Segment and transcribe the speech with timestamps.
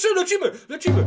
[0.00, 1.04] trzy, lecimy, lecimy.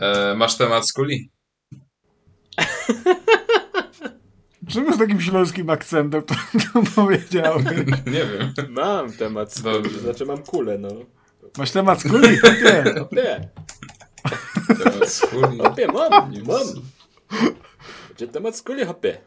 [0.00, 1.30] E, masz temat z kuli?
[4.68, 6.34] Czemu z takim śląskim akcentem to,
[6.74, 7.64] to powiedziałem?
[8.06, 8.52] Nie wiem.
[8.68, 9.88] Mam temat z Dobrze.
[9.90, 10.88] kuli, znaczy mam kulę, no.
[11.58, 12.28] Masz temat z kuli?
[12.28, 12.38] Nie.
[13.12, 13.48] Nie,
[14.78, 15.58] Temat kuli.
[15.58, 16.10] hopie, mam,
[16.46, 16.66] mam.
[18.08, 19.18] Będzie temat kuli, hopie.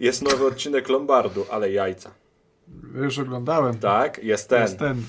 [0.00, 2.10] Jest nowy odcinek Lombardu, ale jajca.
[2.94, 3.78] Już oglądałem.
[3.78, 4.62] Tak, jest ten.
[4.62, 5.02] Jest ten.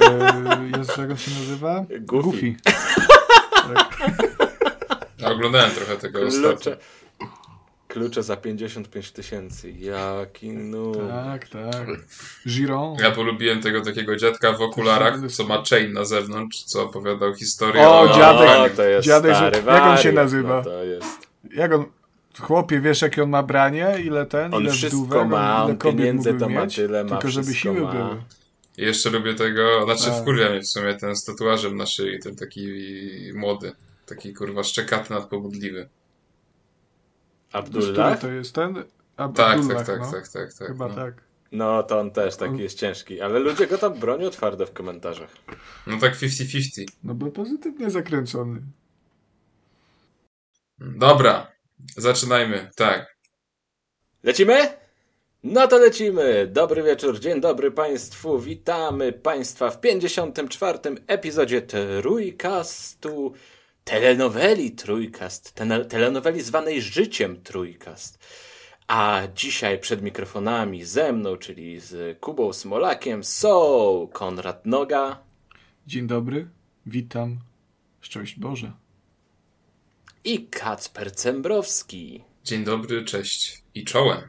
[0.00, 1.84] E, Jest, jak on się nazywa?
[2.00, 2.54] Goofy.
[5.18, 6.72] Ja oglądałem trochę tego ostatnio.
[7.94, 8.22] Klucze.
[8.22, 9.70] Za 55 tysięcy.
[9.70, 10.92] Jaki no.
[10.94, 11.86] Tak, tak.
[12.48, 12.96] Giron.
[13.00, 17.82] Ja polubiłem tego takiego dziadka w okularach, co ma chain na zewnątrz, co opowiadał historię
[17.82, 18.76] O, o dziadek.
[18.76, 20.56] to jest Dziadek, stary jak on się nazywa?
[20.56, 21.06] No to jest.
[21.54, 21.84] Jak on...
[22.40, 23.94] Chłopie, wiesz jakie on ma branie?
[24.04, 24.54] Ile ten?
[24.54, 27.80] On ile wszystko wdówek, ma, ile on pieniędzy to ma tyle, ma Tylko żeby siły
[27.80, 27.92] ma.
[27.92, 28.22] były.
[28.78, 30.20] I jeszcze lubię tego, znaczy A.
[30.20, 32.66] wkurwia mnie w sumie ten z tatuażem na szyi, ten taki
[33.34, 33.72] młody.
[34.06, 35.88] Taki kurwa szczekaty nadpobudliwy.
[37.62, 38.20] Który Abdullah?
[38.20, 38.74] to jest ten?
[38.74, 40.12] Tak, Abdullah, tak, tak, no.
[40.12, 40.68] tak, tak, tak.
[40.68, 40.94] Chyba no.
[40.94, 41.14] tak.
[41.52, 44.72] No to on też taki On- jest ciężki, ale ludzie go tam bronią twardo w
[44.72, 45.30] komentarzach.
[45.86, 46.84] no tak 50-50.
[47.04, 48.60] No bo pozytywnie zakręcony.
[50.78, 51.52] Dobra,
[51.96, 52.70] zaczynajmy.
[52.76, 53.16] Tak.
[54.22, 54.76] Lecimy?
[55.42, 56.46] No to lecimy.
[56.52, 58.38] Dobry wieczór, dzień dobry Państwu.
[58.38, 60.78] Witamy Państwa w 54.
[61.06, 63.34] epizodzie Trójkastu,
[63.84, 65.54] telenoweli Trójkast,
[65.88, 68.18] telenoweli zwanej Życiem Trójkast.
[68.86, 75.24] A dzisiaj przed mikrofonami ze mną, czyli z Kubą Smolakiem, są Konrad Noga
[75.86, 76.48] Dzień dobry,
[76.86, 77.38] witam.
[78.00, 78.72] Szczęść Boże.
[80.24, 82.24] i Kacper Cembrowski.
[82.44, 84.20] Dzień dobry, cześć i czołem.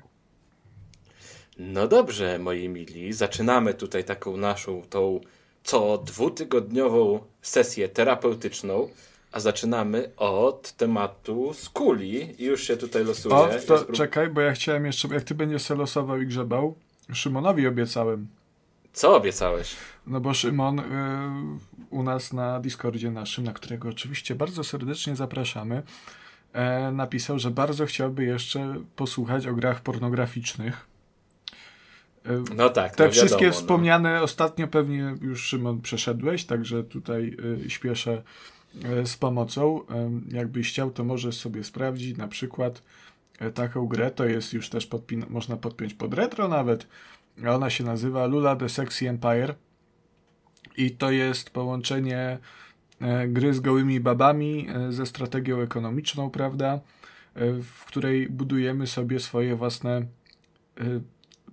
[1.57, 5.21] No dobrze, moi mili, zaczynamy tutaj taką naszą tą
[5.63, 8.89] co dwutygodniową sesję terapeutyczną,
[9.35, 12.41] a zaczynamy od tematu skuli.
[12.41, 13.35] I już się tutaj losuję.
[13.35, 16.75] O, to czekaj, bo ja chciałem jeszcze, jak ty będziesz se losował i grzebał,
[17.13, 18.27] Szymonowi obiecałem.
[18.93, 19.75] Co obiecałeś?
[20.07, 20.83] No bo Szymon y,
[21.89, 25.83] u nas na Discordzie naszym, na którego oczywiście bardzo serdecznie zapraszamy,
[26.53, 30.87] e, napisał, że bardzo chciałby jeszcze posłuchać o grach pornograficznych.
[32.25, 37.37] E, No tak, Te no wszystkie wiadomo, wspomniane ostatnio pewnie już Szymon przeszedłeś, także tutaj
[37.65, 38.23] y, śpieszę
[39.05, 39.81] z pomocą.
[40.31, 42.81] Y, jakbyś chciał, to możesz sobie sprawdzić na przykład
[43.41, 44.89] y, taką grę, to jest już też
[45.29, 46.87] można podpiąć pod retro nawet.
[47.49, 49.55] Ona się nazywa Lula the Sexy Empire
[50.77, 52.37] i to jest połączenie
[53.01, 56.79] e, gry z gołymi babami e, ze strategią ekonomiczną, prawda?
[57.35, 60.05] E, W której budujemy sobie swoje własne e,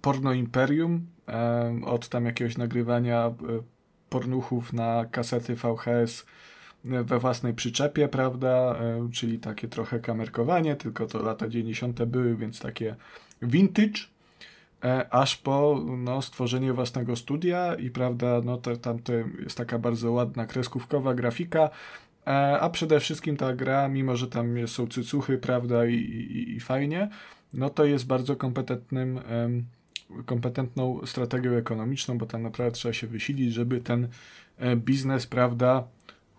[0.00, 3.32] porno imperium e, od tam jakiegoś nagrywania e,
[4.10, 6.24] pornuchów na kasety VHS e,
[6.84, 8.76] we własnej przyczepie, prawda?
[8.80, 12.04] E, Czyli takie trochę kamerkowanie, tylko to lata 90.
[12.04, 12.96] były, więc takie
[13.42, 14.00] vintage.
[14.84, 19.78] E, aż po no, stworzenie własnego studia i prawda, no to tam to jest taka
[19.78, 21.70] bardzo ładna kreskówkowa grafika,
[22.26, 26.60] e, a przede wszystkim ta gra, mimo że tam są cycuchy, prawda, i, i, i
[26.60, 27.08] fajnie,
[27.54, 29.20] no to jest bardzo kompetentnym,
[30.26, 34.08] kompetentną strategią ekonomiczną, bo tam naprawdę trzeba się wysilić, żeby ten
[34.76, 35.84] biznes, prawda,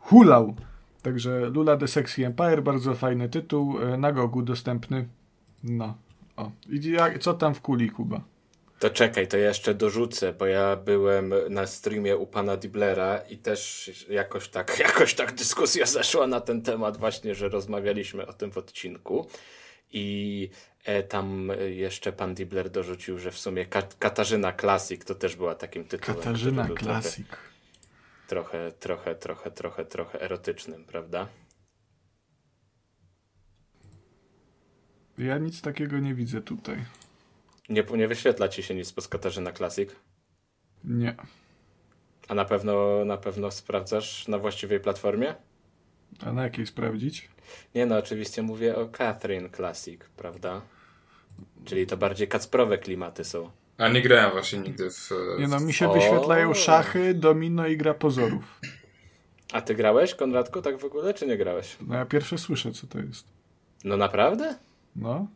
[0.04, 0.56] hulał.
[1.02, 5.08] Także Lula the Sexy Empire, bardzo fajny tytuł, e, na Gogu dostępny.
[5.64, 5.98] No.
[6.38, 6.52] O.
[6.70, 8.22] I jak, co tam w kuli, Kuba?
[8.80, 13.38] To czekaj, to ja jeszcze dorzucę, bo ja byłem na streamie u pana Diblera i
[13.38, 18.52] też jakoś tak, jakoś tak dyskusja zaszła na ten temat właśnie, że rozmawialiśmy o tym
[18.52, 19.28] w odcinku
[19.92, 20.50] i
[20.86, 25.56] e, tam jeszcze pan Dibler dorzucił, że w sumie Kat- Katarzyna Classic to też była
[25.56, 26.20] takim tytułem.
[26.20, 27.28] Katarzyna Classic.
[27.28, 27.53] Trochę,
[28.28, 28.72] trochę,
[29.16, 29.16] trochę,
[29.52, 31.28] trochę, trochę erotycznym, prawda?
[35.18, 36.86] Ja nic takiego nie widzę tutaj.
[37.70, 39.90] Nie, nie wyświetla ci się nic pod Katarzyna Classic,
[40.84, 41.16] Nie.
[42.28, 45.36] a na pewno, na pewno sprawdzasz na właściwej platformie?
[46.20, 47.30] A na jakiej sprawdzić?
[47.76, 50.62] Nie no, oczywiście mówię o Catherine Classic, prawda?
[51.66, 53.52] Czyli to bardziej kacprowe klimaty są.
[53.78, 55.10] A nie grałem właśnie nigdy w...
[55.40, 55.94] Nie no, mi się O.
[55.94, 58.60] wyświetlają szachy, domino i gra pozorów.
[59.54, 61.78] A ty grałeś, Konradku, tak w ogóle, czy nie grałeś?
[61.88, 63.26] No ja pierwsze słyszę, co to jest.
[63.84, 64.56] No naprawdę?
[64.96, 65.28] No.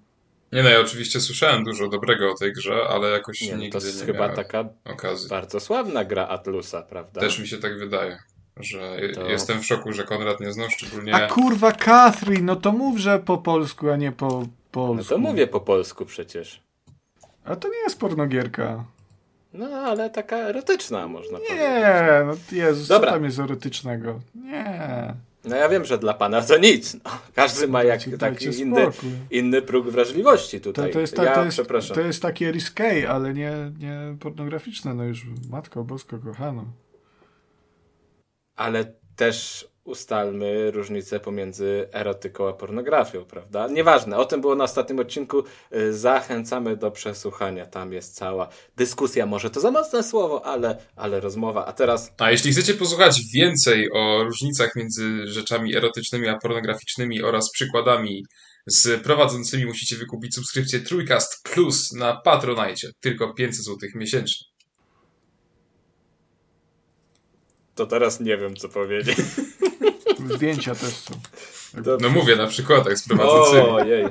[0.52, 3.62] Nie no, ja oczywiście słyszałem dużo dobrego o tej grze, ale jakoś Nie, no to
[3.62, 5.30] nigdy jest nie chyba taka okazji.
[5.30, 7.22] bardzo sławna gra Atlusa, prawda?
[7.22, 8.18] Też mi się tak wydaje.
[8.60, 11.16] Że To- jestem w szoku, że Konrad nie znał szczególnie...
[11.16, 15.10] A kurwa, Catherine, no to mów, że po polsku, a nie po No polsku.
[15.14, 16.62] to mówię po polsku przecież.
[17.48, 18.84] A to nie jest pornogierka.
[19.54, 21.58] No, ale taka erotyczna, można powiedzieć.
[21.60, 23.10] Nie, no Jezus, Dobra.
[23.10, 24.20] co tam jest erotycznego?
[24.36, 25.14] Nie.
[25.46, 26.94] No ja wiem, że dla pana to nic.
[26.94, 27.12] No.
[27.36, 28.88] Każdy ma jak, Dajcie- taki inny,
[29.32, 30.92] inny próg wrażliwości To, tutaj.
[30.92, 31.96] to, jest, ta, ja to, jest, przepraszam.
[31.96, 34.94] to jest takie risque, ale nie, nie pornograficzne.
[34.94, 36.66] No już, Matko Bosko, kochano.
[38.56, 43.68] Ale też ustalmy różnicę pomiędzy erotyką a pornografią, prawda?
[43.68, 45.44] Nieważne, o tym było na ostatnim odcinku.
[45.76, 47.66] Y, Zachęcamy do przesłuchania.
[47.66, 51.66] Tam jest cała dyskusja, może to za mocne słowo, ale, ale rozmowa.
[51.66, 57.52] A teraz A jeśli chcecie posłuchać więcej o różnicach między rzeczami erotycznymi a pornograficznymi oraz
[57.52, 58.26] przykładami
[58.68, 62.88] z prowadzącymi, musicie wykupić subskrypcję Trójkast Plus na Patronite.
[63.00, 64.57] Tylko 500 zł miesięcznie.
[67.78, 69.18] To teraz nie wiem, co powiedzieć.
[70.36, 71.14] Zdjęcia też są.
[71.84, 73.08] To- No mówię na przykładach z.
[73.72, 74.06] Ojej.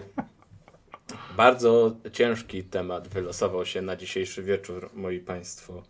[1.36, 5.82] Bardzo ciężki temat wylosował się na dzisiejszy wieczór, moi państwo.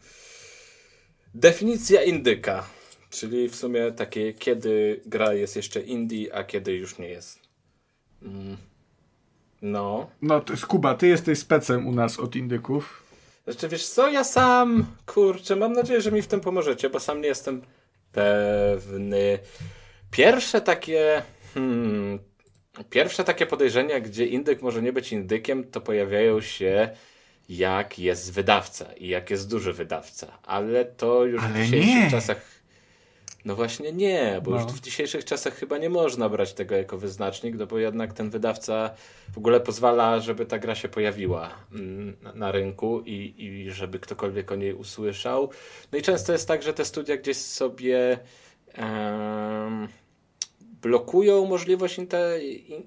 [1.35, 2.67] Definicja indyka,
[3.11, 7.41] czyli w sumie takie, kiedy gra jest jeszcze indie, a kiedy już nie jest.
[8.23, 8.57] Mm.
[9.63, 10.11] No.
[10.23, 13.06] No to jest Kuba, ty jesteś specem u nas od indyków.
[13.47, 17.21] Znaczy, wiesz co, ja sam, kurczę, mam nadzieję, że mi w tym pomożecie, bo sam
[17.21, 17.63] nie jestem
[18.13, 19.39] pewny.
[20.11, 21.23] Pierwsze takie,
[21.55, 22.19] hmm,
[22.91, 26.89] pierwsze takie podejrzenia, gdzie indyk może nie być indykiem, to pojawiają się
[27.49, 32.11] jak jest wydawca i jak jest duży wydawca, ale to już Ale w dzisiejszych nie.
[32.11, 32.56] czasach
[33.47, 34.57] no właśnie nie, bo No.
[34.57, 38.31] już w dzisiejszych czasach chyba nie można brać tego jako wyznacznik, no bo jednak ten
[38.31, 38.91] wydawca
[39.35, 44.53] w ogóle pozwala, żeby ta gra się pojawiła mm, na- rynku i, i żeby ktokolwiek
[44.53, 45.51] o niej usłyszał.
[45.93, 48.19] No i często jest tak, że te studia gdzieś sobie
[48.75, 49.89] em,
[50.83, 52.01] blokują możliwość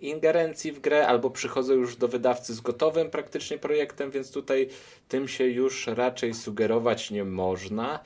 [0.02, 4.70] ingerencji w grę albo przychodzą już do wydawcy z gotowym praktycznie projektem, więc tutaj
[5.08, 8.00] tym się już raczej sugerować nie można.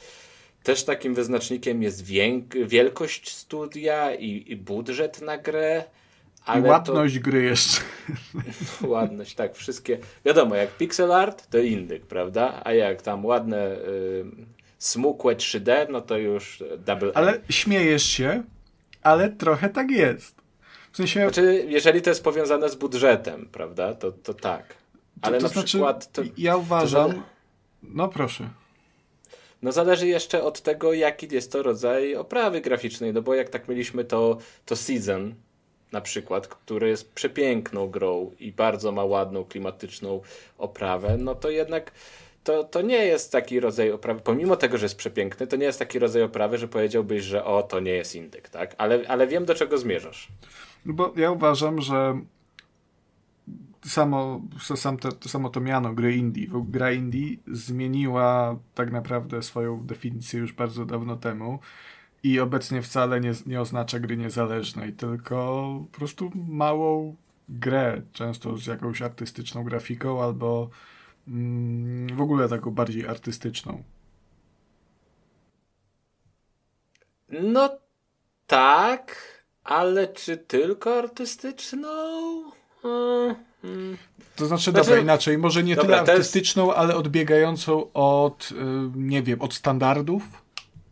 [0.64, 2.04] Też takim wyznacznikiem jest
[2.66, 5.84] wielkość studia i, i budżet na grę.
[6.46, 7.82] Ale I ładność gry jeszcze.
[8.82, 9.98] To, ładność, tak, wszystkie.
[10.26, 12.62] Wiadomo, jak pixel art to indyk, prawda?
[12.64, 14.26] A jak tam ładne y,
[14.78, 17.18] smukłe 3D, no to już double A.
[17.18, 18.44] Ale śmiejesz się,
[19.04, 20.36] ale trochę tak jest.
[20.92, 24.76] W sensie, Znaczy, jeżeli to jest powiązane z budżetem, prawda, to, to tak.
[25.22, 27.12] Ale to na znaczy, przykład to, ja uważam...
[27.12, 27.20] to-
[27.84, 28.50] No proszę.
[29.64, 33.68] No zależy jeszcze od tego, jaki jest to rodzaj oprawy graficznej, no bo jak tak
[33.68, 35.36] mieliśmy to, to Season
[35.92, 40.22] na przykład, który jest przepiękną grą i bardzo ma ładną, klimatyczną
[40.58, 41.92] oprawę, no to jednak
[42.44, 45.80] to, to nie jest taki rodzaj oprawy, pomimo tego, że jest przepiękny, to nie jest
[45.80, 48.76] taki rodzaj oprawy, że powiedziałbyś, że o, to nie jest indyk, tak?
[48.78, 50.28] Ale, ale wiem, do czego zmierzasz.
[50.86, 52.20] No bo ja uważam, że
[53.86, 54.42] samo,
[54.76, 60.54] sam to samo to miano gry indie, gra indie zmieniła tak naprawdę swoją definicję już
[60.54, 61.60] bardzo dawno temu
[62.24, 65.36] i obecnie wcale nie, nie oznacza gry niezależnej, tylko
[65.92, 67.16] po prostu małą
[67.50, 70.70] grę, często z jakąś artystyczną grafiką albo
[71.28, 73.84] mm, w ogóle taką bardziej artystyczną.
[77.30, 77.70] No
[78.48, 79.16] tak,
[79.64, 81.90] ale czy tylko artystyczną?
[82.82, 83.98] Hmm, hmm.
[84.36, 88.50] To znaczy, Znaczy- dobra, inaczej, może nie Dobra, tyle to jest- artystyczną, ale odbiegającą od,
[88.52, 88.56] y,
[88.96, 90.24] nie wiem, od standardów.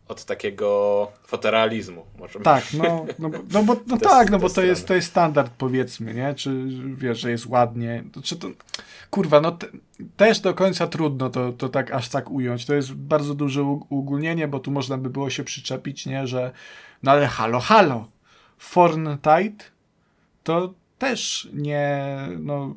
[0.08, 4.62] Od takiego fotorealizmu, może Tak, no, no, bo- no bo no tak, no bo to
[4.62, 6.34] jest, to jest standard powiedzmy, nie?
[6.34, 6.64] Czy
[6.94, 8.48] wiesz, że jest ładnie, czy to
[9.10, 9.66] kurwa, no te,
[10.16, 12.66] też do końca trudno to, to tak aż tak ująć.
[12.66, 16.52] To jest bardzo duże uogólnienie, bo tu można by było się przyczepić, nie, że
[17.02, 18.08] no ale halo, halo.
[18.58, 19.64] Fortnite
[20.42, 22.74] to też nie, no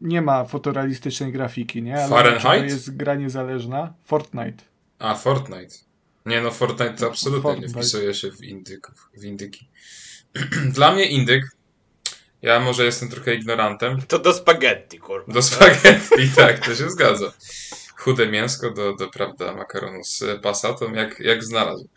[0.00, 1.96] nie ma fotorealistycznej grafiki, nie?
[1.96, 2.60] Ale Fahrenheit?
[2.60, 3.94] to jest gra niezależna?
[4.04, 4.64] Fortnite.
[4.98, 5.74] A, Fortnite.
[6.26, 7.66] Nie no, Fortnite to absolutnie Fortnite.
[7.68, 9.68] nie wpisuje się w, indyków, w indyki.
[10.76, 11.44] Dla mnie indyk,
[12.42, 15.32] ja może jestem trochę ignorantem, To do spaghetti, kurwa.
[15.32, 17.32] do spaghetti, tak, to się zgadza.
[17.96, 21.88] Chude mięsko do, do prawda, makaronu z passatą, jak, jak znalazł.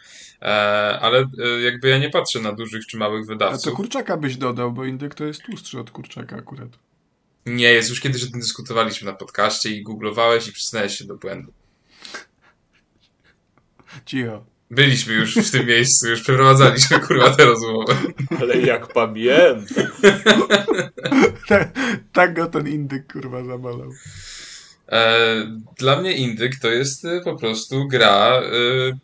[0.43, 3.73] E, ale e, jakby ja nie patrzę na dużych czy małych A to wydawców.
[3.73, 6.69] kurczaka byś dodał, bo indyk to jest tłustszy od kurczaka akurat.
[7.45, 11.15] Nie, jest już kiedyś o tym dyskutowaliśmy na podcaście i googlowałeś i przyznałeś się do
[11.15, 11.53] błędu.
[14.05, 14.45] Cicho.
[14.71, 17.95] Byliśmy już w tym miejscu, już przeprowadzaliśmy kurwa tę rozmowę.
[18.41, 19.85] Ale jak pamiętam.
[21.47, 21.71] tak,
[22.13, 23.91] tak go ten indyk kurwa zabalał.
[24.91, 25.25] E,
[25.79, 28.43] dla mnie indyk to jest e, po prostu gra, e,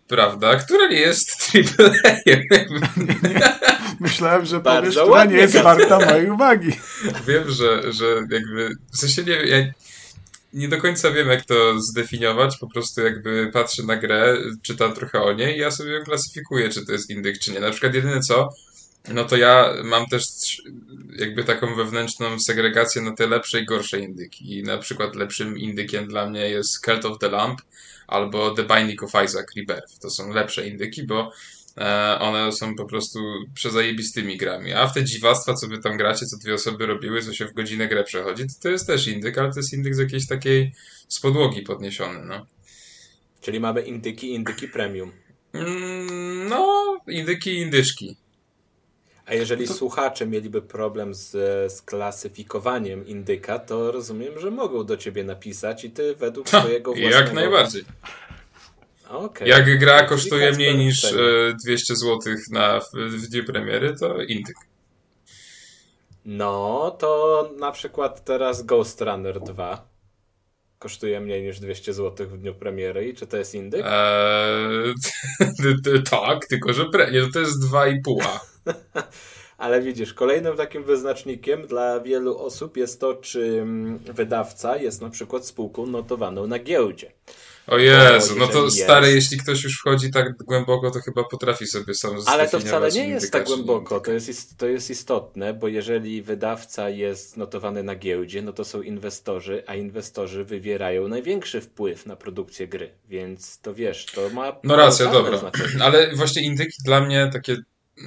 [0.07, 1.91] prawda, która nie jest triple
[3.99, 6.71] Myślałem, że powiesz, która nie jest warta mojej uwagi.
[7.27, 9.73] Wiem, że, że jakby, w sensie nie ja
[10.53, 15.21] nie do końca wiem, jak to zdefiniować, po prostu jakby patrzę na grę, czytam trochę
[15.21, 17.59] o niej i ja sobie ją klasyfikuję, czy to jest indyk, czy nie.
[17.59, 18.49] Na przykład jedyne co,
[19.07, 20.23] no to ja mam też
[21.15, 24.57] jakby taką wewnętrzną segregację na te lepsze i gorsze indyki.
[24.57, 27.61] I na przykład lepszym indykiem dla mnie jest Cult of the Lamp
[28.07, 29.99] albo The Binding of Isaac Rebirth.
[30.01, 31.31] To są lepsze indyki, bo
[31.77, 33.19] e, one są po prostu
[33.53, 34.73] przezajebistymi grami.
[34.73, 37.53] A w te dziwactwa, co wy tam gracie, co dwie osoby robiły, co się w
[37.53, 40.73] godzinę grę przechodzi, to, to jest też indyk, ale to jest indyk z jakiejś takiej
[41.07, 42.45] z podłogi podniesiony, no.
[43.41, 45.11] Czyli mamy indyki, indyki premium.
[45.53, 48.17] Mm, no, indyki, indyczki.
[49.29, 49.73] A jeżeli to...
[49.73, 51.31] słuchacze mieliby problem z,
[51.73, 56.91] z klasyfikowaniem indyka, to rozumiem, że mogą do ciebie napisać i ty według ha, swojego
[56.91, 57.15] własnego...
[57.15, 57.83] Jak najbardziej.
[59.09, 59.47] Okay.
[59.47, 61.15] Jak gra kosztuje mniej niż
[61.65, 64.55] 200 zł na, w dniu premiery, to indyk.
[66.25, 69.89] No, to na przykład teraz Ghost Runner 2
[70.79, 73.85] kosztuje mniej niż 200 zł w dniu premiery i czy to jest indyk?
[73.89, 74.93] Eee,
[76.09, 77.11] tak, tylko że pre...
[77.11, 78.39] nie, to jest 2,5.
[79.57, 83.65] Ale widzisz, kolejnym takim wyznacznikiem dla wielu osób jest to, czy
[84.13, 87.11] wydawca jest na przykład spółką notowaną na giełdzie.
[87.69, 91.93] O Jezu, no to stary, jeśli ktoś już wchodzi tak głęboko, to chyba potrafi sobie
[91.93, 96.21] sam Ale to wcale nie jest tak głęboko, to jest, to jest istotne, bo jeżeli
[96.21, 102.15] wydawca jest notowany na giełdzie, no to są inwestorzy, a inwestorzy wywierają największy wpływ na
[102.15, 104.55] produkcję gry, więc to wiesz, to ma...
[104.63, 105.83] No racja, dobra, znaczenie.
[105.83, 107.57] ale właśnie indyki dla mnie takie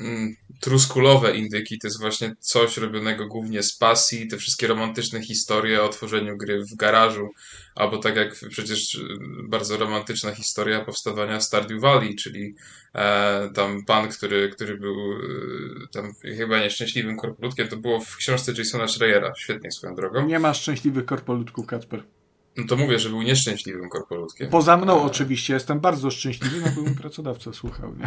[0.00, 5.83] mm, truskulowe indyki to jest właśnie coś robionego głównie z pasji, te wszystkie romantyczne historie
[5.83, 7.28] o tworzeniu gry w garażu,
[7.75, 9.00] albo tak jak przecież
[9.45, 12.54] bardzo romantyczna historia powstawania Stardew Valley, czyli
[12.95, 15.19] e, tam pan, który, który był e,
[15.92, 20.26] tam chyba nieszczęśliwym korpolutkiem, to było w książce Jasona Schreiera, świetnie swoją drogą.
[20.26, 22.02] Nie ma szczęśliwych korpolutków, Kacper.
[22.57, 24.50] No to mówię, że był nieszczęśliwym korpolutkiem.
[24.50, 25.02] Poza mną e...
[25.02, 28.07] oczywiście, jestem bardzo szczęśliwy, no był mi pracodawca słuchał, nie?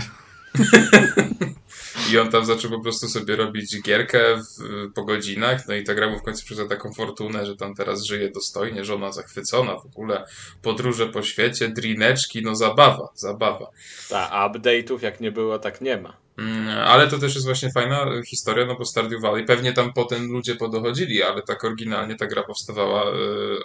[2.11, 5.95] I on tam zaczął po prostu sobie robić gierkę w, po godzinach, no i ta
[5.95, 9.85] gra mu w końcu przyszła taką fortunę, że tam teraz żyje dostojnie, żona zachwycona, w
[9.85, 10.25] ogóle
[10.61, 13.69] podróże po świecie, drineczki, no zabawa, zabawa.
[14.09, 16.17] Tak, update'ów jak nie było, tak nie ma.
[16.37, 20.31] Mm, ale to też jest właśnie fajna historia, no bo Stardew Valley, pewnie tam potem
[20.31, 23.59] ludzie podochodzili, ale tak oryginalnie ta gra powstawała, yy,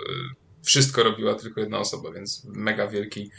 [0.62, 3.30] wszystko robiła tylko jedna osoba, więc mega wielki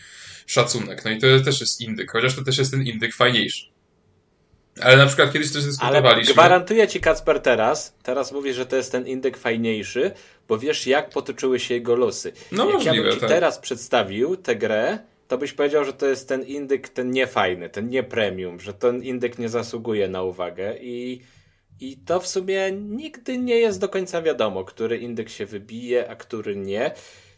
[0.46, 1.06] szacunek.
[1.06, 3.66] No i to też jest indyk, chociaż to też jest ten indyk fajniejszy.
[4.82, 6.12] Ale na przykład kiedyś też dyskutowaliśmy.
[6.12, 10.12] Ale gwarantuję ci, Kacper, teraz, teraz mówisz, że to jest ten indyk fajniejszy,
[10.48, 12.34] bo wiesz, jak potoczyły się jego losy.
[12.52, 13.30] No jak możliwe, ja bym ci tak.
[13.30, 17.90] teraz przedstawił tę grę, to byś powiedział, że to jest ten indyk, ten niefajny, ten
[17.90, 21.22] nie premium, że ten indyk nie zasługuje na uwagę i,
[21.80, 26.16] i to w sumie nigdy nie jest do końca wiadomo, który indyk się wybije, a
[26.16, 26.92] który nie.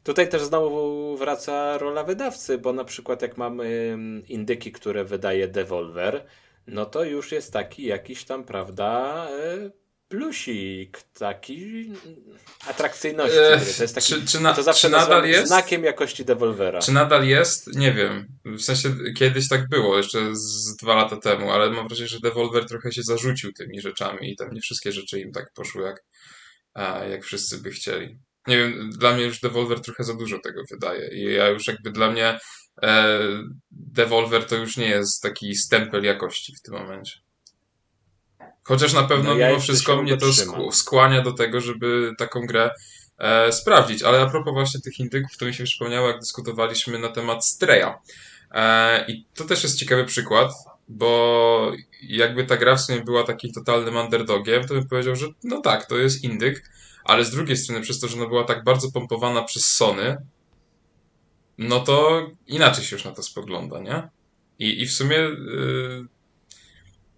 [0.03, 5.47] Tutaj też znowu wraca rola wydawcy, bo na przykład jak mamy mm, indyki, które wydaje
[5.47, 6.25] Devolver,
[6.67, 9.71] no to już jest taki jakiś tam, prawda, e,
[10.07, 11.91] plusik, taki
[12.67, 13.37] atrakcyjności.
[13.77, 15.47] to jest taki, czy, czy na, to zawsze nadal jest?
[15.47, 16.79] znakiem jakości Devolvera.
[16.79, 17.75] Czy nadal jest?
[17.75, 18.27] Nie wiem.
[18.45, 22.65] W sensie kiedyś tak było, jeszcze z dwa lata temu, ale mam wrażenie, że Devolver
[22.65, 26.03] trochę się zarzucił tymi rzeczami i tam nie wszystkie rzeczy im tak poszły, jak,
[27.09, 31.07] jak wszyscy by chcieli nie wiem, dla mnie już Devolver trochę za dużo tego wydaje
[31.07, 32.39] i ja już jakby dla mnie
[32.83, 33.19] e,
[33.71, 37.19] Devolver to już nie jest taki stempel jakości w tym momencie.
[38.63, 40.25] Chociaż na pewno no ja mimo wszystko mnie to
[40.71, 42.71] skłania do tego, żeby taką grę
[43.17, 44.03] e, sprawdzić.
[44.03, 47.93] Ale a propos właśnie tych indyków, to mi się przypomniało, jak dyskutowaliśmy na temat Streya.
[48.51, 50.51] E, I to też jest ciekawy przykład,
[50.87, 51.71] bo
[52.01, 55.85] jakby ta gra w sumie była takim totalnym underdogiem, to bym powiedział, że no tak,
[55.85, 56.69] to jest indyk,
[57.03, 60.17] ale z drugiej strony, przez to, że ona była tak bardzo pompowana przez Sony,
[61.57, 64.09] no to inaczej się już na to spogląda, nie?
[64.59, 66.05] I, i w sumie, yy...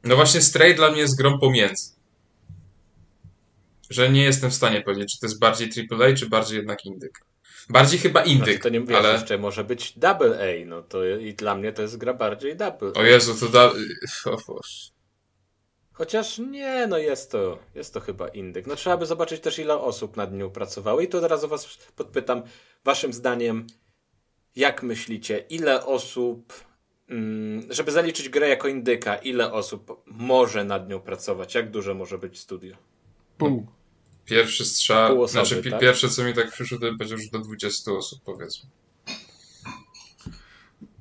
[0.04, 1.96] no właśnie Stray dla mnie jest grą pomiędzy.
[3.89, 7.25] Że nie jestem w stanie powiedzieć, czy to jest bardziej AAA, czy bardziej jednak indyk.
[7.70, 8.46] Bardziej chyba indyk.
[8.46, 9.13] Znaczy to nie mówię, ale...
[9.13, 12.94] jeszcze może być double A, no to i dla mnie to jest gra bardziej double.
[12.94, 13.72] O Jezu, to da...
[14.25, 14.95] O Boże.
[15.98, 18.68] Chociaż nie, no jest to, jest to chyba indyk.
[18.68, 21.78] No trzeba by zobaczyć też ile osób nad nią pracowało i tu od razu was
[21.96, 22.44] podpytam,
[22.84, 23.68] waszym zdaniem,
[24.56, 26.54] jak myślicie, ile osób,
[27.10, 31.56] mm, żeby zaliczyć grę jako indyka, ile osób może nad nią pracować?
[31.56, 32.75] Jak duże może być studio?
[33.38, 33.66] Pół.
[34.25, 35.80] Pierwszy strzał, Pół osoby, znaczy tak?
[35.82, 38.70] pierwsze co mi tak przyszło, to będzie już do 20 osób powiedzmy.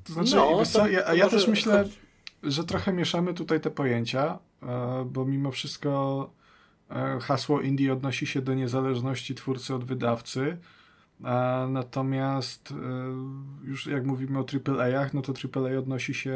[0.04, 2.03] To znaczy, No, to- ja, to ja też myślę, chodź-
[2.44, 6.30] że trochę mieszamy tutaj te pojęcia, e, bo mimo wszystko
[6.90, 10.58] e, hasło indie odnosi się do niezależności twórcy od wydawcy,
[11.24, 12.74] a natomiast e,
[13.66, 16.34] już jak mówimy o AAA-ach, no to AAA odnosi się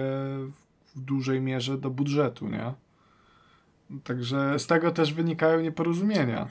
[0.96, 2.74] w dużej mierze do budżetu, nie?
[4.04, 6.48] Także z tego też wynikają nieporozumienia.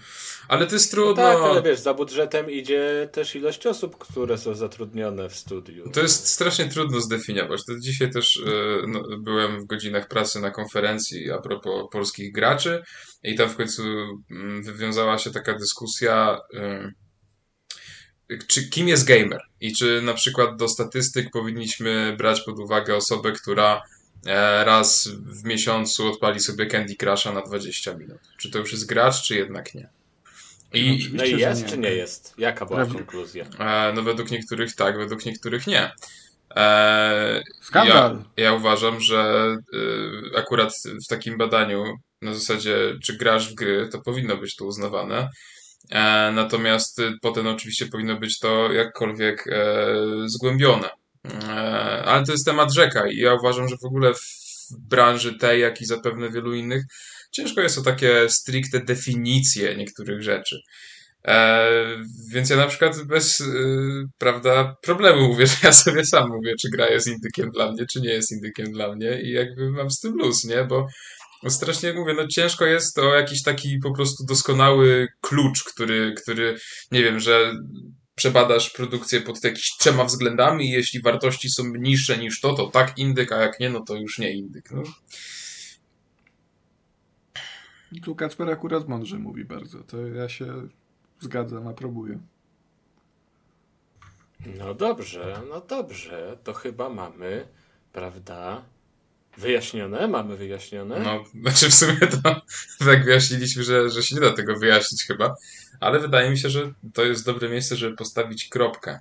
[0.47, 1.23] Ale to jest No trudno.
[1.23, 5.89] tak, ale wiesz, za budżetem idzie też ilość osób, które są zatrudnione w studiu.
[5.89, 7.65] To jest strasznie trudno zdefiniować.
[7.65, 12.83] To dzisiaj też e, no, byłem w godzinach pracy na konferencji a propos polskich graczy
[13.23, 13.83] i tam w końcu
[14.31, 16.39] mm, wywiązała się taka dyskusja,
[18.47, 23.31] czy kim jest gamer i czy na przykład do statystyk powinniśmy brać pod uwagę osobę,
[23.31, 23.81] która
[24.65, 28.19] raz w miesiącu odpali sobie Candy Crusha na 20 minut.
[28.37, 29.89] Czy to już jest gracz, czy jednak nie?
[30.73, 31.69] I, Oczywiście, No i jest, nie.
[31.69, 32.33] czy nie jest?
[32.37, 32.95] Jaka była Prawda.
[32.95, 33.45] konkluzja?
[33.59, 35.91] E, no według niektórych tak, według niektórych nie.
[36.55, 38.23] E, Skandal!
[38.37, 39.55] Ja, ja uważam, że
[40.33, 40.73] y, akurat
[41.05, 41.83] w takim badaniu
[42.21, 45.29] na zasadzie, czy grasz w gry, to powinno być to uznawane.
[45.91, 49.85] E, natomiast y, potem oczywiście powinno być to jakkolwiek e,
[50.25, 50.89] zgłębione.
[51.43, 55.61] E, ale to jest temat rzeka i ja uważam, że w ogóle w branży tej,
[55.61, 56.83] jak i zapewne wielu innych,
[57.31, 60.59] ciężko jest o takie stricte definicje niektórych rzeczy.
[61.27, 61.69] E,
[62.33, 63.45] więc ja na przykład bez, y,
[64.17, 68.01] prawda, problemu mówię, że ja sobie sam mówię, czy gra jest indykiem dla mnie, czy
[68.01, 70.63] nie jest indykiem dla mnie i jakby mam z tym luz, nie?
[70.63, 70.87] Bo
[71.43, 76.57] bo strasznie mówię, no ciężko jest to jakiś taki po prostu doskonały klucz, który, który
[76.91, 77.53] nie wiem, że
[78.17, 82.97] przebadasz produkcję pod jakimiś trzema względami i jeśli wartości są niższe niż to, to tak
[82.97, 84.71] indyk, a jak nie, no to już nie indyk.
[84.71, 84.83] No.
[88.03, 90.67] Tu Kacper akurat mądrze mówi bardzo, to ja się
[91.19, 92.19] zgadzam, aprobuję.
[94.45, 97.47] No dobrze, no dobrze, to chyba mamy,
[97.93, 98.65] prawda?
[99.37, 100.07] Wyjaśnione?
[100.07, 100.99] Mamy wyjaśnione?
[100.99, 102.41] No, znaczy w sumie to
[102.85, 105.35] tak wyjaśniliśmy, że, że się nie da tego wyjaśnić chyba,
[105.79, 108.99] ale wydaje mi się, że to jest dobre miejsce, żeby postawić kropkę.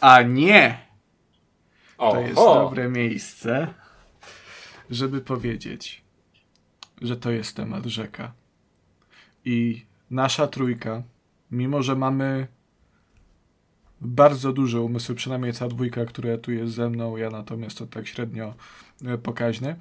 [0.00, 0.90] A nie!
[1.98, 3.74] o, To jest o, dobre miejsce,
[4.90, 6.02] żeby powiedzieć,
[7.02, 8.32] że to jest temat rzeka.
[9.44, 11.02] I nasza trójka,
[11.50, 12.46] mimo że mamy
[14.00, 18.06] bardzo duże umysły, przynajmniej ta dwójka, która tu jest ze mną, ja natomiast to tak
[18.06, 18.54] średnio
[19.22, 19.76] pokaźny.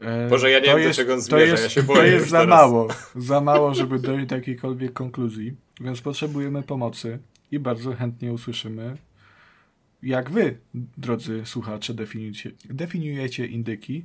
[0.00, 1.80] e, Boże, ja nie to wiem, do jest, czego on to zmierza, jest, ja się
[1.80, 2.60] To boję jest już za teraz.
[2.60, 7.18] mało, za mało, żeby dojść do jakiejkolwiek konkluzji, więc potrzebujemy pomocy
[7.52, 8.96] i bardzo chętnie usłyszymy,
[10.02, 10.58] jak wy,
[10.98, 14.04] drodzy słuchacze, definiujecie, definiujecie indyki.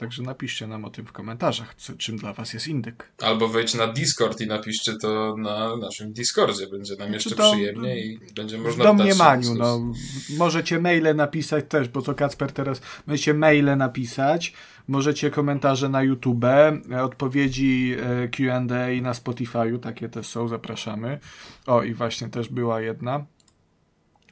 [0.00, 3.12] Także napiszcie nam o tym w komentarzach, co, czym dla was jest indyk.
[3.22, 6.66] Albo wejdź na Discord i napiszcie to na naszym Discordzie.
[6.66, 9.64] Będzie nam jeszcze to- przyjemnie i będzie można w domniemaniu, dyskusję.
[9.64, 9.92] no.
[10.38, 14.52] Możecie maile napisać też, bo to Kacper teraz, możecie maile napisać,
[14.88, 21.18] możecie komentarze na YouTube, e, odpowiedzi e, Q&A na Spotify'u, takie też są, zapraszamy.
[21.66, 23.24] O, i właśnie też była jedna.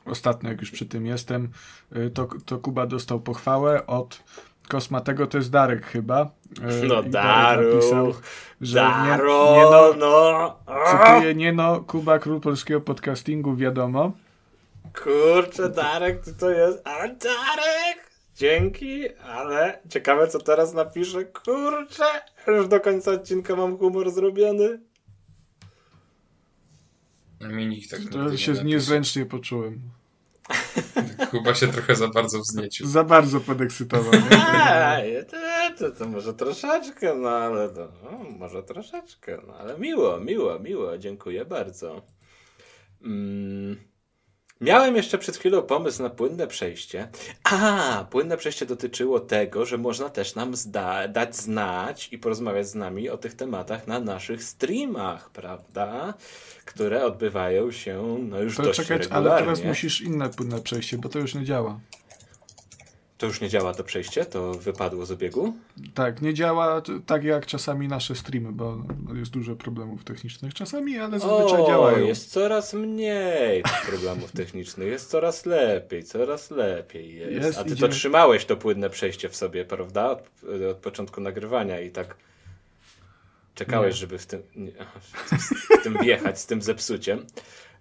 [0.04, 1.48] Ostatnio, jak już przy tym jestem,
[1.92, 4.22] e, to, to Kuba dostał pochwałę od
[4.68, 6.31] Kosmatego, to jest Darek chyba.
[6.62, 8.14] E, No i Darek Daru, napisał,
[8.61, 14.12] że nie, Daro, nie no, no, cytuję, nie no, Kuba, król polskiego podcastingu, wiadomo.
[15.02, 16.81] Kurczę, Darek, ty to jest.
[16.85, 18.09] A Darek!
[18.37, 21.24] Dzięki, ale ciekawe co teraz napiszę.
[21.24, 22.04] Kurczę,
[22.46, 24.81] już do końca odcinka mam humor zrobiony.
[27.40, 29.81] Mi nikt tak To nigdy się nie niezręcznie poczułem.
[31.30, 32.87] Kuba się trochę za bardzo wzniecił.
[32.87, 34.12] Za bardzo podekscytował.
[34.12, 34.38] Nie?
[35.30, 35.37] To,
[35.78, 40.98] to, to może troszeczkę, no ale to, no, może troszeczkę, no ale miło, miło, miło,
[40.98, 42.02] dziękuję bardzo.
[43.02, 43.76] Mm.
[44.60, 47.08] Miałem jeszcze przed chwilą pomysł na płynne przejście.
[47.44, 52.74] A, płynne przejście dotyczyło tego, że można też nam zda- dać znać i porozmawiać z
[52.74, 56.14] nami o tych tematach na naszych streamach, prawda?
[56.64, 59.30] Które odbywają się no już To dość czekać, regularnie.
[59.30, 61.80] ale teraz musisz inne płynne przejście, bo to już nie działa.
[63.18, 64.24] To już nie działa to przejście?
[64.24, 65.54] To wypadło z obiegu?
[65.94, 68.78] Tak, nie działa tak jak czasami nasze streamy, bo
[69.14, 72.07] jest dużo problemów technicznych czasami, ale zazwyczaj o, działają.
[72.07, 77.33] jest coraz mniej problemów technicznych, jest coraz lepiej, coraz lepiej jest.
[77.46, 80.11] Jest, A ty idzie- to trzymałeś to płynne przejście w sobie, prawda?
[80.11, 80.22] Od,
[80.70, 82.16] od początku nagrywania i tak
[83.54, 84.00] czekałeś, Nie.
[84.00, 84.42] żeby w tym,
[85.81, 87.26] w tym wjechać, z tym zepsuciem.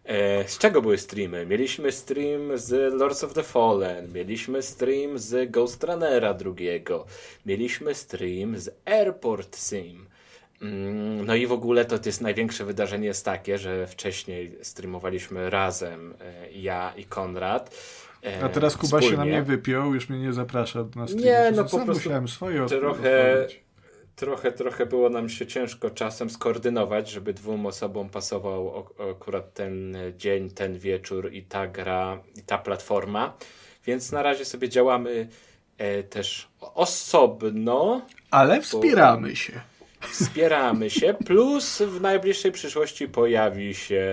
[0.07, 1.45] E, z czego były streamy?
[1.45, 7.05] Mieliśmy stream z Lords of the Fallen, mieliśmy stream z Ghost Runnera drugiego,
[7.45, 10.07] mieliśmy stream z Airport Sim,
[10.61, 16.13] Mm, no i w ogóle to, jest największe wydarzenie jest takie, że wcześniej streamowaliśmy razem
[16.21, 17.75] e, ja i Konrad.
[18.23, 19.09] E, A teraz Kuba wspólnie.
[19.09, 21.25] się na mnie wypiął, już mnie nie zaprasza na stream.
[21.25, 23.47] Nie, no po prostu musiałem swoje trochę,
[24.17, 30.49] trochę, trochę było nam się ciężko czasem skoordynować, żeby dwóm osobom pasował akurat ten dzień,
[30.49, 33.37] ten wieczór i ta gra, i ta platforma.
[33.85, 35.27] Więc na razie sobie działamy
[35.77, 38.01] e, też osobno.
[38.31, 39.61] Ale wspieramy się.
[40.01, 44.05] Wspieramy się, plus w najbliższej przyszłości pojawi się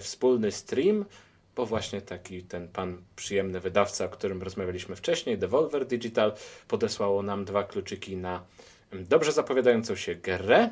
[0.00, 1.04] wspólny stream,
[1.56, 6.32] bo właśnie taki ten pan przyjemny wydawca, o którym rozmawialiśmy wcześniej, Devolver Digital,
[6.68, 8.42] podesłało nam dwa kluczyki na
[8.92, 10.70] dobrze zapowiadającą się grę.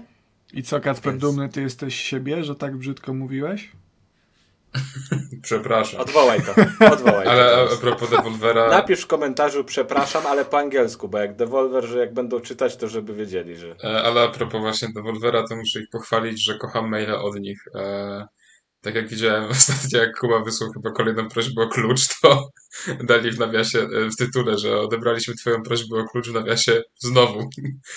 [0.53, 1.23] I co, Kacper, Więc...
[1.23, 3.73] dumny ty jesteś siebie, że tak brzydko mówiłeś?
[5.43, 6.01] Przepraszam.
[6.01, 6.55] Odwołaj to.
[6.95, 8.69] Odwołaj ale to a propos Devolvera.
[8.79, 12.89] Napisz w komentarzu przepraszam, ale po angielsku, bo jak Devolver, że jak będą czytać, to
[12.89, 13.77] żeby wiedzieli, że.
[13.85, 17.59] E, ale a propos właśnie Devolvera, to muszę ich pochwalić, że kocham maile od nich.
[17.75, 18.27] E,
[18.81, 22.49] tak jak widziałem ostatnio, jak Kuba wysłał chyba kolejną prośbę o klucz, to
[23.11, 27.51] dali w nawiasie, e, w tytule, że odebraliśmy twoją prośbę o klucz w nawiasie znowu.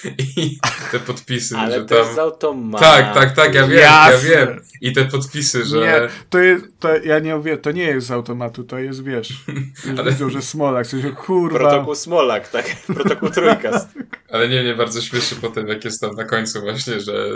[0.38, 0.58] I
[0.92, 2.08] te podpisy, Ale że to tam...
[2.08, 2.84] jest automatu.
[2.84, 4.30] Tak, tak, tak, ja wiem, Jasne.
[4.30, 4.62] ja wiem.
[4.82, 5.80] I te podpisy, że...
[5.80, 9.30] Nie, to jest, to, ja nie wiem, to nie jest z automatu, to jest, wiesz,
[9.86, 10.12] już Ale...
[10.12, 11.60] widzą, że Smolak, coś, kurwa...
[11.60, 13.90] Protokół Smolak, tak, protokół Trójkast.
[14.30, 17.30] Ale nie, nie, bardzo śmieszy potem, jak jest tam na końcu właśnie, że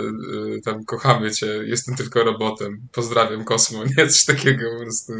[0.56, 4.06] y, tam kochamy cię, jestem tylko robotem, pozdrawiam Kosmo, nie?
[4.06, 5.12] Coś takiego po prostu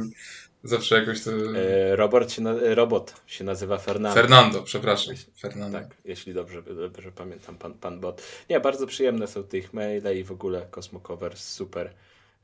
[0.62, 1.30] zawsze jakoś to...
[1.30, 4.20] E, robot, się na, robot się nazywa Fernando.
[4.20, 5.14] Fernando, przepraszam.
[5.40, 5.78] Fernando.
[5.78, 8.22] Tak, jeśli dobrze, dobrze pamiętam, pan, pan bot.
[8.50, 11.94] Nie, bardzo przyjemne są te ich maile i w ogóle Cosmo Cover super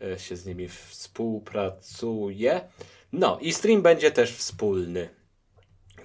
[0.02, 2.60] e, się z nimi współpracuje.
[3.12, 5.08] No i stream będzie też wspólny,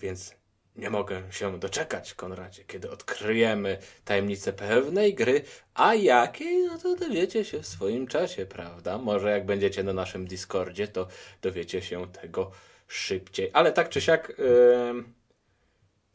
[0.01, 0.35] więc
[0.75, 5.41] nie mogę się doczekać, Konradzie, kiedy odkryjemy tajemnicę pewnej gry,
[5.73, 8.97] a jakiej, no to dowiecie się w swoim czasie, prawda?
[8.97, 11.07] Może jak będziecie na naszym Discordzie, to
[11.41, 12.51] dowiecie się tego
[12.87, 13.49] szybciej.
[13.53, 15.03] Ale tak czy siak, yy,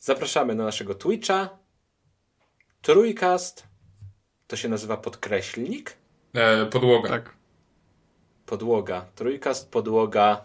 [0.01, 1.59] zapraszamy na naszego Twitcha.
[2.83, 3.67] Trójkast,
[4.47, 5.97] to się nazywa podkreślnik?
[6.35, 7.09] E, podłoga.
[7.09, 7.35] Tak.
[8.47, 9.07] Podłoga.
[9.15, 10.45] Trójkast, podłoga,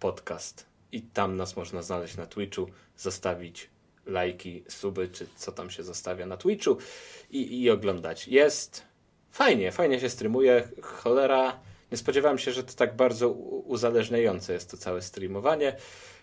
[0.00, 0.66] podcast.
[0.92, 3.70] I tam nas można znaleźć na Twitchu zostawić
[4.06, 6.78] lajki, suby, czy co tam się zostawia na Twitchu
[7.30, 8.28] i, i oglądać.
[8.28, 8.82] Jest
[9.30, 10.68] fajnie, fajnie się streamuje.
[10.82, 15.76] Cholera, nie spodziewałem się, że to tak bardzo uzależniające jest to całe streamowanie.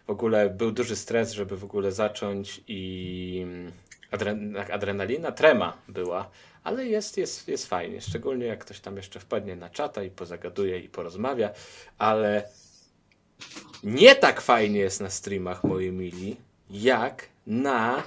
[0.08, 3.46] W ogóle był duży stres, żeby w ogóle zacząć i
[4.72, 6.30] adrenalina, trema była,
[6.64, 10.80] ale jest, jest, jest fajnie, szczególnie jak ktoś tam jeszcze wpadnie na czata i pozagaduje
[10.80, 11.50] i porozmawia,
[11.98, 12.50] ale
[13.84, 16.38] nie tak fajnie jest na streamach, moi mili,
[16.72, 18.04] jak na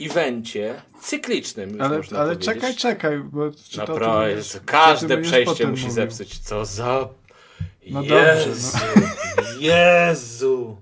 [0.00, 1.70] evencie cyklicznym.
[1.70, 2.54] Już ale można ale powiedzieć.
[2.54, 3.18] czekaj, czekaj.
[3.18, 5.94] Bo czy Naprawdę, to, każde przejście musi mówił.
[5.94, 6.38] zepsuć.
[6.38, 7.08] Co za.
[7.90, 9.02] No Jezu, dobrze.
[9.36, 9.42] No.
[9.60, 10.76] Jezu.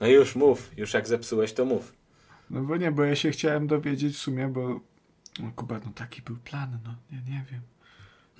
[0.00, 1.92] No już mów, już jak zepsułeś, to mów.
[2.50, 4.80] No bo nie, bo ja się chciałem dowiedzieć w sumie, bo
[5.38, 7.60] no, Kuba, no taki był plan, no nie, nie wiem.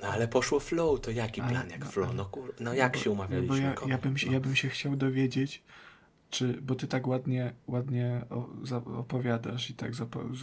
[0.03, 2.15] No ale poszło flow, to jaki ale, plan jak no, flow?
[2.15, 2.55] No, kur...
[2.61, 3.61] no jak no, się umawialiśmy?
[3.61, 5.63] No bo ja, ja, bym się, ja bym się chciał dowiedzieć,
[6.31, 8.25] czy, bo ty tak ładnie, ładnie
[8.97, 9.93] opowiadasz i tak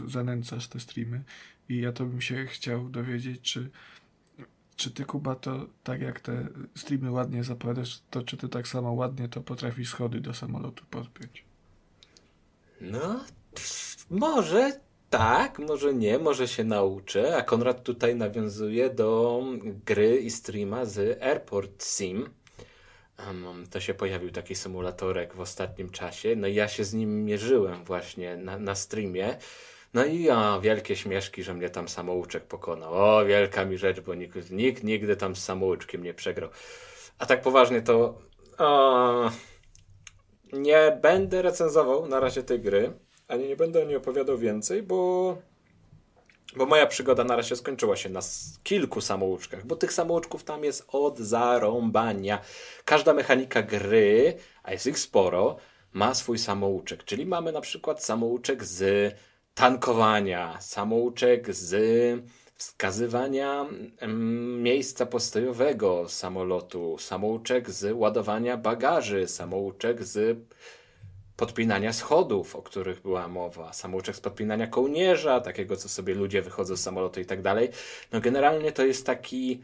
[0.07, 1.23] zanęcasz te streamy.
[1.69, 3.69] I ja to bym się chciał dowiedzieć, czy,
[4.75, 8.93] czy ty Kuba to tak jak te streamy ładnie zapowiadasz, to czy ty tak samo
[8.93, 11.45] ładnie to potrafisz schody do samolotu podpiąć?
[12.81, 13.19] No,
[14.09, 19.43] może tak, może nie, może się nauczę, a Konrad tutaj nawiązuje do
[19.85, 22.29] gry i streama z Airport Sim,
[23.71, 26.35] to się pojawił taki symulatorek w ostatnim czasie.
[26.35, 29.37] No i ja się z nim mierzyłem właśnie na, na streamie.
[29.93, 32.93] No i o, wielkie śmieszki, że mnie tam samouczek pokonał.
[32.93, 36.49] O, wielka mi rzecz, bo nikt, nikt nigdy tam z samouczkiem nie przegrał.
[37.19, 38.21] A tak poważnie to
[38.57, 39.31] o,
[40.53, 42.93] nie będę recenzował na razie tej gry,
[43.27, 45.37] ani nie będę o niej opowiadał więcej, bo
[46.55, 48.19] bo moja przygoda na razie skończyła się na
[48.63, 52.41] kilku samouczkach, bo tych samouczków tam jest od zarąbania.
[52.85, 55.57] Każda mechanika gry, a jest ich sporo,
[55.93, 57.03] ma swój samouczek.
[57.03, 59.13] Czyli mamy na przykład samouczek z
[59.53, 61.73] tankowania, samouczek z
[62.55, 63.65] wskazywania
[64.57, 70.37] miejsca postojowego samolotu, samouczek z ładowania bagaży, samouczek z
[71.37, 76.75] podpinania schodów, o których była mowa, samouczek z podpinania kołnierza, takiego, co sobie ludzie wychodzą
[76.75, 77.69] z samolotu i tak dalej.
[78.11, 79.61] No generalnie to jest taki...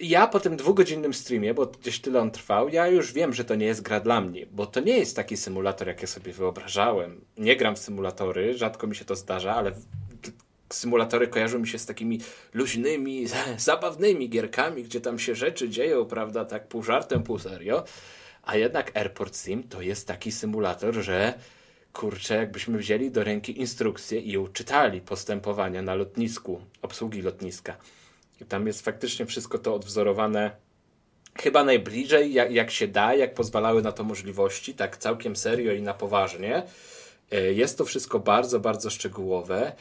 [0.00, 3.54] Ja po tym dwugodzinnym streamie, bo gdzieś tyle on trwał, ja już wiem, że to
[3.54, 7.24] nie jest gra dla mnie, bo to nie jest taki symulator, jak ja sobie wyobrażałem.
[7.38, 9.72] Nie gram w symulatory, rzadko mi się to zdarza, ale
[10.72, 12.20] symulatory kojarzą mi się z takimi
[12.54, 13.26] luźnymi,
[13.58, 17.84] zabawnymi gierkami, gdzie tam się rzeczy dzieją, prawda, tak pół żartem, pół serio.
[18.46, 21.34] A jednak Airport Sim to jest taki symulator, że
[21.92, 27.76] kurczę, jakbyśmy wzięli do ręki instrukcję i uczytali postępowania na lotnisku, obsługi lotniska.
[28.40, 30.50] I tam jest faktycznie wszystko to odwzorowane
[31.38, 35.82] chyba najbliżej, jak, jak się da, jak pozwalały na to możliwości, tak całkiem serio i
[35.82, 36.62] na poważnie.
[37.30, 39.72] E, jest to wszystko bardzo, bardzo szczegółowe.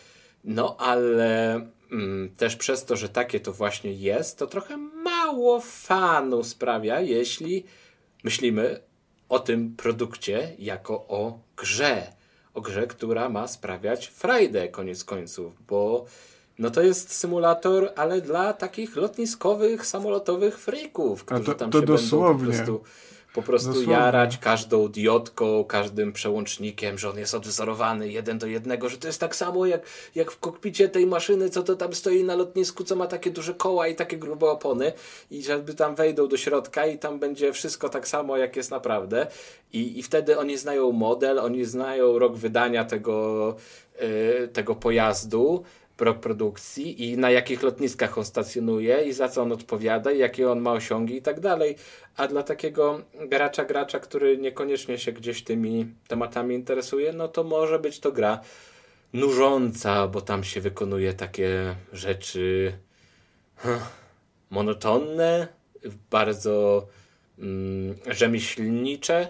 [0.43, 1.53] No ale
[1.91, 7.63] mm, też przez to, że takie to właśnie jest, to trochę mało fanu sprawia, jeśli
[8.25, 8.79] myślimy
[9.29, 12.13] o tym produkcie jako o grze.
[12.53, 16.05] O grze, która ma sprawiać frajdę koniec końców, bo
[16.59, 21.85] no to jest symulator, ale dla takich lotniskowych, samolotowych freaków, którzy to, tam to się
[21.85, 22.47] dosłownie.
[22.47, 22.83] będą po prostu
[23.35, 23.93] po prostu Dosłownie.
[23.93, 29.19] jarać każdą diodką, każdym przełącznikiem, że on jest odwzorowany jeden do jednego, że to jest
[29.19, 29.81] tak samo jak,
[30.15, 33.53] jak w kokpicie tej maszyny, co to tam stoi na lotnisku, co ma takie duże
[33.53, 34.93] koła i takie grube opony
[35.31, 39.27] i żeby tam wejdą do środka i tam będzie wszystko tak samo, jak jest naprawdę.
[39.73, 43.55] I, i wtedy oni znają model, oni znają rok wydania tego,
[44.01, 45.63] yy, tego pojazdu,
[45.99, 50.51] rok produkcji i na jakich lotniskach on stacjonuje i za co on odpowiada i jakie
[50.51, 51.75] on ma osiągi i tak dalej.
[52.17, 57.79] A dla takiego gracza, gracza, który niekoniecznie się gdzieś tymi tematami interesuje, no to może
[57.79, 58.39] być to gra
[59.13, 62.73] nużąca, bo tam się wykonuje takie rzeczy
[64.49, 65.47] monotonne,
[66.11, 66.87] bardzo
[67.39, 69.27] mm, rzemieślnicze,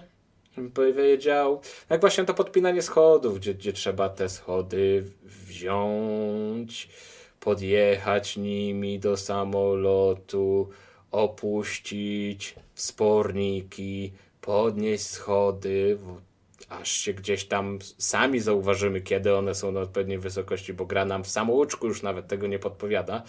[0.56, 1.62] bym powiedział.
[1.90, 5.04] Jak właśnie to podpinanie schodów, gdzie, gdzie trzeba te schody
[5.56, 6.90] wziąć,
[7.40, 10.70] podjechać nimi do samolotu,
[11.12, 15.98] opuścić wsporniki, podnieść schody,
[16.70, 21.24] aż się gdzieś tam sami zauważymy, kiedy one są na odpowiedniej wysokości, bo gra nam
[21.24, 23.24] w samouczku już nawet tego nie podpowiada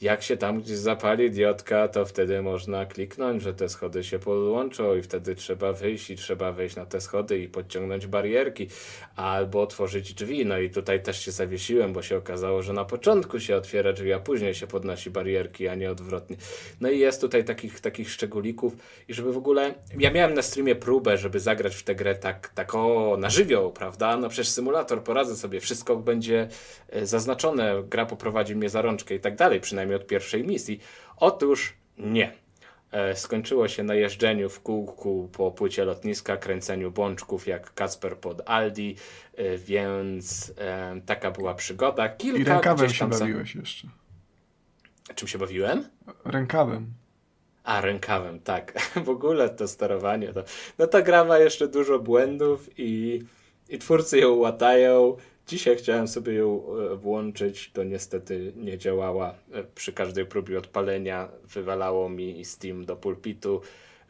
[0.00, 4.96] jak się tam gdzieś zapali diotka, to wtedy można kliknąć, że te schody się podłączą
[4.96, 8.68] i wtedy trzeba wyjść i trzeba wejść na te schody i podciągnąć barierki
[9.16, 10.46] albo otworzyć drzwi.
[10.46, 14.12] No i tutaj też się zawiesiłem, bo się okazało, że na początku się otwiera drzwi,
[14.12, 16.36] a później się podnosi barierki, a nie odwrotnie.
[16.80, 18.76] No i jest tutaj takich, takich szczególików
[19.08, 19.74] i żeby w ogóle...
[19.98, 23.72] Ja miałem na streamie próbę, żeby zagrać w tę grę tak, tak o, na żywioł,
[23.72, 24.16] prawda?
[24.16, 26.48] No przecież symulator, poradzę sobie, wszystko będzie
[26.88, 30.80] e, zaznaczone, gra poprowadzi mnie za rączkę i tak dalej, przynajmniej przynajmniej od pierwszej misji.
[31.16, 32.32] Otóż nie.
[32.92, 38.42] E, skończyło się na jeżdżeniu w kółku po płycie lotniska, kręceniu bączków jak Kasper pod
[38.46, 38.96] Aldi,
[39.36, 42.08] e, więc e, taka była przygoda.
[42.08, 43.88] Kilka I rękawem się bawiłeś jeszcze.
[45.14, 45.84] Czym się bawiłem?
[46.24, 46.86] Rękawem.
[47.64, 48.72] A, rękawem, tak.
[49.06, 50.32] w ogóle to sterowanie.
[50.32, 50.44] To,
[50.78, 53.22] no ta gra ma jeszcze dużo błędów i,
[53.68, 55.16] i twórcy ją łatają.
[55.50, 59.34] Dzisiaj chciałem sobie ją e, włączyć, to niestety nie działała.
[59.52, 63.60] E, przy każdej próbie odpalenia wywalało mi Steam do pulpitu.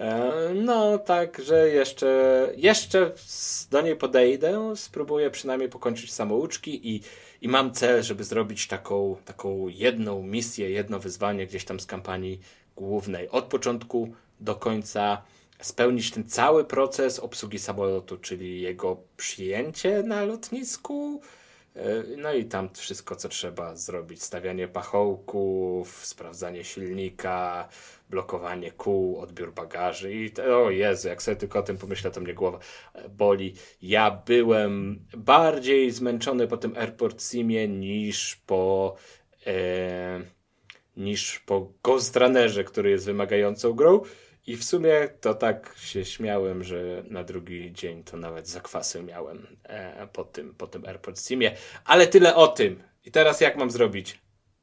[0.00, 3.12] E, no, także jeszcze, jeszcze
[3.70, 7.00] do niej podejdę, spróbuję przynajmniej pokończyć samouczki i,
[7.40, 12.40] i mam cel, żeby zrobić taką, taką jedną misję, jedno wyzwanie gdzieś tam z kampanii
[12.76, 13.28] głównej.
[13.28, 15.22] Od początku do końca
[15.60, 21.20] spełnić ten cały proces obsługi samolotu, czyli jego przyjęcie na lotnisku,
[21.76, 21.80] e,
[22.16, 24.22] no i tam wszystko, co trzeba zrobić.
[24.22, 27.68] Stawianie pachołków, sprawdzanie silnika,
[28.10, 32.34] blokowanie kół, odbiór bagaży i o Jezu, jak sobie tylko o tym pomyślę, to mnie
[32.34, 32.58] głowa
[33.08, 33.54] boli.
[33.82, 38.94] Ja byłem bardziej zmęczony po tym Airport Simie niż po
[39.46, 40.20] e,
[40.96, 44.00] niż po Ghost Runnerze, który jest wymagającą grą.
[44.50, 49.46] I w sumie to tak się śmiałem, że na drugi dzień to nawet zakwasy miałem
[49.64, 51.56] e, po, tym, po tym AirPod Simie.
[51.84, 52.82] Ale tyle o tym.
[53.04, 54.20] I teraz jak mam zrobić?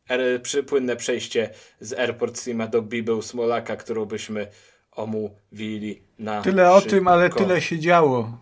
[0.10, 0.19] Er,
[0.67, 4.47] płynne przejście z AirPort Sima do Bibeł Smolaka, którą byśmy
[4.91, 6.76] omówili na Tyle szybko.
[6.76, 8.38] o tym, ale tyle się działo.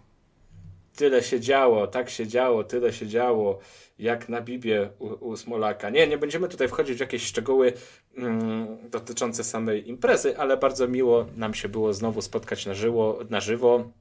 [0.95, 3.59] Tyle się działo, tak się działo, tyle się działo
[3.99, 5.89] jak na Bibie u, u Smolaka.
[5.89, 7.73] Nie, nie będziemy tutaj wchodzić w jakieś szczegóły
[8.17, 13.39] mm, dotyczące samej imprezy, ale bardzo miło nam się było znowu spotkać na, żyło, na
[13.39, 13.91] żywo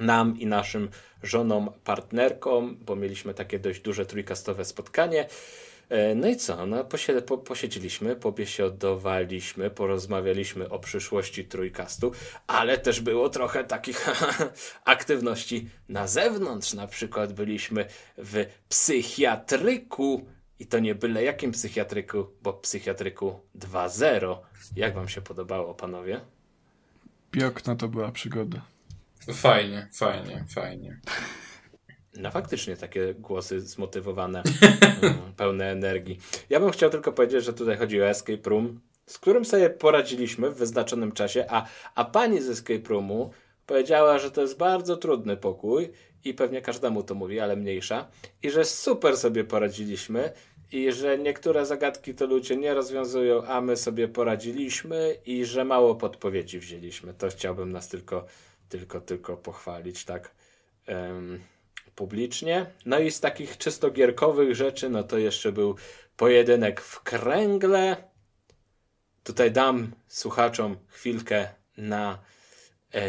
[0.00, 0.88] nam i naszym
[1.22, 5.26] żonom, partnerkom, bo mieliśmy takie dość duże trójkastowe spotkanie.
[5.92, 6.66] E, no i co?
[6.66, 12.12] No, posie, po, posiedzieliśmy, pobiesiodowaliśmy, porozmawialiśmy o przyszłości trójkastu,
[12.46, 14.06] ale też było trochę takich
[14.84, 16.74] aktywności na zewnątrz.
[16.74, 17.86] Na przykład byliśmy
[18.18, 20.26] w psychiatryku
[20.58, 24.36] i to nie byle jakim psychiatryku, bo psychiatryku 2.0.
[24.76, 26.20] Jak wam się podobało, panowie?
[27.30, 28.62] Piokna to była przygoda.
[29.34, 31.00] Fajnie, fajnie, fajnie.
[32.16, 34.42] No faktycznie takie głosy zmotywowane,
[35.02, 36.18] mm, pełne energii.
[36.50, 40.50] Ja bym chciał tylko powiedzieć, że tutaj chodzi o Escape Room, z którym sobie poradziliśmy
[40.50, 43.30] w wyznaczonym czasie, a, a pani z Escape Roomu
[43.66, 45.92] powiedziała, że to jest bardzo trudny pokój
[46.24, 48.08] i pewnie każdemu to mówi, ale mniejsza,
[48.42, 50.32] i że super sobie poradziliśmy
[50.72, 55.94] i że niektóre zagadki to ludzie nie rozwiązują, a my sobie poradziliśmy i że mało
[55.94, 57.14] podpowiedzi wzięliśmy.
[57.14, 58.26] To chciałbym nas tylko,
[58.68, 60.34] tylko, tylko pochwalić, tak
[60.88, 61.40] um,
[61.94, 62.66] publicznie.
[62.86, 65.76] No i z takich czysto gierkowych rzeczy, no to jeszcze był
[66.16, 67.96] pojedynek w kręgle.
[69.24, 72.18] Tutaj dam słuchaczom chwilkę na
[72.94, 73.00] e,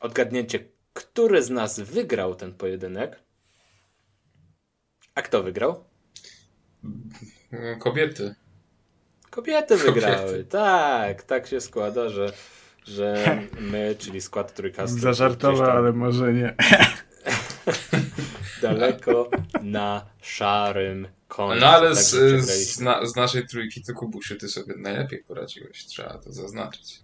[0.00, 0.58] odgadnięcie,
[0.92, 3.20] który z nas wygrał ten pojedynek.
[5.14, 5.84] A kto wygrał?
[7.78, 8.34] Kobiety.
[9.30, 10.44] Kobiety wygrały, Kobiety.
[10.44, 11.22] tak.
[11.22, 12.32] Tak się składa, że,
[12.84, 14.98] że my, czyli skład trójkastu.
[14.98, 16.54] Zażartował, ale może nie.
[18.62, 19.30] daleko
[19.62, 21.60] na szarym końcu.
[21.60, 22.10] No ale z,
[22.44, 27.00] z, na, z, naszej trójki to Kubusiu, ty sobie najlepiej poradziłeś, trzeba to zaznaczyć.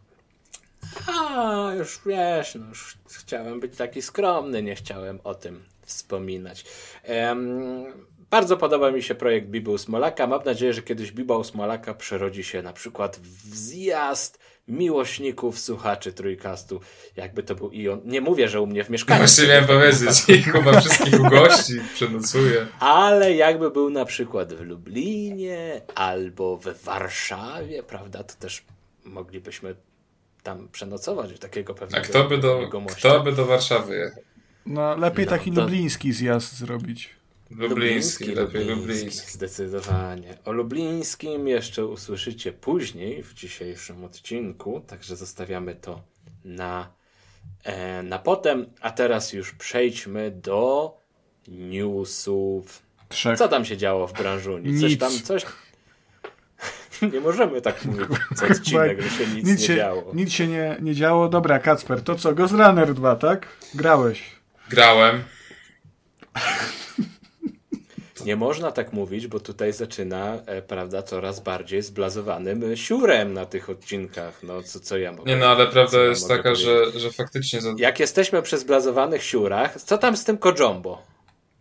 [1.07, 6.65] A, już wiesz, no już chciałem być taki skromny, nie chciałem o tym wspominać.
[7.09, 10.27] Um, bardzo podoba mi się projekt Bibu Smolaka.
[10.27, 14.39] Mam nadzieję, że kiedyś Biba Smolaka przerodzi się na przykład w zjazd
[14.69, 16.81] miłośników, słuchaczy Trójkastu.
[17.17, 18.01] Jakby to był i on.
[18.05, 19.19] Nie mówię, że u mnie w mieszkaniu.
[19.19, 20.29] Właśnie miałem powiedzieć.
[20.29, 22.67] I chyba wszystkich ugości, przenocuje.
[22.81, 28.65] Ale jakby był na przykład w Lublinie albo we Warszawie, prawda, to też
[29.05, 29.75] moglibyśmy
[30.43, 34.23] tam przenocować w takiego pewnego A kto by do, kto by do Warszawy jechał?
[34.67, 35.61] No, lepiej no, taki to...
[35.61, 37.18] lubliński zjazd zrobić.
[37.51, 39.31] Lubliński, Lubliński, lepiej Lubliński.
[39.31, 40.39] Zdecydowanie.
[40.45, 46.03] O Lublińskim jeszcze usłyszycie później w dzisiejszym odcinku, także zostawiamy to
[46.45, 46.93] na,
[47.65, 48.67] e, na potem.
[48.81, 50.97] A teraz już przejdźmy do
[51.49, 52.83] newsów.
[53.09, 53.39] Trzech.
[53.39, 54.81] Co tam się działo w branżuni?
[54.81, 55.01] Coś nic.
[55.01, 55.47] tam, coś...
[57.13, 60.11] nie możemy tak mówić co odcinek, że się nic, nic nie się, działo.
[60.15, 61.29] Nic się nie, nie działo.
[61.29, 62.35] Dobra, Kacper, to co?
[62.35, 63.49] Ghost Runner 2, tak?
[63.75, 64.23] Grałeś.
[64.71, 65.23] Grałem.
[68.29, 73.71] Nie można tak mówić, bo tutaj zaczyna, e, prawda, coraz bardziej zblazowanym siurem na tych
[73.71, 74.43] odcinkach.
[74.43, 77.61] No, co, co ja mogę Nie, no, ale prawda jest taka, że, że faktycznie...
[77.61, 77.71] Za...
[77.77, 81.03] Jak jesteśmy przy zblazowanych siurach, co tam z tym Kojombo?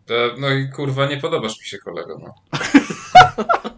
[0.10, 2.34] E, no i kurwa, nie podobasz mi się, kolego, no.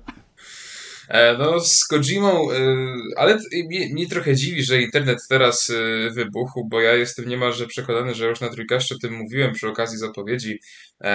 [1.09, 2.55] E, no, z Kojimą, e,
[3.17, 3.37] ale
[3.91, 8.41] mnie, trochę dziwi, że internet teraz e, wybuchł, bo ja jestem niemalże przekonany, że już
[8.41, 10.59] na trójkaście o tym mówiłem przy okazji zapowiedzi.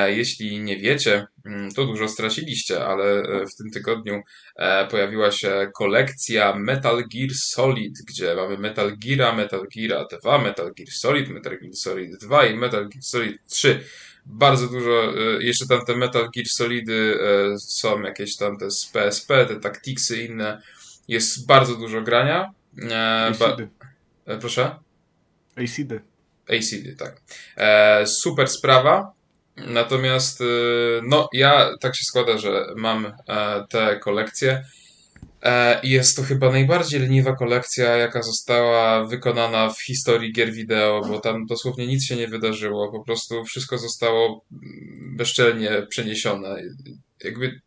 [0.07, 4.23] Jeśli nie wiecie, mm, to dużo straciliście, ale w tym tygodniu
[4.91, 10.89] pojawiła się kolekcja Metal Gear Solid, gdzie mamy Metal Geara, Metal Geara 2, Metal Gear
[10.91, 13.85] Solid, Metal Gear Solid 2 i Metal Gear Solid 3
[14.27, 18.87] bardzo dużo, e, jeszcze tam te Metal Gear Solidy e, są jakieś tam te z
[18.87, 20.63] PSP, te Tacticsy inne,
[21.09, 22.53] jest bardzo dużo grania.
[22.83, 23.57] E, ba
[24.41, 24.77] proszę?
[25.57, 26.01] ACD.
[26.49, 27.21] ACD, tak.
[28.07, 29.13] super sprawa.
[29.57, 30.43] Natomiast,
[31.03, 33.13] no, ja tak się składa, że mam
[33.69, 34.65] te kolekcje
[35.83, 41.47] jest to chyba najbardziej leniwa kolekcja, jaka została wykonana w historii gier wideo, bo tam
[41.47, 42.93] dosłownie nic się nie wydarzyło.
[42.93, 44.45] Po prostu wszystko zostało
[45.17, 46.63] bezczelnie przeniesione.
[47.25, 47.61] Jakby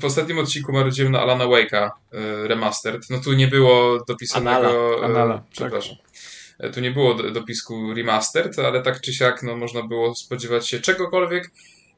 [0.00, 3.10] w ostatnim odcinku marudziłem na Alana Wake'a e, Remastered.
[3.10, 4.68] No tu nie było dopisanego...
[4.98, 5.48] Anala, Anala tak.
[5.50, 5.96] przepraszam.
[5.96, 6.74] Tak.
[6.74, 11.50] Tu nie było dopisku Remastered, ale tak czy siak no, można było spodziewać się czegokolwiek.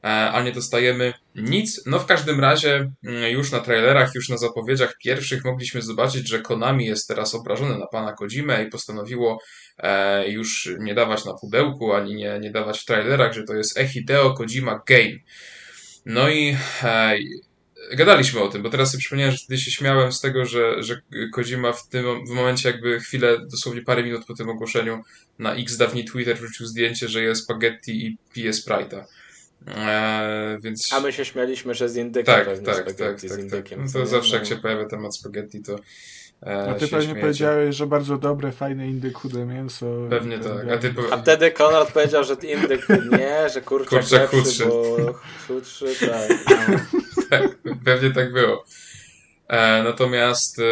[0.03, 1.85] E, a nie dostajemy nic.
[1.85, 6.41] No w każdym razie mm, już na trailerach, już na zapowiedziach pierwszych mogliśmy zobaczyć, że
[6.41, 9.39] Konami jest teraz obrażone na pana Kojimę i postanowiło
[9.77, 13.77] e, już nie dawać na pudełku, ani nie, nie dawać w trailerach, że to jest
[13.77, 15.17] Ehideo Kojima Game.
[16.05, 17.17] No i e,
[17.95, 21.01] gadaliśmy o tym, bo teraz sobie przypomniałem, że wtedy się śmiałem z tego, że, że
[21.33, 25.03] Kojima w tym w momencie jakby chwilę, dosłownie parę minut po tym ogłoszeniu
[25.39, 29.03] na X dawniej Twitter wrzucił zdjęcie, że jest spaghetti i pije Sprite'a.
[29.67, 30.93] Eee, więc...
[30.93, 33.39] A my się śmialiśmy, że z indykiem tak, tak, tak, tak, z tak.
[33.39, 33.79] indykiem.
[33.79, 33.93] Tak.
[33.93, 34.49] No to zawsze jak no.
[34.49, 35.75] się pojawia temat spaghetti, to
[36.43, 37.21] e, A ty pewnie śmiejecie.
[37.21, 39.85] powiedziałeś, że bardzo dobre, fajne indyk, chude mięso.
[40.09, 40.69] Pewnie tak.
[40.69, 44.65] A, ty A wtedy Konrad powiedział, że indyk nie, że kurczak, kurczak lepszy, chudszy.
[44.65, 46.29] bo chudszy, tak.
[46.49, 46.77] No.
[47.29, 47.57] tak.
[47.85, 48.65] Pewnie tak było.
[49.47, 50.63] E, natomiast e,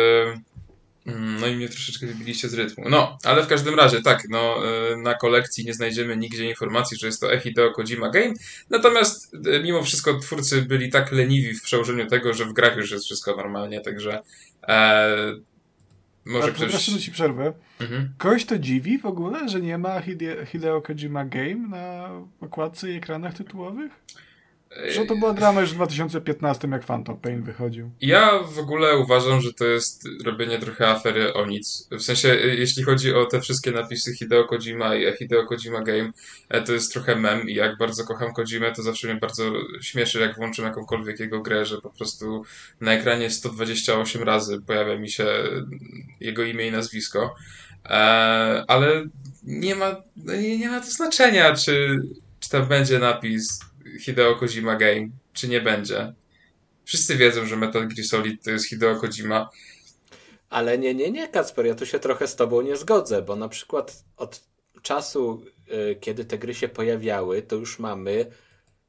[1.39, 2.89] no i mnie troszeczkę wybiliście z rytmu.
[2.89, 4.57] No, ale w każdym razie, tak, no,
[4.91, 8.33] y, na kolekcji nie znajdziemy nigdzie informacji, że jest to Ehideo Kojima Game,
[8.69, 12.91] natomiast y, mimo wszystko twórcy byli tak leniwi w przełożeniu tego, że w grach już
[12.91, 14.21] jest wszystko normalnie, także
[14.67, 15.35] e,
[16.25, 16.59] Może A, ktoś...
[16.59, 17.53] Przepraszam, ci przerwę.
[17.79, 18.13] Mhm.
[18.17, 22.09] Kogoś to dziwi w ogóle, że nie ma Hide- Hideo Kojima Game na
[22.41, 23.91] okładce i ekranach tytułowych?
[24.87, 27.91] Że to była grana już w 2015, jak Phantom Pain wychodził.
[28.01, 31.87] Ja w ogóle uważam, że to jest robienie trochę afery o nic.
[31.91, 36.11] W sensie, y, jeśli chodzi o te wszystkie napisy Hideo Kojima i Hideo Kojima Game,
[36.49, 39.43] e, to jest trochę mem i jak bardzo kocham Kojimę, to zawsze mnie bardzo
[39.81, 42.43] śmieszy, jak włączę jakąkolwiek jego grę, że po prostu
[42.81, 45.27] na ekranie 128 razy pojawia mi się
[46.19, 47.35] jego imię i nazwisko.
[47.85, 47.97] E,
[48.67, 49.05] ale
[49.43, 52.01] nie ma, no nie, nie ma to znaczenia, czy,
[52.39, 53.68] czy tam będzie napis
[53.99, 56.13] Hideo Kojima Game, czy nie będzie.
[56.85, 59.49] Wszyscy wiedzą, że Metal Gear Solid to jest Hideo Kojima.
[60.49, 63.49] Ale nie, nie, nie, Kacper, ja tu się trochę z tobą nie zgodzę, bo na
[63.49, 64.43] przykład od
[64.81, 65.43] czasu,
[65.91, 68.25] y, kiedy te gry się pojawiały, to już mamy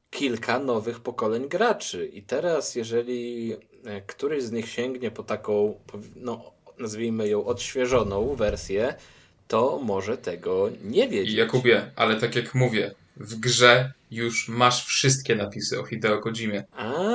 [0.09, 2.05] kilka nowych pokoleń graczy.
[2.13, 3.53] I teraz, jeżeli
[3.85, 5.79] e, któryś z nich sięgnie po taką,
[6.15, 8.93] no, nazwijmy ją odświeżoną wersję,
[9.47, 11.35] to może tego nie wiedzieć.
[11.35, 16.63] Jakubie, ale tak jak mówię, w grze już masz wszystkie napisy o Hideo Kojimie.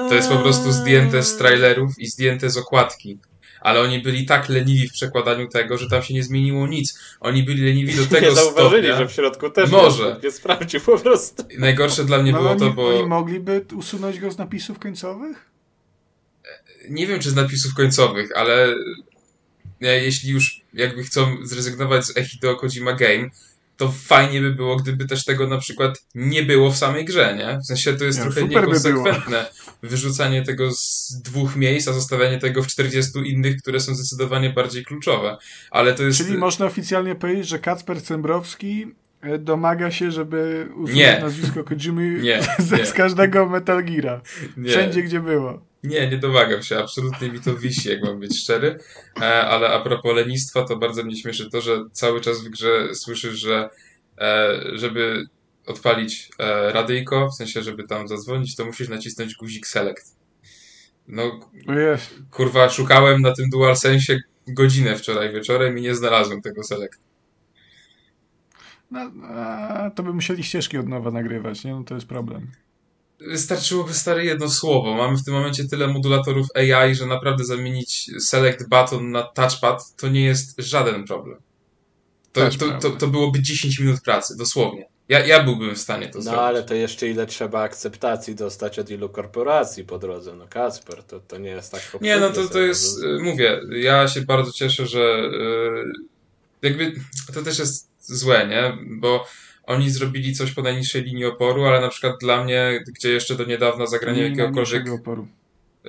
[0.09, 3.19] To jest po prostu zdjęte z trailerów i zdjęte z okładki.
[3.61, 6.99] Ale oni byli tak leniwi w przekładaniu tego, że tam się nie zmieniło nic.
[7.21, 8.99] Oni byli leniwi do tego Nie zauważyli, stopnia.
[8.99, 10.21] że w środku też Może.
[10.25, 11.45] nie, sprawdził po prostu.
[11.59, 12.99] Najgorsze dla mnie No, było oni, to, bo...
[12.99, 15.51] oni mogliby usunąć go z napisów końcowych?
[16.91, 18.75] nie wiem czy z napisów końcowych, ale
[19.81, 23.31] jeśli już jakby chcą zrezygnować z Hideo Kojima Game,
[23.77, 27.59] to fajnie by było, gdyby też tego na przykład nie było w samej grze, nie?
[27.59, 29.47] W sensie to jest Nie, trochę super by niekonsekwentne.
[29.83, 34.85] Wyrzucanie tego z dwóch miejsc, a zostawianie tego w 40 innych, które są zdecydowanie bardziej
[34.85, 35.37] kluczowe.
[35.71, 36.19] Ale to jest...
[36.19, 38.87] Czyli można oficjalnie powiedzieć, że Kacper Cembrowski
[39.21, 42.87] e, domaga się, żeby usunąć nazwisko Kojimy Nie, ze, nie.
[42.87, 44.21] z każdego Metal Geara.
[44.69, 45.63] Wszędzie, gdzie było.
[45.87, 48.79] Nie, nie domagam się, absolutnie mi to wisi, jak mam być szczery.
[49.21, 52.95] E, ale a propos lenistwa, to bardzo mnie śmieszy to, że cały czas w grze
[52.95, 53.69] słyszysz, że
[54.19, 55.27] e, żeby
[55.67, 60.17] odpalić e, radyjko, w sensie, żeby tam zadzwonić, to musisz nacisnąć guzik select.
[61.09, 61.97] No, Ojej.
[62.31, 64.19] kurwa, szukałem na tym DualSense
[64.49, 67.01] godzinę wczoraj wieczorem i nie znalazłem tego select.
[68.91, 71.73] No, a, to by musieli ścieżki od nowa nagrywać, nie?
[71.73, 72.51] No to jest problem.
[73.21, 74.95] Wystarczyłoby stare jedno słowo.
[74.95, 80.09] Mamy w tym momencie tyle modulatorów AI, że naprawdę zamienić select button na touchpad to
[80.09, 81.39] nie jest żaden problem.
[82.33, 84.89] To, to, to, to byłoby 10 minut pracy, dosłownie.
[85.09, 86.41] Ja, ja byłbym w stanie to No zrobić.
[86.41, 90.37] ale to jeszcze ile trzeba akceptacji dostać od ilu korporacji po drodze.
[90.37, 94.09] No Kacper, to, to nie jest tak Nie, no to, to jest, y, mówię, ja
[94.09, 95.93] się bardzo cieszę, że y,
[96.63, 96.93] jakby
[97.35, 98.79] to też jest złe, nie?
[99.01, 99.27] Bo
[99.67, 103.45] oni zrobili coś po najniższej linii oporu, ale na przykład dla mnie, gdzie jeszcze do
[103.45, 104.89] niedawna zagranie Nie jakiegokolwiek...
[104.93, 105.29] oporu.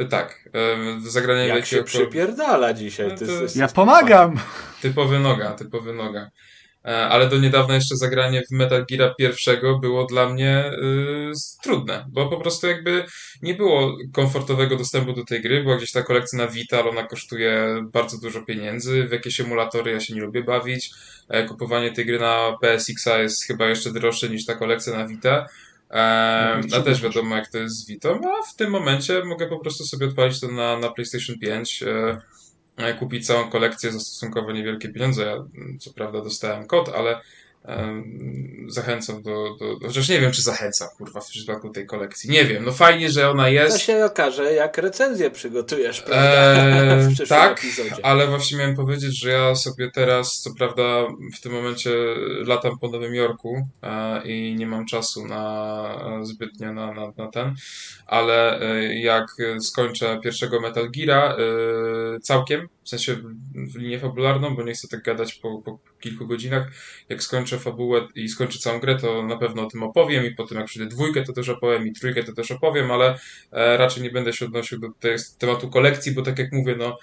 [0.01, 0.49] y, Tak,
[1.05, 3.07] y, zagranie Jak się przypierdala dzisiaj.
[3.07, 4.39] No ty to- Ja pomagam!
[4.81, 6.31] Typowy noga, typowy noga.
[6.87, 11.31] E, Ale do niedawna jeszcze zagranie w Metal Gear pierwszego było dla mnie y,
[11.63, 13.05] trudne, bo po prostu jakby
[13.41, 15.63] nie było komfortowego dostępu do tej gry.
[15.63, 19.03] Była gdzieś ta kolekcja na Vita, ale ona kosztuje bardzo dużo pieniędzy.
[19.07, 20.91] W jakieś emulatory ja się nie lubię bawić.
[21.29, 25.47] E, Kupowanie tej gry na PSX-a jest chyba jeszcze droższe niż ta kolekcja na Vita.
[25.91, 28.09] E, No, a też wiadomo jak to jest z Vitą,
[28.39, 31.83] a w tym momencie mogę po prostu sobie odpalić to na, na PlayStation 5.
[31.83, 32.21] E,
[32.77, 35.23] e, kupić całą kolekcję za stosunkowo niewielkie pieniądze.
[35.23, 35.35] Ja
[35.79, 37.21] co prawda dostałem kod, ale
[38.67, 39.87] zachęcam do, do, do.
[39.87, 42.29] Chociaż nie wiem, czy zachęcam, kurwa, w przypadku tej kolekcji.
[42.29, 42.65] Nie wiem.
[42.65, 43.79] No fajnie, że ona To jest.
[43.79, 46.55] się okaże, jak recenzję przygotujesz, prawda?
[46.97, 48.05] Eee, w tak, epizodzie.
[48.05, 50.83] ale właśnie miałem powiedzieć, że ja sobie teraz, co prawda,
[51.37, 51.89] w tym momencie
[52.45, 57.55] latam po Nowym Jorku e, i nie mam czasu na zbytnio na, na, na ten,
[58.07, 59.25] ale e, jak
[59.59, 63.15] skończę pierwszego Metal Geara e, całkiem, w sensie
[63.55, 66.71] w, linię fabularną, bo nie chcę tak gadać po, po kilku godzinach,
[67.09, 70.57] jak skończę fabułę i skończę całą grę, to na pewno o tym opowiem i potem
[70.57, 73.19] jak przyjdę dwójkę, to też opowiem i trójkę, to też opowiem, ale
[73.51, 74.87] e, raczej nie będę się odnosił do
[75.37, 76.97] tematu kolekcji, bo tak jak mówię, no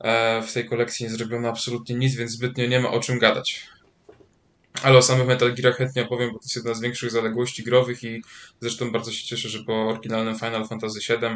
[0.00, 3.71] e, w tej kolekcji nie zrobiono absolutnie nic, więc zbytnio nie ma o czym gadać.
[4.82, 8.04] Ale o samych Metal Gearach chętnie opowiem, bo to jest jedna z większych zaległości growych
[8.04, 8.22] i
[8.60, 11.28] zresztą bardzo się cieszę, że po oryginalnym Final Fantasy VII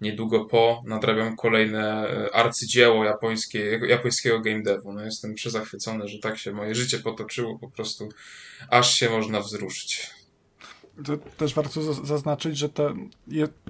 [0.00, 4.92] niedługo po nadrabiam kolejne e, arcydzieło japońskie, japońskiego game devu.
[4.92, 8.08] No jestem przezachwycony, że tak się moje życie potoczyło, po prostu
[8.70, 10.10] aż się można wzruszyć.
[11.04, 12.94] To też warto za- zaznaczyć, że to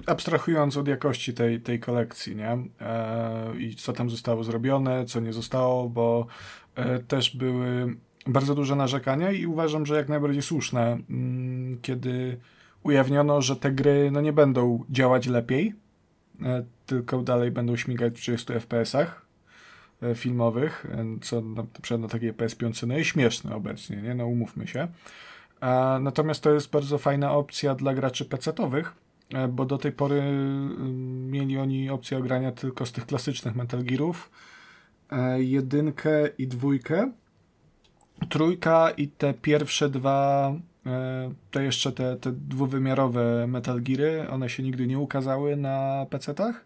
[0.05, 2.57] abstrahując od jakości tej, tej kolekcji, nie?
[2.81, 6.27] E, I co tam zostało zrobione, co nie zostało, bo
[6.75, 7.95] e, też były
[8.27, 12.37] bardzo duże narzekania i uważam, że jak najbardziej słuszne, mm, kiedy
[12.83, 15.73] ujawniono, że te gry no, nie będą działać lepiej,
[16.41, 19.25] e, tylko dalej będą śmigać w 30 FPS-ach.
[20.01, 24.15] e, filmowych, e, co na, przykład na takiej PS5 no jest śmieszne obecnie, nie?
[24.15, 24.87] No umówmy się.
[25.99, 28.93] Natomiast to jest bardzo fajna opcja dla graczy PC-owych,
[29.49, 30.23] bo do tej pory
[31.27, 34.31] mieli oni opcję ogrania tylko z tych klasycznych Metal Gearów,
[35.37, 37.11] jedynkę i dwójkę,
[38.29, 40.53] trójka i te pierwsze dwa
[40.85, 46.65] e, to jeszcze te, te dwuwymiarowe Metal Geary, one się nigdy nie ukazały na PC-tach.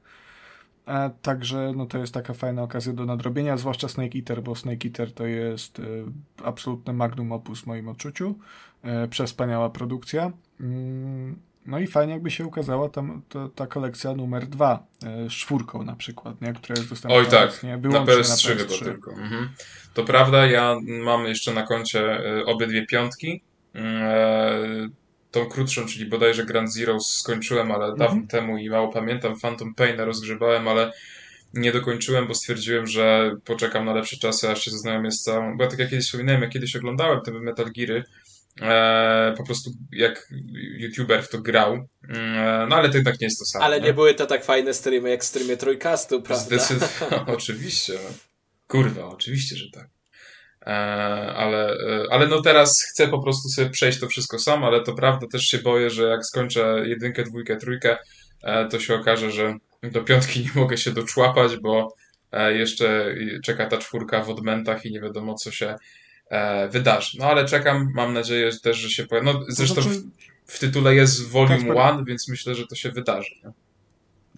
[0.87, 4.87] E, Także no to jest taka fajna okazja do nadrobienia, zwłaszcza Snake Eater, bo Snake
[4.87, 5.83] Eater to jest e,
[6.43, 8.35] absolutne magnum opus w moim odczuciu.
[9.09, 10.31] Przespaniała produkcja.
[11.65, 15.33] Mm, No i fajnie jakby się ukazała tam to, ta kolekcja numer dwa e, z
[15.33, 16.53] czwórką na przykład, nie?
[16.53, 19.11] która jest dostępna Oj tak, na wyłącznie PS3, chyba tylko.
[19.11, 19.49] Mhm.
[19.93, 23.43] To prawda, ja mam jeszcze na koncie e, obydwie piątki.
[23.75, 24.89] E,
[25.31, 28.27] tą krótszą, czyli bodajże Grand Zero skończyłem, ale dawno Mhm.
[28.27, 29.39] temu i mało pamiętam.
[29.39, 30.91] Phantom Pain rozgrzebałem, ale
[31.53, 35.57] nie dokończyłem, bo stwierdziłem, że poczekam na lepsze czasy, aż się zaznajomię z całą...
[35.57, 38.03] Bo tak jak kiedyś wspominałem, jak kiedyś oglądałem te Metal Geary,
[38.61, 40.27] e, po prostu jak
[40.77, 43.65] youtuber w to grał, e, no ale to jednak nie jest to samo.
[43.65, 46.45] Ale nie były to tak fajne streamy jak streamy Trójkastu, prawda?
[46.45, 47.93] Zdecydowanie, oczywiście.
[47.93, 48.09] no.
[48.67, 49.87] Kurwa, oczywiście, że tak.
[50.65, 50.69] E,
[51.35, 51.75] ale,
[52.11, 55.43] ale no teraz chcę po prostu sobie przejść to wszystko sam, ale to prawda też
[55.43, 57.97] się boję, że jak skończę jedynkę, dwójkę, trójkę,
[58.71, 59.53] to się okaże, że
[59.83, 61.95] do piątki nie mogę się doczłapać, bo
[62.49, 65.75] jeszcze czeka ta czwórka w odmętach i nie wiadomo co się
[66.69, 67.17] wydarzy.
[67.19, 69.25] No ale czekam, mam nadzieję też, że się pojawi.
[69.27, 70.07] No zresztą To w, znaczy,
[70.45, 73.35] w tytule jest Volume Kacper- 1, więc myślę, że to się wydarzy.
[73.43, 73.51] Nie?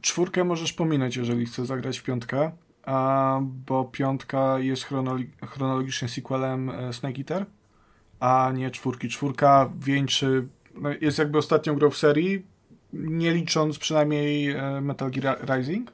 [0.01, 2.51] Czwórkę możesz pominąć, jeżeli chcesz zagrać w piątkę,
[2.85, 4.85] a, bo piątka jest
[5.47, 7.45] chronologicznie sequelem e, Snake Eater,
[8.19, 9.09] a nie czwórki.
[9.09, 12.45] Czwórka wieńczy, no, jest jakby ostatnią grą w serii,
[12.93, 15.91] nie licząc przynajmniej e, Metal Gear Rising.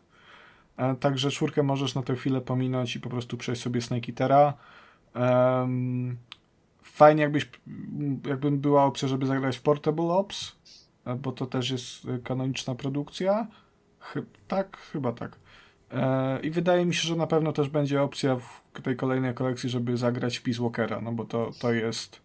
[0.77, 4.53] E, Także czwórkę możesz na tę chwilę pominąć i po prostu przejść sobie Snake Eatera.
[5.17, 6.17] Em,
[6.83, 7.49] Fajnie jakbyś,
[8.25, 10.55] jakby była opcja, żeby zagrać w Portable Ops,
[11.05, 13.47] e, bo to też jest e, kanoniczna produkcja.
[14.47, 15.37] Tak, chyba tak.
[15.91, 19.69] E, I wydaje mi się, że na pewno też będzie opcja w tej kolejnej kolekcji,
[19.69, 22.21] żeby zagrać w Peace Walkera, no bo to, to jest.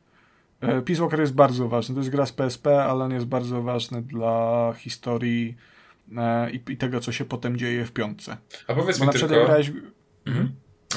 [0.60, 1.94] e, Peace Walker jest bardzo ważny.
[1.94, 5.56] To jest gra z PSP, ale on jest bardzo ważny dla historii
[6.16, 8.36] e, i, i tego, co się potem dzieje w piątce.
[8.68, 9.26] A powiedz Bo mi na tylko...
[9.28, 9.72] grałeś.
[10.26, 10.52] Mhm.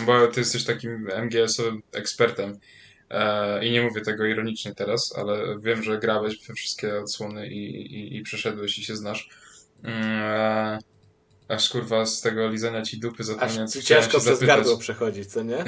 [0.05, 1.61] Bo ty jesteś takim MGS
[1.93, 2.59] ekspertem.
[3.09, 7.75] E, I nie mówię tego ironicznie teraz, ale wiem, że grałeś we wszystkie odsłony i,
[7.95, 9.29] i, i przeszedłeś i się znasz.
[9.85, 10.79] E,
[11.47, 14.47] aż kurwa z tego lizania ci dupy Aż zapomniałem, chciałem ciężko cię przez zapytać.
[14.47, 15.57] gardło przechodzić, co nie?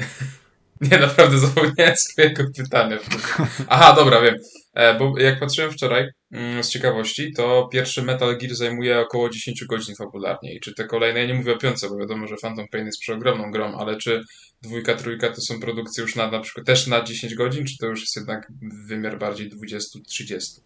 [0.80, 2.98] Nie, naprawdę zapomniałem swojego pytania.
[3.68, 4.34] Aha, dobra, wiem.
[4.74, 6.08] E, bo jak patrzyłem wczoraj
[6.62, 10.54] z ciekawości, to pierwszy Metal Gear zajmuje około 10 godzin fabularnie.
[10.54, 13.00] I czy te kolejne, ja nie mówię o piątce, bo wiadomo, że Phantom Pain jest
[13.00, 14.20] przeogromną grą, ale czy
[14.62, 17.86] dwójka, trójka to są produkcje już na, na przykład też na 10 godzin, czy to
[17.86, 18.52] już jest jednak
[18.86, 20.60] wymiar bardziej 20-30?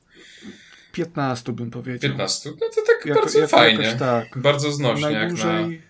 [0.92, 2.10] 15 bym powiedział.
[2.10, 2.50] 15?
[2.50, 3.96] No to tak Jako- bardzo jako- fajnie.
[3.98, 4.38] tak.
[4.38, 5.18] Bardzo znośnie jak na...
[5.18, 5.82] Najdłużej,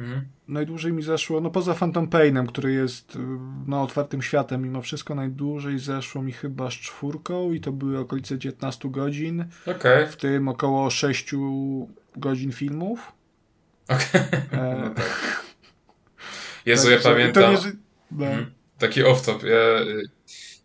[0.00, 0.28] Mhm.
[0.48, 3.18] Najdłużej mi zeszło, no poza Phantom Painem, który jest
[3.66, 8.38] no, otwartym światem mimo wszystko, najdłużej zeszło mi chyba z czwórką i to były okolice
[8.38, 11.30] 19 godzin, Okej, w tym około 6
[12.16, 13.12] godzin filmów.
[13.88, 14.20] okej.
[14.52, 15.42] E, No tak.
[16.66, 17.54] Jezu, ja pamiętam...
[17.54, 17.58] nie,
[18.10, 18.26] no.
[18.26, 18.50] Mhm.
[18.78, 19.44] Taki off-top.
[19.44, 20.02] Ja y,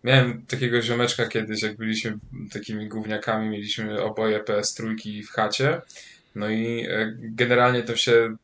[0.04, 2.18] miałem takiego ziomeczka kiedyś, jak byliśmy
[2.54, 5.82] takimi gówniakami, mieliśmy oboje PS3 w chacie.
[6.36, 8.36] No i e, generalnie to się.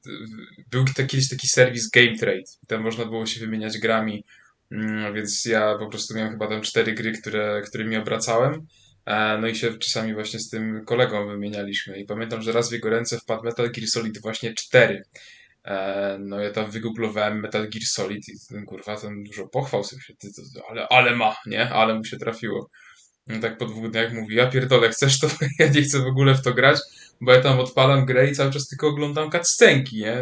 [0.71, 2.43] Był to kiedyś taki serwis Game Trade.
[2.67, 4.23] Tam można było się wymieniać grami.
[4.71, 8.67] Mm, Więc ja po prostu miałem chyba tam cztery gry, które, którymi obracałem.
[9.05, 11.99] E, No i się czasami właśnie z tym kolegą wymienialiśmy.
[11.99, 15.03] I pamiętam, że raz w jego ręce wpadł Metal Gear Solid właśnie 4.
[15.65, 20.01] E, No ja tam wygooglowałem Metal Gear Solid i ten kurwa ten dużo pochwał sobie,
[20.69, 21.69] ale, ale ma, nie?
[21.69, 22.69] Ale mu się trafiło.
[23.27, 25.27] No tak po dwóch dniach mówi, ja pierdolę, chcesz to?
[25.59, 26.79] Ja nie chcę w ogóle w to grać,
[27.21, 30.17] bo ja tam odpalam grę i cały czas tylko oglądam cutscenki, nie?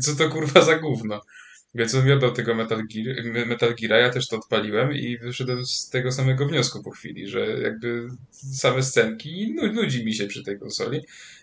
[0.00, 1.20] Co to kurwa za gówno?
[1.74, 5.88] Więc on mi tego Metal, Gear, Metal Geara, ja też to odpaliłem i wyszedłem z
[5.88, 11.00] tego samego wniosku po chwili, że jakby same scenki nudzi mi się przy tej konsoli.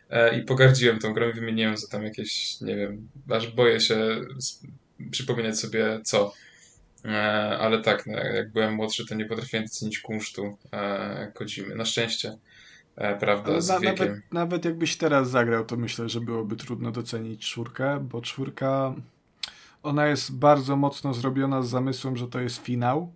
[0.10, 4.22] E, I pogardziłem tą grą i wymieniłem za tam jakieś, nie wiem, aż boję się
[5.12, 6.34] przypominać sobie co.
[7.06, 7.12] E,
[7.60, 11.76] Ale tak, no, jak byłem młodszy, to nie potrafiłem docenić kunsztu e, Kodzimy.
[11.76, 12.38] Na szczęście,
[12.96, 14.08] prawda, Ale z na, wiekiem.
[14.08, 18.94] nawet, nawet jakbyś teraz zagrał, to myślę, że byłoby trudno docenić czwórkę, bo czwórka
[19.84, 23.12] ona jest bardzo mocno zrobiona z zamysłem, że to jest finał.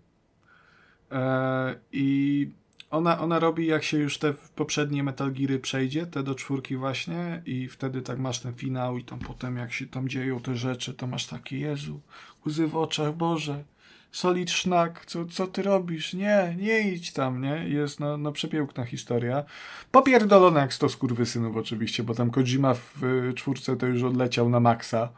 [1.11, 2.49] E, I
[2.91, 7.41] ona, ona robi, jak się już te poprzednie Metal Geary przejdzie, te do czwórki właśnie
[7.45, 10.93] i wtedy tak masz ten finał i tam potem jak się tam dzieją te rzeczy,
[10.93, 11.99] to masz takie, Jezu,
[12.45, 13.63] łzy w oczach, Boże,
[14.11, 16.13] Solid Sznak, co, co ty robisz?
[16.13, 17.69] Nie, nie idź tam, nie?
[17.69, 19.43] Jest no, no przepiękna historia.
[19.91, 24.59] Popierdolona jak sto skurwysynów oczywiście, bo tam Kojima w y, czwórce to już odleciał na
[24.59, 25.09] maksa.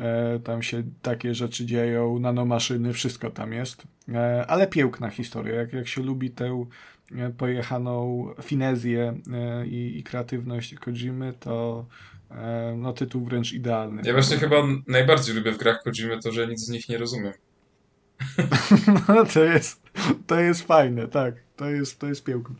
[0.00, 3.82] E, tam się takie rzeczy dzieją, nanomaszyny, wszystko tam jest.
[4.08, 5.54] E, ale piękna historia.
[5.54, 6.66] Jak, jak się lubi tę
[7.12, 11.86] e, pojechaną finezję e, i, i kreatywność Kojimy, to
[12.30, 14.02] e, no tytuł wręcz idealny.
[14.04, 14.56] Ja właśnie chyba
[14.86, 17.32] najbardziej lubię w grach Kojimy to, że nic z nich nie rozumiem.
[19.08, 19.80] No, to jest,
[20.26, 21.34] to jest fajne, tak.
[21.56, 22.54] To jest, to jest piękne.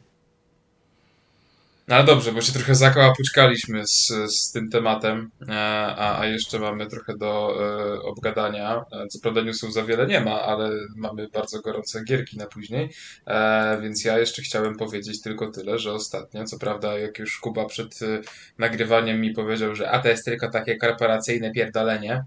[1.90, 5.52] No dobrze, bo się trochę zakołapuczkaliśmy z, z tym tematem, e,
[5.96, 7.56] a, a jeszcze mamy trochę do
[7.96, 8.84] e, obgadania.
[8.92, 12.90] E, Co prawda newsów za wiele nie ma, ale mamy bardzo gorące gierki na później,
[13.26, 17.64] e, więc ja jeszcze chciałem powiedzieć tylko tyle, że ostatnio, co prawda jak już Kuba
[17.64, 18.20] przed e,
[18.58, 22.24] nagrywaniem mi powiedział, że a to jest tylko takie korporacyjne pierdolenie,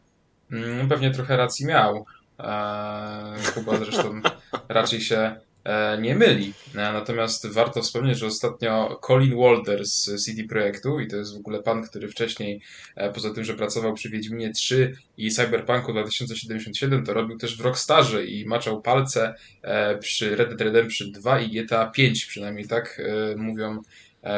[0.51, 2.05] mm, pewnie trochę racji miał.
[2.39, 4.21] E, Kuba zresztą
[4.69, 6.53] raczej się e, nie myli.
[6.75, 11.37] E, Natomiast warto wspomnieć, że ostatnio Colin Walder z CD Projektu, i to jest w
[11.37, 12.61] ogóle pan, który wcześniej,
[12.95, 17.61] e, poza tym, że pracował przy Wiedźminie 3 i Cyberpunku 2077, to robił też w
[17.61, 19.35] Rockstarze i maczał palce
[19.99, 23.01] przy Red Dead Redemption 2 i GTA 5, przynajmniej tak
[23.35, 23.81] mówią,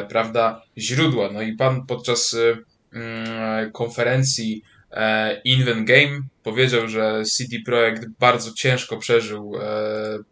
[0.09, 1.29] prawda, źródła.
[1.31, 2.35] No i pan podczas
[2.93, 4.63] mm, konferencji
[4.95, 9.61] e, Invent Game powiedział, że CD Projekt bardzo ciężko przeżył e,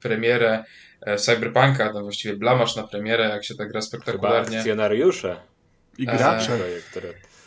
[0.01, 0.63] premierę
[1.01, 4.57] e, Cyberpunka, no właściwie blamasz na premierę, jak się ta gra Chyba spektakularnie.
[4.57, 5.39] akcjonariusze.
[5.97, 6.59] I gracze.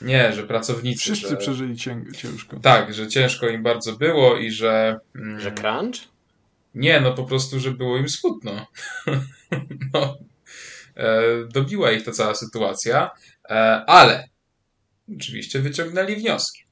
[0.03, 1.01] Nie, że pracownicy.
[1.01, 1.37] Wszyscy że...
[1.37, 2.61] przeżyli cię- ciężko.
[2.61, 4.99] Tak, że ciężko im bardzo było i że.
[5.15, 5.97] mm, Że crunch?
[6.75, 8.67] Nie, no po prostu, że było im smutno.
[9.95, 10.19] no,
[10.97, 13.11] e, dobiła ich ta cała sytuacja,
[13.51, 13.55] e,
[13.87, 14.29] ale
[15.17, 16.66] oczywiście wyciągnęli wnioski.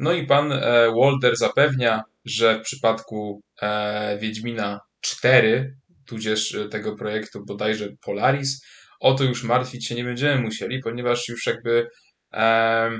[0.00, 5.76] No i pan e, Walder zapewnia, że w przypadku e, Wiedźmina 4,
[6.06, 8.64] tudzież e, tego projektu bodajże Polaris,
[9.00, 11.88] o to już martwić się nie będziemy musieli, ponieważ już jakby
[12.32, 12.90] e,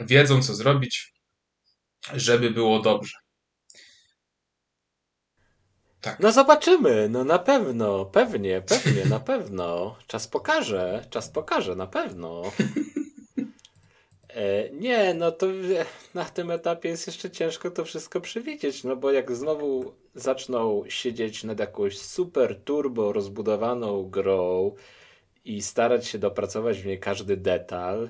[0.00, 1.12] wiedzą, co zrobić,
[2.14, 3.18] żeby było dobrze.
[6.20, 9.96] No zobaczymy, no na pewno, pewnie, pewnie, na pewno.
[10.06, 12.42] Czas pokaże, czas pokaże, na pewno.
[14.34, 18.96] E, nie, no to e, na tym etapie jest jeszcze ciężko to wszystko przewidzieć, no
[18.96, 24.74] bo jak znowu zaczną siedzieć nad jakąś super turbo rozbudowaną grą
[25.44, 28.08] i starać się dopracować w niej każdy detal,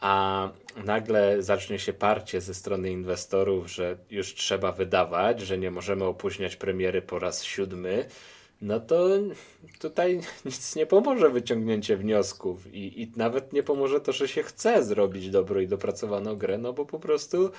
[0.00, 0.48] a
[0.84, 6.56] nagle zacznie się parcie ze strony inwestorów, że już trzeba wydawać, że nie możemy opóźniać
[6.56, 8.06] premiery po raz siódmy,
[8.60, 9.08] no to
[9.78, 14.84] tutaj nic nie pomoże wyciągnięcie wniosków i, i nawet nie pomoże to, że się chce
[14.84, 17.50] zrobić dobrą i dopracowaną grę, no bo po prostu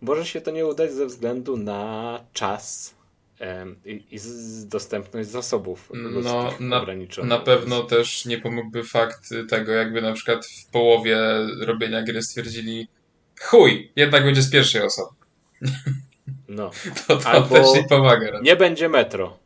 [0.00, 2.94] może się to nie udać ze względu na czas
[3.38, 7.30] em, i, i z, dostępność zasobów No, na, ograniczonych.
[7.30, 11.18] na pewno też nie pomógłby fakt tego, jakby na przykład w połowie
[11.60, 12.88] robienia gry stwierdzili
[13.40, 15.10] chuj, jednak będzie z pierwszej osoby.
[16.48, 16.70] No.
[17.06, 18.40] To, to Albo- też nie pomaga.
[18.42, 19.43] Nie będzie metro.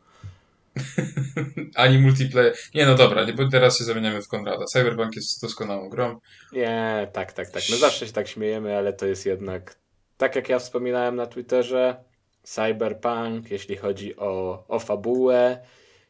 [1.75, 2.55] Ani multiplayer.
[2.75, 4.65] Nie, no dobra, nie, bo teraz się zamieniamy w Konrada.
[4.65, 6.19] Cyberpunk jest doskonałą grą.
[6.51, 7.63] Nie, tak, tak, tak.
[7.69, 9.75] My zawsze się tak śmiejemy, ale to jest jednak,
[10.17, 12.03] tak jak ja wspominałem na Twitterze,
[12.43, 15.59] Cyberpunk, jeśli chodzi o, o fabułę,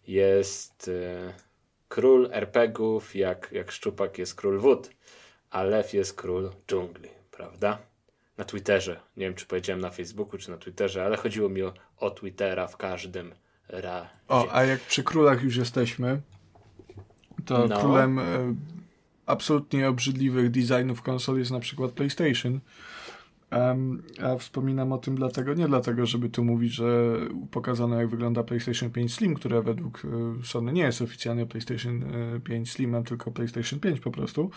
[0.07, 1.34] jest e,
[1.88, 4.89] król RPGów, jak, jak Szczupak jest król wód,
[5.49, 7.78] a Lew jest król dżungli, prawda?
[8.38, 8.99] Na Twitterze.
[9.18, 12.68] Nie wiem, czy powiedziałem na Facebooku, czy na Twitterze, ale chodziło mi o, o Twittera
[12.68, 13.34] w każdym
[13.70, 14.09] razie.
[14.28, 16.22] O, a jak przy królach już jesteśmy,
[17.45, 17.80] to No.
[17.80, 18.24] królem e,
[19.26, 22.59] absolutnie obrzydliwych designów konsol jest na przykład PlayStation.
[23.51, 27.17] Em, a wspominam o tym dlatego, nie dlatego, żeby tu mówić, że
[27.51, 32.03] pokazano jak wygląda PlayStation 5 Slim, które według e, Sony nie jest oficjalnie PlayStation
[32.36, 34.51] e, 5 Slimem, tylko PlayStation 5 po prostu.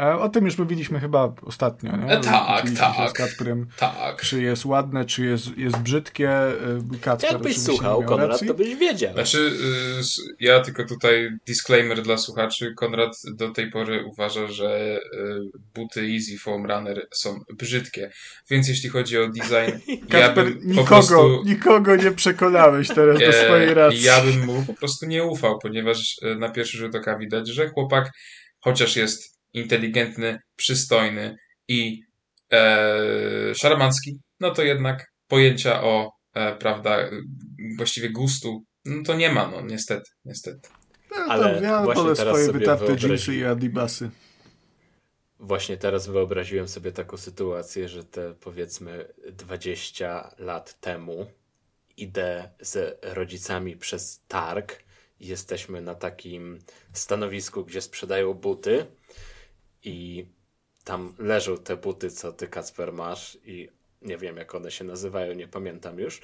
[0.00, 2.06] E, o tym już mówiliśmy chyba ostatnio, nie?
[2.06, 3.10] E, tak, tak.
[3.10, 4.20] Z Kacprem, Tak.
[4.22, 6.30] czy jest ładne, czy jest, jest brzydkie.
[6.30, 6.54] E,
[7.00, 8.48] Kacper Jakbyś słuchał, Konrad, racji.
[8.48, 9.12] to byś wiedział.
[9.12, 12.74] Znaczy, y, ja tylko tutaj disclaimer dla słuchaczy.
[12.76, 18.10] Konrad do tej pory uważa, że y, buty Easy Foam Runner są brzydkie.
[18.50, 21.42] Więc jeśli chodzi o design, ja bym po nikogo, prostu...
[21.44, 24.02] nikogo nie przekonałeś teraz do swojej racji.
[24.02, 27.68] Ja bym mu po prostu nie ufał, ponieważ e, na pierwszy rzut oka widać, że
[27.68, 28.10] chłopak,
[28.60, 31.36] chociaż jest inteligentny, przystojny
[31.68, 32.00] i
[32.52, 36.98] e, szarmancki, no to jednak pojęcia o, e, prawda,
[37.76, 40.68] właściwie gustu, no to nie ma, no niestety, niestety.
[41.10, 44.10] Ja, Ale tam, ja właśnie wolę teraz swoje sobie wytarte jeansy i adibasy.
[45.38, 51.26] Właśnie teraz wyobraziłem sobie taką sytuację, że te powiedzmy 20 lat temu
[51.96, 54.82] idę z rodzicami przez targ
[55.20, 56.58] i jesteśmy na takim
[56.92, 58.86] stanowisku, gdzie sprzedają buty
[59.84, 60.26] i
[60.84, 63.68] tam leżą te buty, co ty Kacper masz i
[64.02, 66.20] nie wiem jak one się nazywają, nie pamiętam już.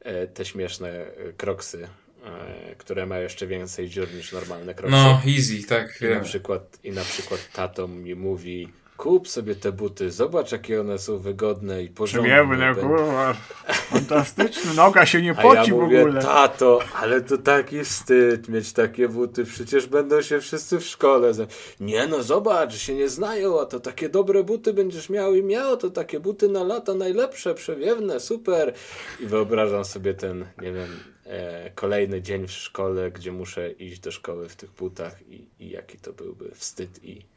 [0.00, 1.88] E, Te śmieszne e, kroksy,
[2.24, 4.96] e, które mają jeszcze więcej dziur niż normalne kroksy.
[4.96, 6.02] No, easy, tak.
[6.02, 10.80] I na, przykład, I na przykład tato mi mówi, kup sobie te buty, zobacz jakie
[10.80, 12.28] one są wygodne i porządne.
[12.28, 12.88] Przyjemne, będą.
[12.88, 13.34] kurwa.
[13.90, 14.74] Fantastyczne.
[14.74, 16.22] Noga się nie A ja poci w mówię, ogóle.
[16.22, 21.32] tato, ale to taki wstyd mieć takie buty, przecież będą się wszyscy w szkole.
[21.80, 25.76] Nie no, zobacz, się nie znają, a to takie dobre buty będziesz miał i miał,
[25.76, 28.74] to takie buty na lata najlepsze, przewiewne, super.
[29.20, 30.88] I wyobrażam sobie ten, nie wiem,
[31.24, 35.70] e, kolejny dzień w szkole, gdzie muszę iść do szkoły w tych butach i, i
[35.70, 37.33] jaki to byłby wstyd i,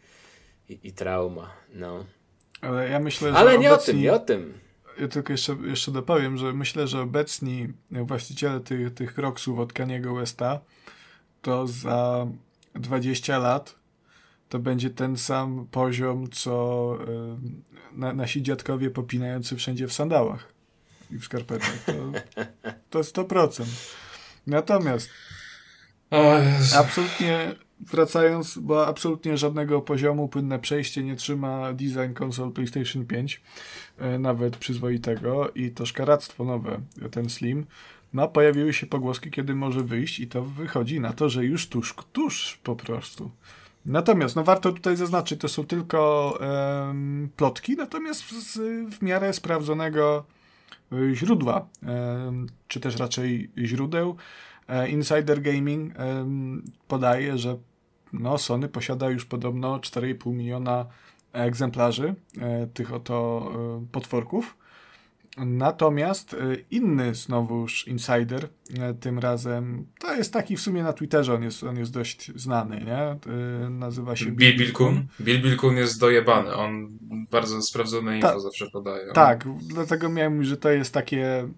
[0.70, 2.06] i, i trauma, no.
[2.62, 3.94] Ale ja myślę, że Ale nie o obecni...
[3.94, 4.60] tym, nie o tym.
[5.00, 10.16] Ja tylko jeszcze, jeszcze dopowiem, że myślę, że obecni właściciele tych, tych kroksów od Kaniego
[10.16, 10.60] Westa
[11.42, 12.28] to za
[12.76, 13.76] 20 lat
[14.50, 16.98] to będzie ten sam poziom, co
[17.94, 20.54] y, na, nasi dziadkowie popinający wszędzie w sandałach
[21.12, 21.84] i w skarpetach.
[21.86, 21.94] To,
[22.90, 23.66] to 100%.
[24.48, 25.10] Natomiast
[26.12, 26.36] O
[26.76, 33.42] absolutnie wracając, bo absolutnie żadnego poziomu płynne przejście nie trzyma design konsol PlayStation 5,
[33.98, 36.80] e, nawet przyzwoitego i to szkaractwo nowe,
[37.12, 37.66] ten Slim.
[38.14, 41.96] No, pojawiły się pogłoski, kiedy może wyjść i to wychodzi na to, że już tuż,
[42.14, 43.32] tuż po prostu.
[43.86, 48.58] Natomiast, no warto tutaj zaznaczyć, to są tylko em, plotki, natomiast z,
[48.96, 50.26] w miarę sprawdzonego
[50.94, 54.16] y, źródła, em, czy też raczej źródeł.
[54.68, 55.94] E, Insider Gaming
[56.88, 57.58] podaje, że
[58.14, 60.86] no, Sony posiada już podobno 4,5 miliona
[61.34, 64.58] egzemplarzy e, tych oto e, potworków.
[65.46, 66.36] Natomiast
[66.72, 68.50] inny znowuż insider,
[69.00, 72.86] tym razem, to jest taki w sumie na Twitterze, on jest, on jest dość znany,
[72.86, 73.18] nie?
[73.70, 75.08] Nazywa się Bill Bill Kun.
[75.22, 76.54] Bill Bill Kun jest dojebany.
[76.54, 76.98] On
[77.32, 79.12] bardzo sprawdzone info Ta- zawsze podaje.
[79.14, 81.50] Tak, dlatego miałem mówić, że to jest takie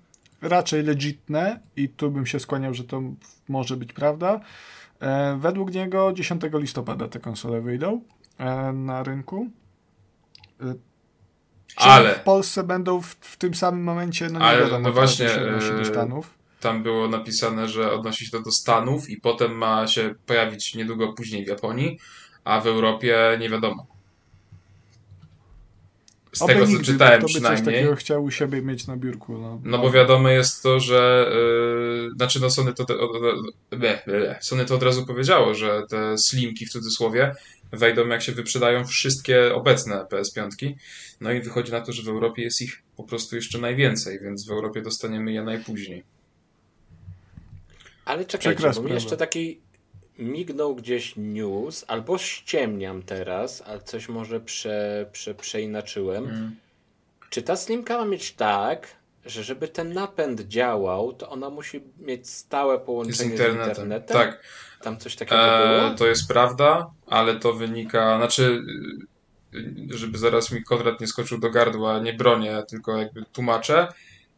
[0.42, 3.02] raczej legitne i tu bym się skłaniał, że to
[3.48, 4.40] może być prawda.
[5.00, 8.02] E, według niego 10 listopada te konsole wyjdą
[8.38, 9.50] e, na rynku.
[10.62, 10.74] E,
[11.76, 14.94] czy Ale- w Polsce będą w, w tym samym momencie, no nie Ale, wiadomo, no
[14.94, 15.40] właśnie, się
[15.76, 16.34] do e, Stanów.
[16.60, 21.14] Tam było napisane, że odnosi się to do Stanów i potem ma się pojawić niedługo
[21.14, 22.00] później w Japonii,
[22.44, 23.99] a w Europie nie wiadomo.
[26.32, 27.66] Z Oby tego co nigdy, czytałem by coś przynajmniej.
[27.66, 29.38] takiego chciał u siebie mieć na biurku.
[29.38, 31.32] No, No bo wiadome jest to, że
[32.06, 33.12] yy, znaczy no Sony to, te, od,
[33.70, 37.36] ble, ble, Sony to od razu powiedziało, że te slimki w cudzysłowie
[37.72, 40.74] wejdą jak się wyprzedają wszystkie obecne PS5.
[41.22, 44.48] No i wychodzi na to, że w Europie jest ich po prostu jeszcze najwięcej, więc
[44.48, 46.04] w Europie dostaniemy je najpóźniej.
[48.06, 49.60] Ale czekajcie, Przykra bo jeszcze taki
[50.20, 56.24] mignął gdzieś news, albo ściemniam teraz, ale coś może prze, prze, przeinaczyłem.
[56.24, 56.56] Mm.
[57.30, 58.88] Czy ta slimka ma mieć tak,
[59.26, 63.66] że żeby ten napęd działał, to ona musi mieć stałe połączenie internetem.
[63.66, 64.18] z internetem?
[64.18, 64.44] Tak,
[64.82, 65.88] Tam coś takiego było?
[65.88, 68.64] e, to jest prawda, ale to wynika, znaczy
[69.90, 73.88] żeby zaraz mi Konrad nie skoczył do gardła, nie bronię, tylko jakby tłumaczę,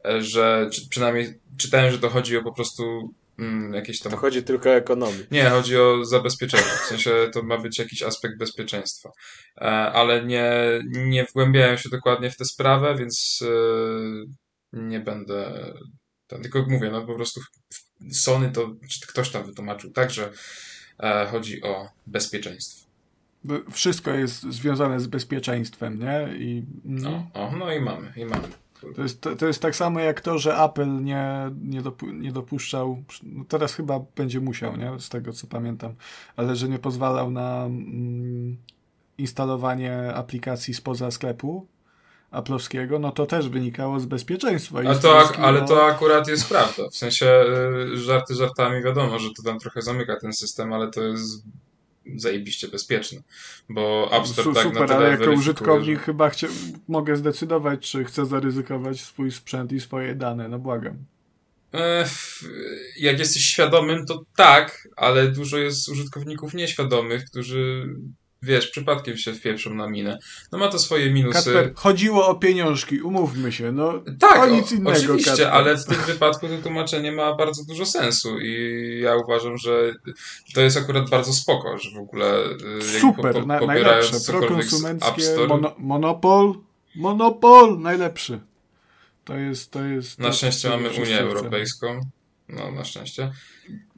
[0.06, 4.18] e, że czy, przynajmniej czytałem, że to chodzi o po prostu mm, jakieś tam To
[4.18, 5.20] chodzi tylko o ekonomię.
[5.32, 6.64] Nie, chodzi o zabezpieczenie.
[6.64, 9.12] W sensie to ma być jakiś aspekt bezpieczeństwa.
[9.58, 10.54] E, Ale nie,
[10.86, 13.48] nie wgłębiałem się dokładnie w tę sprawę, więc e,
[14.74, 15.72] nie będę.
[16.28, 17.42] Tam, tylko mówię, no po prostu
[18.12, 20.32] Sony to, czy ktoś tam wytłumaczył tak, że
[21.00, 22.92] e, chodzi o bezpieczeństwo.
[23.72, 26.38] Wszystko jest związane z bezpieczeństwem, nie?
[26.38, 26.64] I.
[26.84, 28.48] No, o, no i mamy, i mamy.
[28.96, 32.32] To jest, to, to jest tak samo jak to, że Apple nie, nie, dopu, nie
[32.32, 34.92] dopuszczał, no teraz chyba będzie musiał, nie?
[35.00, 35.94] z tego co pamiętam,
[36.36, 38.58] ale że nie pozwalał na mm,
[39.18, 41.68] instalowanie aplikacji spoza sklepu
[42.32, 44.80] Apple'owskiego, no to też wynikało z bezpieczeństwa.
[44.88, 46.90] A to, ak- ale o- to akurat jest prawda.
[46.90, 47.44] W sensie
[47.94, 51.44] y, żarty żartami wiadomo, że to tam trochę zamyka ten system, ale to jest
[52.16, 53.22] zajebiście bezpieczne.
[53.70, 56.48] Bo App Store Su- tak Super, na tyle ale jako weryfikuje, użytkownik że- chyba chcia,
[56.88, 60.98] mogę zdecydować, czy chcę zaryzykować swój sprzęt i swoje dane, no błagam.
[63.00, 67.96] Jak jesteś świadomym, to tak, ale dużo jest użytkowników nieświadomych, którzy
[68.42, 70.20] wiesz, przypadkiem się wpieprzą na minę.
[70.52, 71.34] No ma to swoje minusy.
[71.34, 74.98] Kasper, chodziło o pieniążki, umówmy się, no Tak, o nic innego.
[74.98, 75.48] oczywiście, Kasper.
[75.48, 79.94] ale w tym wypadku to tłumaczenie ma bardzo dużo sensu i ja uważam, że
[80.54, 82.44] to jest akurat bardzo spoko, że w ogóle
[82.80, 86.54] y, Super, po, po, najlepsze, prokonsumenckie, mono, monopol,
[86.96, 88.40] monopol, najlepszy.
[89.24, 90.20] To jest, to jest...
[90.20, 91.20] na to, szczęście mamy Unię.
[91.20, 92.00] Europejską,
[92.50, 93.32] no na szczęście,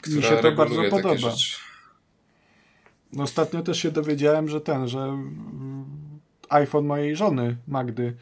[0.01, 1.17] która Mi się to bardzo podoba.
[1.17, 1.57] rzeczy.
[3.13, 5.17] No, Ostatnio też się dowiedziałem, że ten, że
[6.49, 8.15] iPhone mojej żony, Magdy,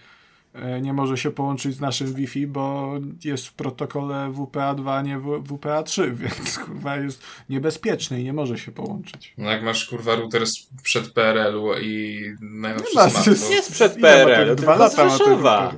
[0.53, 5.19] e, nie może się połączyć z naszym Wi-Fi, bo jest w protokole WPA2, a nie
[5.19, 9.33] w- WPA3, więc kurwa jest niebezpieczny i nie może się połączyć.
[9.37, 13.49] No jak masz kurwa router sprzed PRL-u i najnowszy ma smartfon sens.
[13.49, 15.75] Nie sprzed PRL-u, dwa lata z Rzeszowa.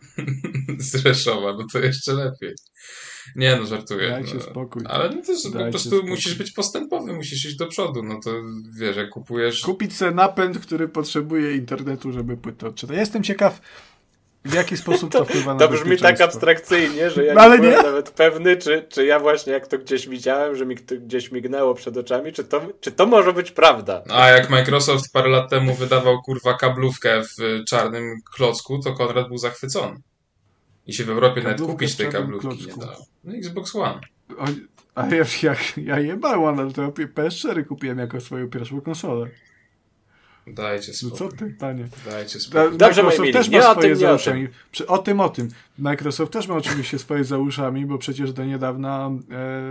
[0.78, 2.54] z Rzeszowa, no to jeszcze lepiej.
[3.36, 4.08] Nie no, żartuję.
[4.10, 4.40] Dajcie no.
[4.40, 4.82] spokój.
[4.88, 6.10] Ale no to jest, po Dajcie prostu spokój.
[6.10, 8.30] musisz być postępowy, musisz iść do przodu, no to
[8.78, 9.60] wiesz, jak kupujesz...
[9.60, 12.94] Kupić sobie napęd, który potrzebuje internetu, żeby płytę odczytać.
[12.94, 13.60] Ja jestem ciekaw,
[14.44, 17.68] w jaki sposób to wpływa na To brzmi tak abstrakcyjnie, że ja No ale nie
[17.68, 17.82] byłem nie?
[17.82, 21.74] nawet pewny, czy, czy ja właśnie jak to gdzieś widziałem, że mi to gdzieś mignęło
[21.74, 24.02] przed oczami, czy to, czy to może być prawda.
[24.10, 29.38] A jak Microsoft parę lat temu wydawał kurwa kablówkę w czarnym klocku, to Konrad był
[29.38, 29.96] zachwycony.
[30.86, 32.80] I się w Europie nawet Kablówkę kupić w tej czarnym kablówki nie klocku.
[32.80, 33.06] dało.
[33.24, 34.00] No Xbox One.
[34.38, 34.44] O,
[34.94, 39.26] a ja, ja, ja jebałem, ale to PS4 kupiłem jako swoją pierwszą konsolę.
[40.46, 41.18] Dajcie No spokój.
[41.18, 41.88] co ty, panie.
[42.04, 42.78] Dajcie Da, spokój.
[42.78, 44.48] Dobrze, Microsoft też nie ma o swoje tym, za nie o uszami.
[44.88, 45.48] O tym, o tym.
[45.78, 49.62] Microsoft też ma oczywiście swoje za uszami, bo przecież do niedawna e,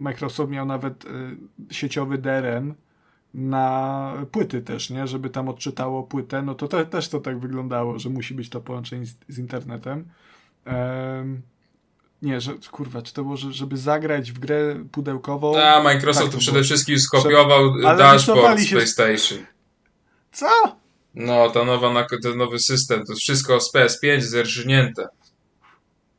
[0.00, 1.08] Microsoft miał nawet e,
[1.70, 2.74] sieciowy DRM
[3.34, 5.06] na płyty też, nie?
[5.06, 8.60] Żeby tam odczytało płytę, no to te, też to tak wyglądało, że musi być to
[8.60, 10.04] połączenie z, z internetem.
[10.64, 11.42] Em,
[12.22, 15.62] nie, że kurwa, czy to było, że, żeby zagrać w grę pudełkową?
[15.62, 19.38] A Microsoft Tak to przede wszystkim skopiował Ale dashboard z PlayStation.
[20.32, 20.46] Co?
[21.14, 25.08] No, ta nowa, ten nowy system, to wszystko z PS5 zerżnięte.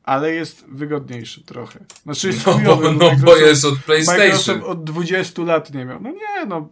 [0.04, 1.80] Ale jest wygodniejszy trochę.
[2.04, 4.26] Znaczy jest No, chujowy, no bo jest od PlayStation.
[4.26, 6.02] Microsoft od 20 lat nie miał.
[6.02, 6.70] No nie, no,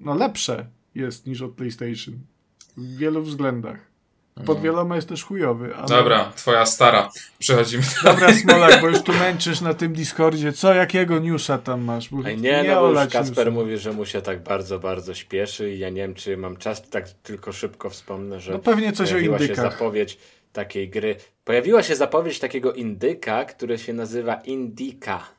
[0.00, 2.14] no lepsze jest niż od PlayStation.
[2.76, 3.78] W wielu względach.
[4.46, 4.62] Pod No.
[4.64, 5.74] wieloma jest też chujowy.
[5.76, 5.86] Ale...
[5.88, 7.10] Dobra, twoja stara.
[7.38, 7.82] Przechodzimy.
[8.04, 10.52] Dobra, Smolak, bo już tu męczysz na tym Discordzie.
[10.52, 12.08] Co, jakiego newsa tam masz?
[12.08, 13.50] Bo Ej, nie, no bo Kasper newsa.
[13.50, 16.88] mówi, że mu się tak bardzo, bardzo śpieszy i ja nie wiem, czy mam czas,
[16.90, 19.72] tak tylko szybko wspomnę, że No pewnie coś o pojawiła się indykach.
[19.72, 20.18] zapowiedź
[20.52, 21.16] takiej gry.
[21.44, 25.37] Pojawiła się zapowiedź takiego indyka, który się nazywa Indika.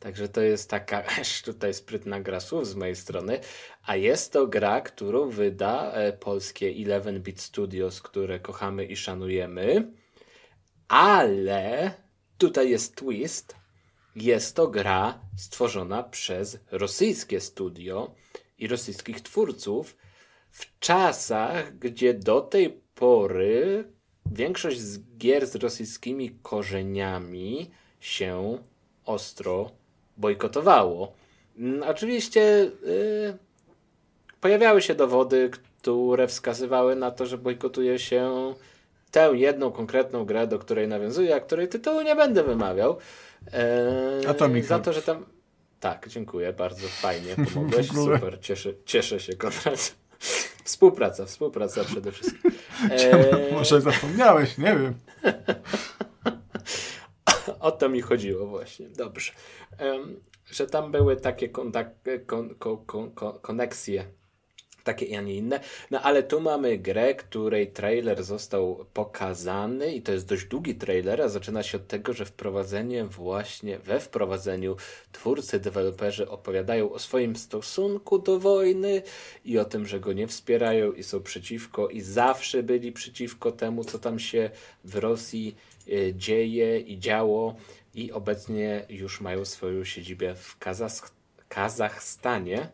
[0.00, 1.04] Także to jest taka
[1.44, 3.40] tutaj sprytna gra słów z mojej strony.
[3.86, 9.92] A jest to gra, którą wyda e, polskie 11-bit Studios, które kochamy i szanujemy.
[10.88, 11.94] Ale
[12.38, 13.56] tutaj jest twist.
[14.16, 18.14] Jest to gra stworzona przez rosyjskie studio
[18.58, 19.96] i rosyjskich twórców
[20.50, 23.84] w czasach, gdzie do tej pory
[24.32, 27.70] większość z gier z rosyjskimi korzeniami
[28.00, 28.58] się
[29.04, 29.70] ostro
[30.16, 31.12] bojkotowało.
[31.58, 32.40] Mm, Oczywiście
[32.86, 33.36] y,
[34.40, 35.50] pojawiały się dowody,
[35.82, 38.54] które wskazywały na to, że bojkotuje się
[39.10, 42.96] tę jedną konkretną grę, do której nawiązuję, a której tytułu nie będę wymawiał.
[43.52, 45.24] E, Atomic Za to, że tam.
[45.80, 47.88] Tak, dziękuję, bardzo fajnie pomogłeś.
[47.88, 49.94] Super, cieszę, cieszę się, Konrad.
[50.64, 52.50] Współpraca, współpraca przede wszystkim.
[52.90, 54.94] E, Może zapomniałeś, nie wiem.
[57.60, 58.88] o to mi chodziło właśnie.
[58.88, 59.32] Dobrze.
[59.78, 60.20] Em,
[60.50, 64.04] że tam były takie kontak- kon, kon, kon, kon, koneksje,
[64.86, 65.60] takie, a nie inne.
[65.90, 71.22] No ale tu mamy grę, której trailer został pokazany i to jest dość długi trailer,
[71.22, 74.76] a zaczyna się od tego, że wprowadzenie właśnie, we wprowadzeniu
[75.12, 79.02] twórcy, deweloperzy opowiadają o swoim stosunku do wojny
[79.44, 83.84] i o tym, że go nie wspierają i są przeciwko i zawsze byli przeciwko temu,
[83.84, 84.50] co tam się
[84.84, 85.56] w Rosji
[86.14, 87.56] dzieje i działo
[87.94, 91.10] i obecnie już mają swoją siedzibę w Kazach-
[91.48, 92.68] Kazachstanie.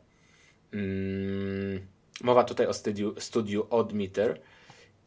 [0.72, 1.86] Mm,
[2.22, 4.40] mowa tutaj o studiu, studiu Oddmeter.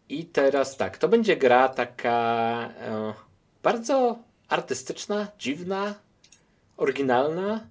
[0.10, 3.14] I teraz tak, to będzie gra taka e,
[3.64, 5.96] bardzo artystyczna, dziwna,
[6.78, 7.68] oryginalna.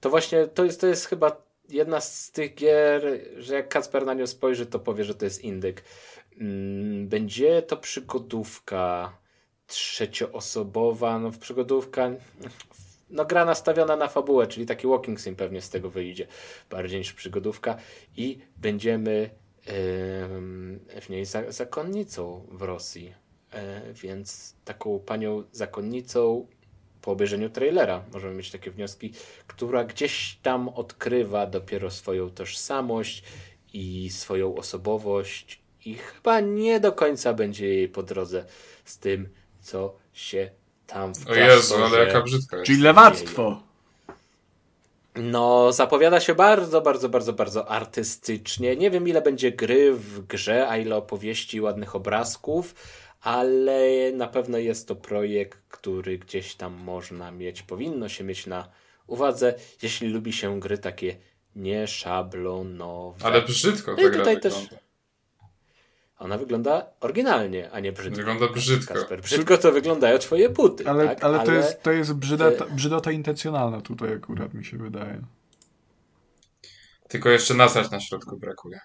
[0.00, 3.02] To właśnie to jest, to jest chyba jedna z tych gier,
[3.38, 5.84] że jak Kacper na nią spojrzy, to powie, że to jest indyk.
[6.40, 9.12] Mm, Będzie to przygodówka
[9.66, 12.10] trzecioosobowa, no przygodówka,
[13.10, 16.26] no gra nastawiona na fabułę, czyli taki walking sim pewnie z tego wyjdzie,
[16.70, 17.76] bardziej niż przygodówka.
[18.16, 19.30] I będziemy
[19.66, 23.14] em, w niej za, zakonnicą w Rosji,
[23.52, 26.46] e, więc taką panią zakonnicą
[27.02, 29.12] po obejrzeniu trailera możemy mieć takie wnioski,
[29.46, 33.22] która gdzieś tam odkrywa dopiero swoją tożsamość
[33.72, 38.44] i swoją osobowość i chyba nie do końca będzie jej po drodze
[38.84, 39.28] z tym,
[39.62, 40.50] co się
[40.86, 42.66] tam w O Jezu, ale jaka brzydka jest.
[42.66, 43.62] Czyli lewactwo.
[45.16, 48.76] No, zapowiada się bardzo, bardzo, bardzo, bardzo artystycznie.
[48.76, 52.74] Nie wiem, ile będzie gry w grze, a ile opowieści i ładnych obrazków,
[53.20, 58.68] ale na pewno jest to projekt, który gdzieś tam można mieć, powinno się mieć na
[59.06, 61.16] uwadze, jeśli lubi się gry takie
[61.56, 63.24] nieszablonowe.
[63.26, 64.76] Ale brzydko No ta i gra tutaj też- wygląda.
[66.22, 68.16] Ona wygląda oryginalnie, a nie brzydko.
[68.16, 68.94] Wygląda brzydko.
[68.94, 69.20] Kasper.
[69.20, 71.24] Brzydko to wyglądają twoje buty, Ale, tak?
[71.24, 75.22] ale to jest, to jest brzydota, brzydota intencjonalna tutaj akurat mi się wydaje.
[77.08, 78.80] Tylko jeszcze nasrać na środku brakuje.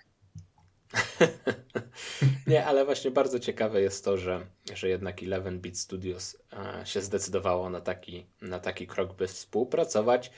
[2.47, 7.69] Nie, ale właśnie bardzo ciekawe jest to, że, że jednak 11-bit Studios e, się zdecydowało
[7.69, 10.31] na taki, na taki krok, by współpracować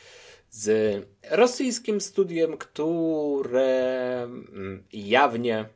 [0.50, 5.70] z rosyjskim studiem, które mm, jawnie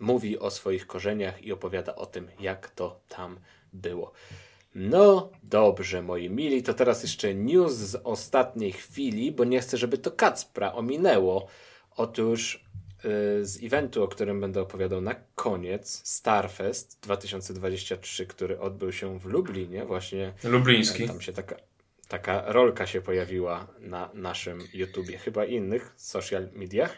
[0.00, 3.40] mówi o swoich korzeniach i opowiada o tym, jak to tam
[3.72, 4.12] było.
[4.74, 9.98] No dobrze, moi mili, to teraz jeszcze news z ostatniej chwili, bo nie chcę, żeby
[9.98, 11.46] to Kacpra ominęło.
[11.96, 12.64] Otóż
[13.04, 19.24] y, z eventu, o którym będę opowiadał na koniec, Starfest 2023, który odbył się w
[19.24, 21.06] Lublinie, właśnie Lubliński.
[21.06, 21.56] tam się taka,
[22.08, 26.96] taka rolka się pojawiła na naszym YouTubie, chyba innych social mediach.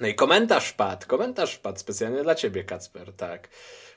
[0.00, 3.48] No i komentarz wpadł, komentarz wpadł specjalnie dla ciebie, Kacper, tak.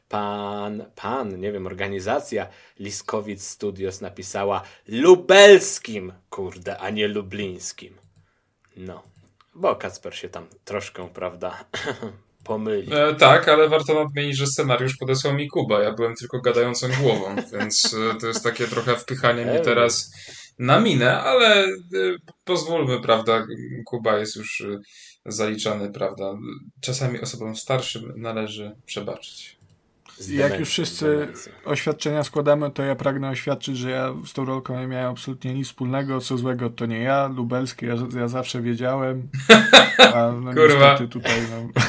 [0.09, 2.47] Pan, pan, nie wiem, organizacja
[2.79, 7.93] Liskowic Studios napisała lubelskim, kurde, a nie lublińskim.
[8.77, 9.03] No,
[9.55, 11.65] bo Kacper się tam troszkę, prawda,
[12.43, 12.95] pomylił.
[12.97, 15.83] E, tak, ale warto nadmienić, że scenariusz podesłał mi Kuba.
[15.83, 20.11] Ja byłem tylko gadającą głową, więc e, to jest takie trochę wpychanie mnie teraz
[20.59, 21.69] na minę, ale e,
[22.43, 23.45] pozwólmy, prawda,
[23.85, 24.79] Kuba jest już e,
[25.27, 26.33] zaliczany, prawda.
[26.81, 29.57] Czasami osobom starszym należy przebaczyć.
[30.17, 31.51] Z Jak demencji, już wszyscy demencji.
[31.65, 35.67] oświadczenia składamy, to ja pragnę oświadczyć, że ja z tą rolką nie miałem absolutnie nic
[35.67, 36.21] wspólnego.
[36.21, 39.27] Co złego to nie ja, lubelskie, ja, ja zawsze wiedziałem.
[40.13, 40.91] A no Kurwa.
[40.91, 41.81] niestety tutaj no,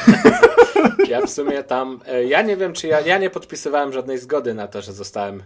[1.09, 4.55] Ja w sumie tam, e, ja nie wiem, czy ja, ja nie podpisywałem żadnej zgody
[4.55, 5.43] na to, że zostałem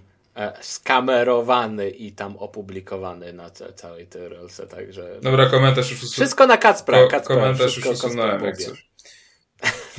[0.61, 5.19] skamerowany i tam opublikowany na ca- całej tej rolce, także...
[5.23, 6.13] Dobra, komentarz już usunąłem.
[6.15, 8.87] Wszystko na Kacpra, Ko- Kacpra komentarz już usunąłem, jak coś.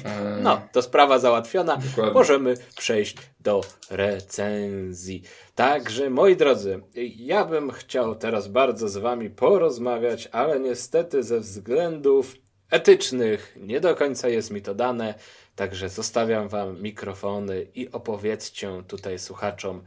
[0.05, 1.77] E, No, to sprawa załatwiona.
[1.77, 2.13] Dokładnie.
[2.13, 5.23] Możemy przejść do recenzji.
[5.55, 6.81] Także, moi drodzy,
[7.15, 12.35] ja bym chciał teraz bardzo z wami porozmawiać, ale niestety ze względów
[12.71, 15.13] etycznych nie do końca jest mi to dane.
[15.55, 19.83] Także zostawiam wam mikrofony i opowiedzcie tutaj słuchaczom,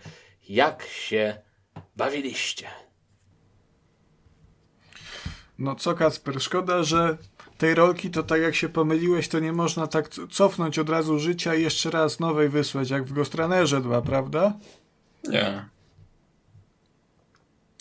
[0.49, 1.39] jak się
[1.97, 2.67] bawiliście.
[5.59, 7.17] No co Kacper, szkoda, że
[7.59, 11.55] tej rolki to tak jak się pomyliłeś, to nie można tak cofnąć od razu życia
[11.55, 14.53] i jeszcze raz nowej wysłać, jak w Gostranerze 2, prawda?
[15.29, 15.65] Nie,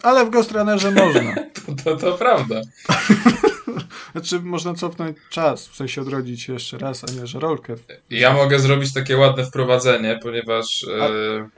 [0.03, 1.35] Ale w Gostranerze można.
[1.65, 2.61] to, to, to prawda.
[4.11, 7.75] Znaczy można cofnąć czas, w sensie odrodzić jeszcze raz, a nie, że rolkę.
[8.09, 10.85] Ja mogę zrobić takie ładne wprowadzenie, ponieważ.
[11.01, 11.49] A- E,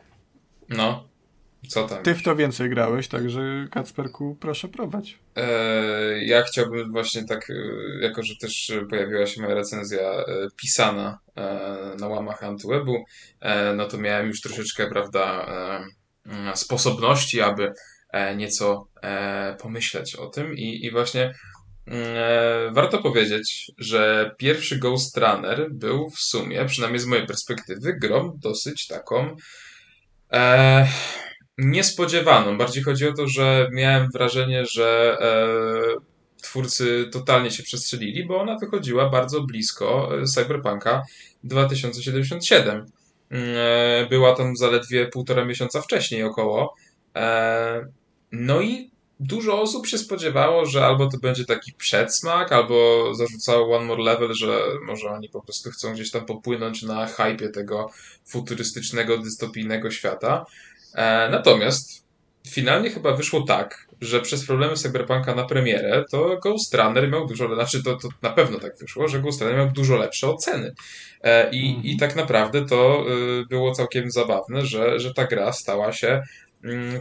[0.70, 1.08] no.
[1.68, 2.04] Co tam?
[2.04, 5.20] Ty w to więcej grałeś, także Kacperku, proszę prowadź.
[5.36, 7.54] E, ja chciałbym właśnie tak, e,
[8.02, 11.20] jako że też pojawiła się moja recenzja e, pisana
[12.00, 13.06] na łamach Antywebu,
[13.40, 15.46] e, no to miałem już troszeczkę, prawda,
[16.26, 17.74] mm, sposobności, aby
[18.36, 18.88] nieco
[19.62, 21.34] pomyśleć o tym i, i właśnie
[21.88, 28.40] e, warto powiedzieć, że pierwszy Ghost Runner był w sumie, przynajmniej z mojej perspektywy, grą
[28.42, 29.36] dosyć taką
[30.34, 30.88] e,
[31.58, 32.58] niespodziewaną.
[32.58, 38.58] Bardziej chodzi o to, że miałem wrażenie, że e, twórcy totalnie się przestrzelili, bo ona
[38.58, 41.04] wychodziła bardzo blisko e, Cyberpunka
[41.44, 42.86] 2077.
[43.32, 46.76] E, była tam zaledwie półtora miesiąca wcześniej około.
[47.16, 47.88] E,
[48.32, 53.86] no i dużo osób się spodziewało, że albo to będzie taki przedsmak, albo zarzucało One
[53.86, 57.90] More Level, że może oni po prostu chcą gdzieś tam popłynąć na hypie tego
[58.26, 60.46] futurystycznego, dystopijnego świata.
[60.94, 62.08] E, natomiast
[62.48, 67.56] finalnie chyba wyszło tak, że przez problemy Cyberpunka na premierę, to Ghost Runner miał dużo,
[67.56, 70.74] znaczy to, to na pewno tak wyszło, że Ghost Runner miał dużo lepsze oceny.
[71.22, 71.86] E, i, Mhm.
[71.86, 73.06] I tak naprawdę to
[73.42, 76.24] y, było całkiem zabawne, że, że ta gra stała się mm,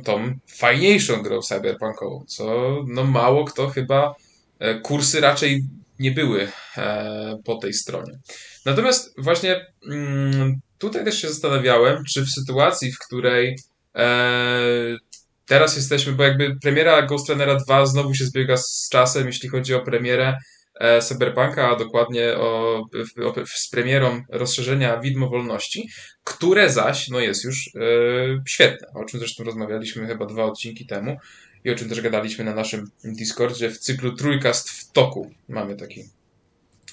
[0.04, 4.14] tą fajniejszą grą cyberpunkową, co no mało kto chyba,
[4.58, 5.64] e, kursy raczej
[5.98, 8.18] nie były e, po tej stronie.
[8.64, 13.58] Natomiast właśnie mm, tutaj też się zastanawiałem, czy w sytuacji, w której
[13.94, 14.96] e,
[15.46, 19.74] teraz jesteśmy, bo jakby premiera Ghost Runnera 2 znowu się zbiega z czasem, jeśli chodzi
[19.74, 20.38] o premierę,
[21.02, 22.80] Cyberpunka, a dokładnie o,
[23.24, 25.88] o, z premierą rozszerzenia Widmo Wolności,
[26.24, 27.80] które zaś no jest już e,
[28.46, 31.16] świetne, o czym zresztą rozmawialiśmy chyba dwa odcinki temu
[31.64, 35.30] i o czym też gadaliśmy na naszym Discordzie w cyklu Trójkast w toku.
[35.48, 36.04] Mamy taki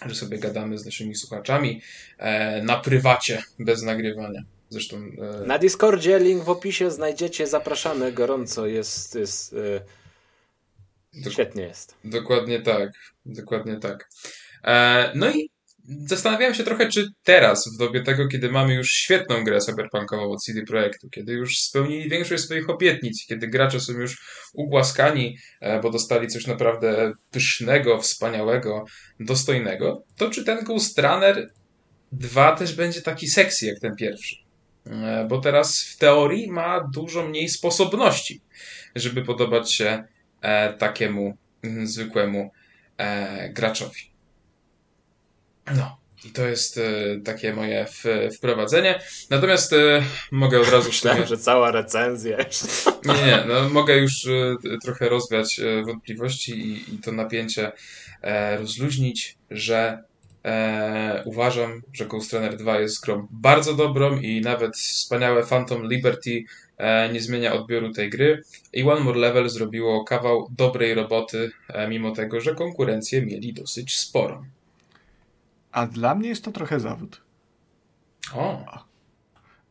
[0.06, 1.82] że sobie gadamy z naszymi słuchaczami
[2.18, 4.44] e, na prywacie, bez nagrywania.
[4.70, 4.98] Zresztą.
[4.98, 5.48] E...
[5.48, 8.68] Na Discordzie, link w opisie znajdziecie, zapraszamy gorąco.
[8.68, 9.16] Jest.
[9.16, 10.03] jest e...
[11.32, 11.96] Świetnie jest.
[12.04, 12.92] Dokładnie tak.
[13.26, 14.10] Dokładnie tak.
[14.64, 15.50] E, no i
[16.08, 20.44] zastanawiałem się trochę, czy teraz, w dobie tego, kiedy mamy już świetną grę cyberpunkową od
[20.44, 24.22] CD Projektu, kiedy już spełnili większość swoich obietnic, kiedy gracze są już
[24.54, 28.86] ugłaskani, e, bo dostali coś naprawdę pysznego, wspaniałego,
[29.20, 31.54] dostojnego, to czy ten Ghost Runner
[32.12, 34.36] 2 też będzie taki sexy jak ten pierwszy?
[34.86, 38.42] E, bo teraz w teorii ma dużo mniej sposobności,
[38.96, 40.04] żeby podobać się
[40.78, 42.52] takiemu mm, zwykłemu
[43.54, 44.14] graczowi.
[45.76, 46.04] No.
[46.26, 46.82] I to jest e,
[47.24, 48.04] takie moje w,
[48.38, 49.00] wprowadzenie.
[49.30, 50.88] Natomiast e, mogę od razu...
[50.88, 52.38] Myślałem, że cała recenzja.
[53.06, 57.72] Nie, nie, no, mogę już e, trochę rozwiać e, wątpliwości i, i to napięcie
[58.22, 60.04] e, rozluźnić, że
[60.46, 66.44] e, uważam, że Ghost Runner 2 jest grą bardzo dobrą i nawet wspaniałe Phantom Liberty
[67.14, 68.44] nie zmienia odbioru tej gry.
[68.74, 71.52] I One More Level zrobiło kawał dobrej roboty,
[71.90, 74.46] mimo tego, że konkurencję mieli dosyć sporą.
[75.72, 77.22] A dla mnie jest to trochę zawód.
[78.36, 78.66] O.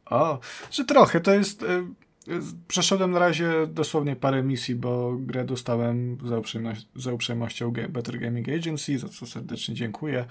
[0.04, 0.40] O,
[0.70, 1.20] że trochę.
[1.20, 1.64] To jest.
[2.68, 6.40] Przeszedłem na razie dosłownie parę misji, bo grę dostałem za,
[6.96, 10.24] za uprzejmością Better Gaming Agency, za co serdecznie dziękuję.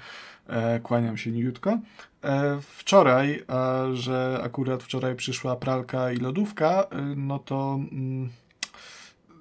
[0.48, 1.80] E, kłaniam się niutko.
[2.24, 7.80] E, wczoraj, a, że akurat wczoraj przyszła pralka i lodówka, y, no to.
[7.92, 8.30] Mm,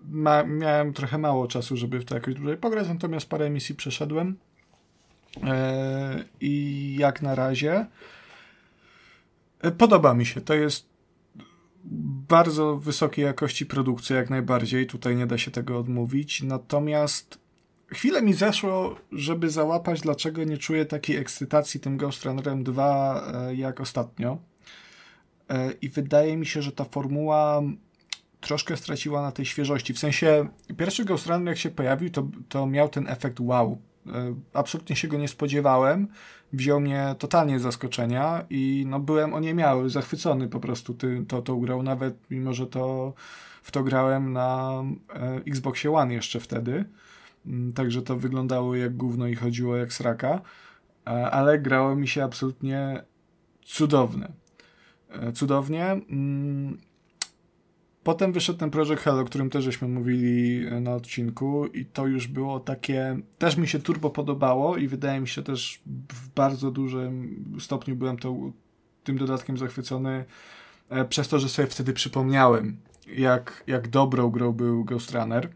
[0.09, 4.36] ma, miałem trochę mało czasu, żeby w to jakoś dłużej pograć, natomiast parę misji przeszedłem.
[5.44, 7.86] E, I jak na razie
[9.61, 10.40] e, podoba mi się.
[10.40, 10.89] To jest
[11.84, 14.86] bardzo wysokiej jakości produkcja, jak najbardziej.
[14.86, 16.42] Tutaj nie da się tego odmówić.
[16.42, 17.38] Natomiast
[17.86, 23.54] chwilę mi zeszło, żeby załapać, dlaczego nie czuję takiej ekscytacji tym Ghost Runnerem 2 e,
[23.54, 24.38] jak ostatnio.
[25.82, 27.62] I wydaje mi się, że ta formuła
[28.40, 29.94] troszkę straciła na tej świeżości.
[29.94, 34.34] W sensie, pierwszy Ghost Runner jak się pojawił, to, to miał ten efekt wow E,
[34.52, 36.08] absolutnie się go nie spodziewałem.
[36.53, 41.61] Wziął mnie totalnie z zaskoczenia i no, byłem oniemiały, zachwycony po prostu ty, to, tą
[41.61, 43.14] grą, nawet mimo, że to
[43.62, 44.82] w to grałem na
[45.14, 46.84] e, Xboxie One jeszcze wtedy.
[47.46, 50.40] Mm, także to wyglądało jak gówno i chodziło jak sraka.
[51.07, 53.03] E, ale grało mi się absolutnie
[53.64, 54.32] cudowne.
[55.34, 55.84] Cudownie.
[55.84, 56.78] Mm,
[58.03, 62.07] Potem wyszedł ten Project Hell, o którym też żeśmy mówili e, na odcinku i to
[62.07, 65.82] już było takie, też mi się turbo podobało i wydaje mi się też
[66.12, 68.36] w bardzo dużym stopniu byłem to,
[69.05, 70.24] tym dodatkiem zachwycony
[70.88, 72.76] e, przez to, że sobie wtedy przypomniałem,
[73.16, 75.48] jak, jak dobrą grą był Ghost Runner.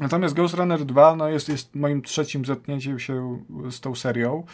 [0.00, 3.38] Natomiast Ghost Runner 2 no jest, jest moim trzecim zetknięciem się
[3.70, 4.44] z tą serią.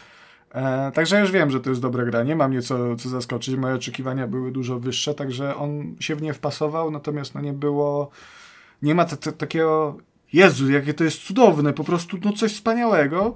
[0.55, 2.23] E, także już wiem, że to jest dobra gra.
[2.23, 3.57] Nie ma mnie co, co zaskoczyć.
[3.57, 8.11] Moje oczekiwania były dużo wyższe, także on się w nie wpasował, natomiast no nie było.
[8.83, 9.05] Nie ma
[9.39, 9.97] takiego.
[10.33, 13.35] Jezu, jakie to jest cudowne, po prostu no coś wspaniałego,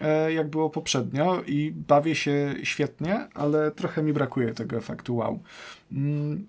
[0.00, 5.42] e, jak było poprzednio i bawię się świetnie, ale trochę mi brakuje tego efektu wow.
[5.92, 6.46] Mm.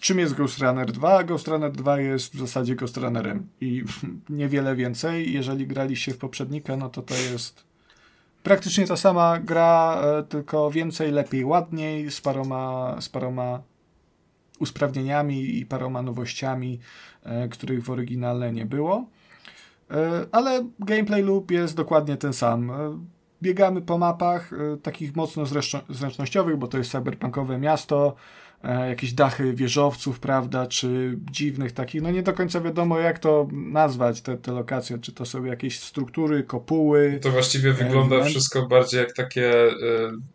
[0.00, 1.24] Czym jest Ghost Runner 2?
[1.24, 3.84] Ghost Runner 2 jest w zasadzie Ghost Runnerem i
[4.28, 5.32] niewiele więcej.
[5.32, 7.64] Jeżeli graliście w poprzednika, no to to jest
[8.46, 13.62] praktycznie ta sama gra, e, tylko więcej, lepiej, ładniej, z paroma, z paroma
[14.58, 16.80] usprawnieniami i paroma nowościami,
[17.22, 19.06] e, których w oryginale nie było.
[19.90, 22.72] E, ale gameplay loop jest dokładnie ten sam.
[23.42, 24.50] Biegamy po mapach,
[24.82, 25.44] takich mocno
[25.88, 28.14] zręcznościowych, bo to jest cyberpunkowe miasto,
[28.88, 34.20] jakieś dachy wieżowców, prawda, czy dziwnych takich, no nie do końca wiadomo jak to nazwać,
[34.20, 37.18] te, te lokacje, czy to są jakieś struktury, kopuły.
[37.22, 39.72] To właściwie wygląda wszystko bardziej jak takie y,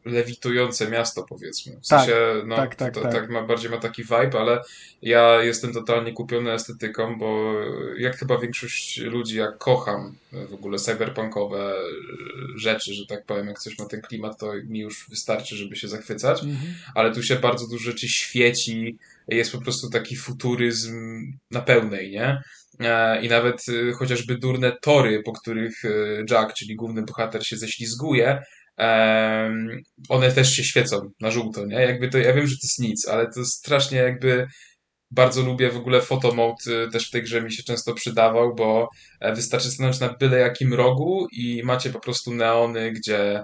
[0.06, 1.80] lewitujące miasto, powiedzmy.
[1.82, 3.14] W sensie, tak, no, tak, tak, to, tak.
[3.14, 4.62] tak ma, bardziej ma taki vibe, ale
[5.02, 7.54] ja jestem totalnie kupiony estetyką, bo
[7.98, 10.16] jak chyba większość ludzi, ja kocham
[10.50, 11.74] w ogóle cyberpunkowe
[12.56, 15.88] rzeczy, że tak powiem, jak coś ma ten klimat, to mi już wystarczy, żeby się
[15.88, 16.74] zachwycać, mhm.
[16.96, 18.98] ale tu się bardzo dużo rzeczy świeci,
[19.28, 20.94] jest po prostu taki futuryzm
[21.52, 22.42] na pełnej, nie?
[22.80, 27.58] E, I nawet y, chociażby durne tory, po których y, Jack, czyli główny bohater, się
[27.58, 28.42] ześlizguje,
[30.10, 31.76] one też się świecą na żółto, nie?
[31.76, 34.48] Jakby to, ja wiem, że to jest nic, ale to strasznie jakby
[35.12, 38.90] bardzo lubię w ogóle photomode, też w tej grze mi się często przydawał, bo
[39.36, 43.44] wystarczy stanąć na byle jakim rogu i macie po prostu neony, gdzie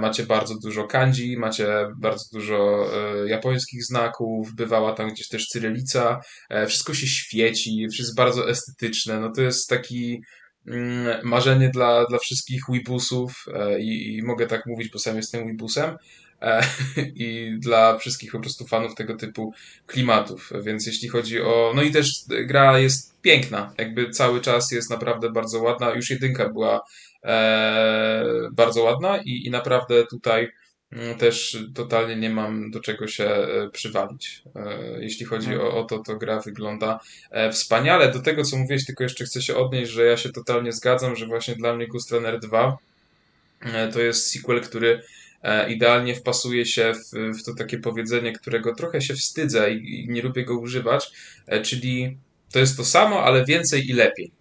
[0.00, 2.86] macie bardzo dużo kanji, macie bardzo dużo
[3.26, 6.20] japońskich znaków, bywała tam gdzieś też cyrylica,
[6.66, 10.22] wszystko się świeci, wszystko jest bardzo estetyczne, no to jest taki
[10.66, 15.46] Mm, marzenie dla, dla wszystkich Wibusów e, i, i mogę tak mówić, bo sam jestem
[15.46, 15.96] Wibusem e,
[17.14, 19.52] i dla wszystkich po prostu fanów tego typu
[19.86, 20.52] klimatów.
[20.62, 21.72] Więc jeśli chodzi o.
[21.76, 25.94] No i też gra jest piękna, jakby cały czas jest naprawdę bardzo ładna.
[25.94, 26.80] Już jedynka była
[27.24, 30.52] e, bardzo ładna i, i naprawdę tutaj
[30.92, 34.42] Mm, też totalnie nie mam do czego się e, przywalić.
[34.56, 37.00] E, jeśli chodzi o, o, to, to gra wygląda
[37.30, 38.12] e, wspaniale.
[38.12, 41.26] Do tego, co mówiłeś, tylko jeszcze chcę się odnieść, że ja się totalnie zgadzam, że
[41.26, 42.78] właśnie dla mnie Ghost Runner 2
[43.92, 45.02] to jest sequel, który
[45.68, 50.22] idealnie wpasuje się w, w to takie powiedzenie, którego trochę się wstydzę i, i nie
[50.22, 51.10] lubię go używać,
[51.62, 52.18] czyli
[52.52, 54.32] to jest to samo, ale więcej i lepiej.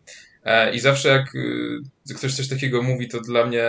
[0.73, 1.33] I zawsze jak
[2.17, 3.63] ktoś coś takiego mówi, to dla mnie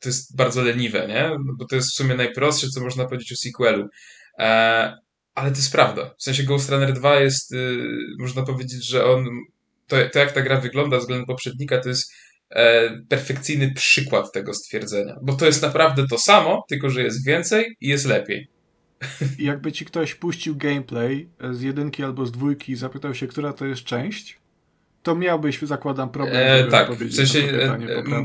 [0.00, 1.30] to jest bardzo leniwe, nie?
[1.58, 3.88] Bo to jest w sumie najprostsze, co można powiedzieć o sequelu.
[4.38, 4.98] E,
[5.34, 6.14] ale to jest prawda.
[6.18, 7.54] W sensie Ghost Runner 2 jest,
[8.18, 9.26] można powiedzieć, że on,
[9.86, 12.14] to, to jak ta gra wygląda względem poprzednika, to jest e,
[13.08, 15.16] perfekcyjny przykład tego stwierdzenia.
[15.22, 18.48] Bo to jest naprawdę to samo, tylko że jest więcej i jest lepiej.
[19.38, 23.66] Jakby ci ktoś puścił gameplay z jedynki albo z dwójki i zapytał się, która to
[23.66, 24.38] jest część,
[25.02, 26.66] to miałbyś, zakładam, problem.
[26.66, 27.78] E, tak, w sensie e,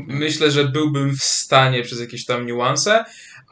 [0.06, 3.04] myślę, że byłbym w stanie przez jakieś tam niuanse,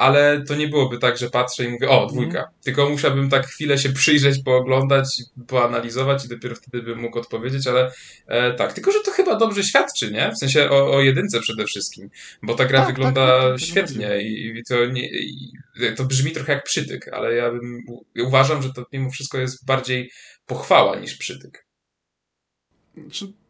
[0.03, 2.39] ale to nie byłoby tak, że patrzę i mówię, o, dwójka.
[2.39, 2.51] Mm.
[2.65, 7.93] Tylko musiałbym tak chwilę się przyjrzeć, pooglądać, poanalizować i dopiero wtedy bym mógł odpowiedzieć, ale
[8.27, 8.73] e, tak.
[8.73, 10.33] Tylko, że to chyba dobrze świadczy, nie?
[10.33, 12.11] W sensie o, o jedynce przede wszystkim,
[12.43, 15.53] bo ta gra tak, wygląda tak, tak, tak świetnie i, i, to, nie, i
[15.97, 17.83] to brzmi trochę jak przytyk, ale ja bym,
[18.15, 20.11] ja uważam, że to mimo wszystko jest bardziej
[20.47, 21.67] pochwała niż przytyk.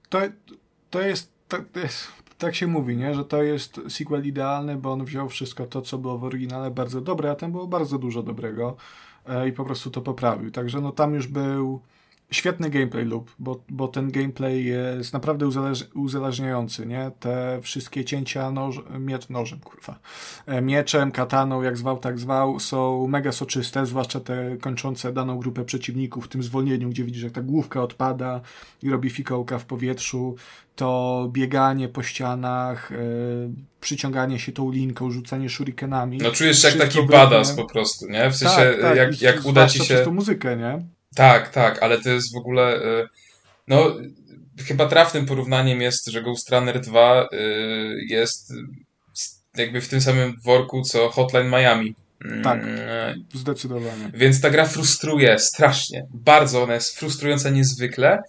[0.08, 0.20] To,
[0.90, 3.14] to jest, to jest, tak się mówi, nie?
[3.14, 7.00] że to jest sequel idealny, bo on wziął wszystko to, co było w oryginale bardzo
[7.00, 8.76] dobre, a tam było bardzo dużo dobrego
[9.28, 10.50] e, i po prostu to poprawił.
[10.50, 11.80] Także no tam już był
[12.32, 17.10] świetny gameplay loop, bo, bo ten gameplay jest naprawdę uzależ, uzależniający, nie?
[17.20, 19.98] Te wszystkie cięcia noż, miecz, nożem, kurwa,
[20.46, 25.64] e, mieczem, kataną, jak zwał, tak zwał, są mega soczyste, zwłaszcza te kończące daną grupę
[25.64, 28.40] przeciwników w tym zwolnieniu, gdzie widzisz, jak ta główka odpada
[28.82, 30.36] i robi fikołka w powietrzu,
[30.76, 33.50] to bieganie po ścianach, yy,
[33.80, 36.18] przyciąganie się tą linką, rzucanie shurikenami.
[36.18, 38.30] No czujesz się jak taki badass po prostu, nie?
[38.30, 38.96] W sensie, tak, tak.
[38.96, 39.84] jak, jak uda ci się...
[39.84, 40.82] przez tą muzykę, nie?
[41.14, 42.76] Tak, tak, ale to jest w ogóle.
[42.76, 43.08] Y,
[43.68, 43.96] no,
[44.66, 48.52] chyba trafnym porównaniem jest, że Ghost Runner 2 y, jest
[49.56, 51.94] jakby w tym samym worku co Hotline Miami.
[52.42, 54.10] Tak, mm, zdecydowanie.
[54.14, 56.06] Więc ta gra frustruje strasznie.
[56.14, 58.22] Bardzo ona jest frustrująca niezwykle,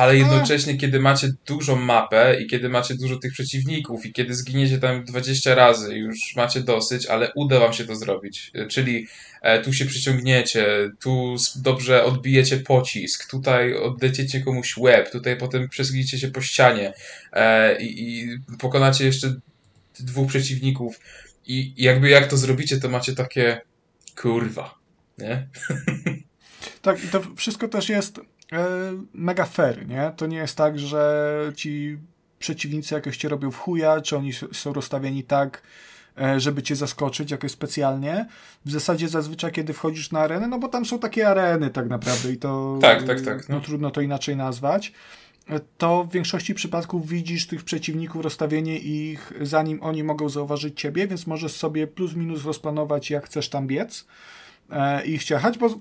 [0.00, 4.78] ale jednocześnie, kiedy macie dużą mapę i kiedy macie dużo tych przeciwników i kiedy zginiecie
[4.78, 8.52] tam 20 razy, już macie dosyć, ale uda wam się to zrobić.
[8.68, 9.06] Czyli
[9.42, 16.18] e, tu się przyciągniecie, tu dobrze odbijecie pocisk, tutaj oddeciecie komuś łeb, tutaj potem przesuniecie
[16.18, 16.92] się po ścianie
[17.32, 18.28] e, i,
[18.58, 19.34] pokonacie jeszcze
[20.00, 21.00] dwóch przeciwników.
[21.46, 23.60] I jakby jak to zrobicie, to macie takie
[24.16, 24.74] kurwa,
[25.18, 25.46] nie?
[26.82, 28.20] Tak, i to wszystko też jest
[29.14, 30.12] mega fair, nie?
[30.16, 31.98] To nie jest tak, że ci
[32.38, 35.62] przeciwnicy jakoś cię robią w chuja, czy oni są rozstawieni tak,
[36.20, 38.26] e, żeby cię zaskoczyć jakoś specjalnie.
[38.64, 42.32] W zasadzie zazwyczaj, kiedy wchodzisz na arenę, no bo tam są takie areny tak naprawdę
[42.32, 43.54] i to tak, tak, tak, no.
[43.54, 44.92] no trudno to inaczej nazwać,
[45.48, 51.06] e, to w większości przypadków widzisz tych przeciwników, rozstawienie ich, zanim oni mogą zauważyć ciebie,
[51.06, 54.06] więc możesz sobie plus minus rozplanować, jak chcesz tam biec.
[54.72, 55.78] E, ich jechać, bo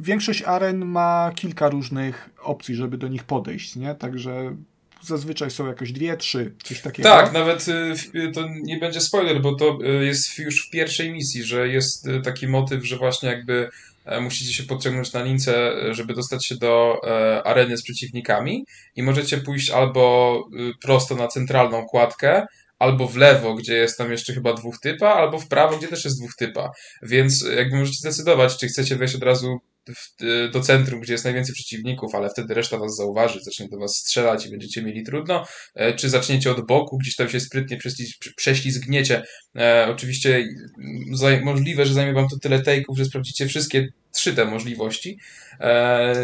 [0.00, 3.94] większość aren ma kilka różnych opcji, żeby do nich podejść, nie?
[3.94, 4.56] Także
[5.02, 7.08] zazwyczaj są jakoś dwie, trzy, coś takiego.
[7.08, 11.68] Tak, nawet y, to nie będzie spoiler, bo to jest już w pierwszej misji, że
[11.68, 13.70] jest taki motyw, że właśnie jakby
[14.04, 18.66] e, musicie się podciągnąć na lince, żeby dostać się do e, areny z przeciwnikami
[18.96, 20.44] i możecie pójść albo
[20.82, 22.46] prosto na centralną kładkę,
[22.84, 26.04] albo w lewo, gdzie jest tam jeszcze chyba dwóch typa, albo w prawo, gdzie też
[26.04, 26.70] jest dwóch typa.
[27.02, 29.58] Więc jakby możecie zdecydować, czy chcecie wejść od razu
[29.88, 33.96] w, do centrum, gdzie jest najwięcej przeciwników, ale wtedy reszta was zauważy, zacznie do was
[33.96, 37.78] strzelać i będziecie mieli trudno, e, czy zaczniecie od boku, gdzieś tam się sprytnie
[38.36, 39.22] prześlizgniecie.
[39.56, 40.48] E, oczywiście
[41.42, 45.18] możliwe, że zajmie wam to tyle take'ów, że sprawdzicie wszystkie trzy te możliwości.
[45.60, 46.14] E,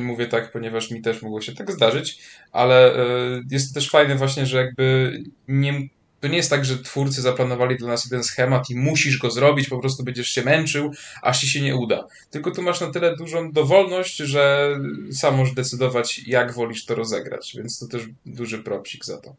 [0.00, 2.18] Mówię tak, ponieważ mi też mogło się tak zdarzyć,
[2.52, 5.18] ale e, jest to też fajne właśnie, że jakby
[5.48, 5.88] nie,
[6.20, 9.68] To nie jest tak, że twórcy zaplanowali dla nas jeden schemat i musisz go zrobić,
[9.68, 10.90] po prostu będziesz się męczył,
[11.22, 12.06] aż ci się nie uda.
[12.30, 14.70] Tylko tu masz na tyle dużą dowolność, że
[15.12, 19.36] sam możesz decydować, jak wolisz to rozegrać, więc to też duży propsik za to.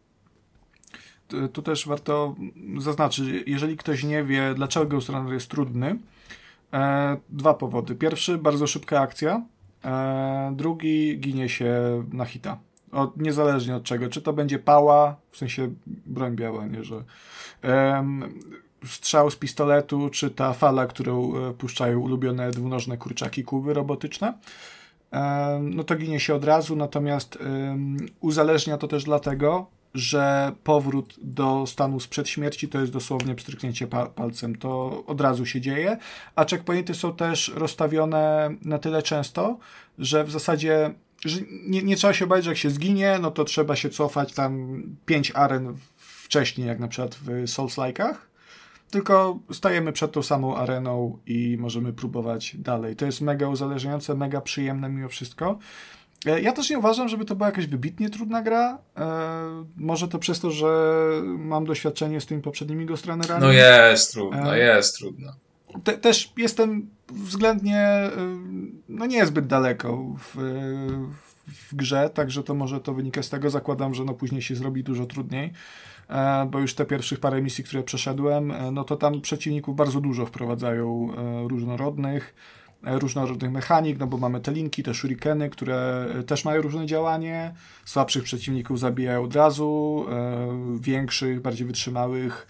[1.53, 2.35] Tu też warto
[2.79, 5.99] zaznaczyć, jeżeli ktoś nie wie, dlaczego Ghost Runner jest trudny,
[6.73, 7.95] e, dwa powody.
[7.95, 9.45] Pierwszy, bardzo szybka akcja,
[10.51, 12.57] drugi, ginie się na hita.
[12.91, 15.71] Od, niezależnie od czego, czy to będzie pała, w sensie
[16.05, 17.03] broń biała, nie, że
[17.63, 18.39] um,
[18.85, 24.33] strzał z pistoletu, czy ta fala, którą e, puszczają ulubione dwunożne kurczaki kuby robotyczne,
[25.11, 27.37] um, no to ginie się od razu, natomiast
[28.21, 34.05] uzależnia to też dlatego, że powrót do stanu sprzed śmierci to jest dosłownie pstryknięcie pa
[34.05, 34.55] palcem.
[34.55, 35.97] To od razu się dzieje,
[36.35, 39.57] a checkpointy są też rozstawione na tyle często,
[39.99, 40.93] że w zasadzie
[41.25, 44.33] że nie, nie trzeba się bać, że jak się zginie, no to trzeba się cofać
[44.33, 48.15] tam pięć aren wcześniej, jak na przykład w Souls-like'ach,
[48.89, 52.95] tylko stajemy przed tą samą areną i możemy próbować dalej.
[52.95, 55.59] To jest mega uzależniające, mega przyjemne mimo wszystko.
[56.25, 58.77] E, ja też nie uważam, żeby to była jakaś wybitnie trudna gra.
[58.97, 63.41] E, może to przez to, że mam doświadczenie z tymi poprzednimi Ghost Runnerami.
[63.41, 65.31] No jest trudno, e, jest trudno.
[65.83, 68.09] Te, też jestem względnie,
[68.89, 70.35] no nie jest zbyt daleko w,
[71.47, 73.49] w grze, także to może to wynika z tego.
[73.49, 75.53] Zakładam, że no później się zrobi dużo trudniej,
[76.47, 81.09] bo już te pierwszych parę misji, które przeszedłem, no to tam przeciwników bardzo dużo wprowadzają
[81.47, 82.33] różnorodnych,
[82.83, 87.53] różnorodnych mechanik, no bo mamy te linki, te shurikeny, które też mają różne działanie.
[87.85, 90.05] Słabszych przeciwników zabijają od razu,
[90.79, 92.47] większych, bardziej wytrzymałych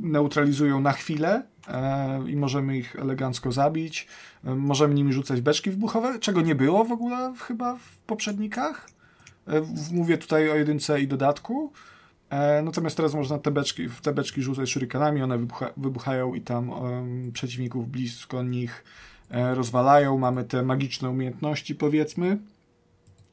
[0.00, 4.08] neutralizują na chwilę e, i możemy ich elegancko zabić.
[4.44, 8.88] E, możemy nimi rzucać beczki wybuchowe, czego nie było w ogóle chyba w poprzednikach.
[9.48, 9.62] E,
[9.92, 11.72] mówię tutaj o jedynce i dodatku.
[12.62, 16.70] Natomiast teraz można te beczki, w te beczki rzucać shurikenami, one wybucha, wybuchają i tam
[16.70, 18.84] um, przeciwników blisko nich
[19.30, 20.18] rozwalają.
[20.18, 22.38] Mamy te magiczne umiejętności, powiedzmy.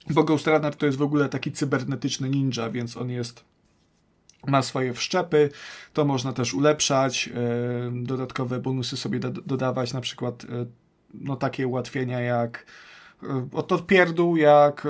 [0.09, 3.43] Bo Ghost Runner to jest w ogóle taki cybernetyczny ninja, więc on jest
[4.47, 5.49] ma swoje wszczepy,
[5.93, 10.65] to można też ulepszać, e, dodatkowe bonusy sobie dodawać, na przykład e,
[11.13, 12.65] no, takie ułatwienia jak
[13.23, 14.87] e, oto pierdół, jak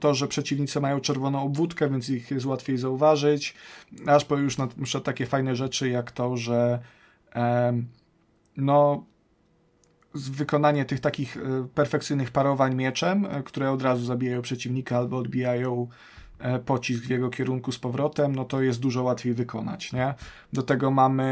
[0.00, 3.54] to, że przeciwnicy mają czerwoną obwódkę, więc ich jest łatwiej zauważyć,
[4.06, 4.68] aż po już na
[5.04, 6.78] takie fajne rzeczy jak to, że
[8.56, 9.04] no
[10.14, 11.38] z wykonanie tych takich
[11.74, 15.88] perfekcyjnych parowań mieczem, które od razu zabijają przeciwnika albo odbijają
[16.40, 20.14] E, pocisk w jego kierunku z powrotem, no to jest dużo łatwiej wykonać, nie?
[20.52, 21.24] Do tego mamy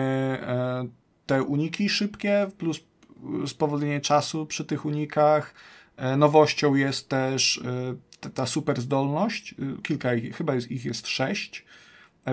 [0.42, 0.86] e,
[1.26, 2.80] te uniki szybkie, plus
[3.46, 5.54] spowolnienie czasu przy tych unikach.
[5.98, 7.62] E, nowością jest też
[8.34, 11.64] ta super zdolność, kilka ich, chyba jest, ich jest sześć.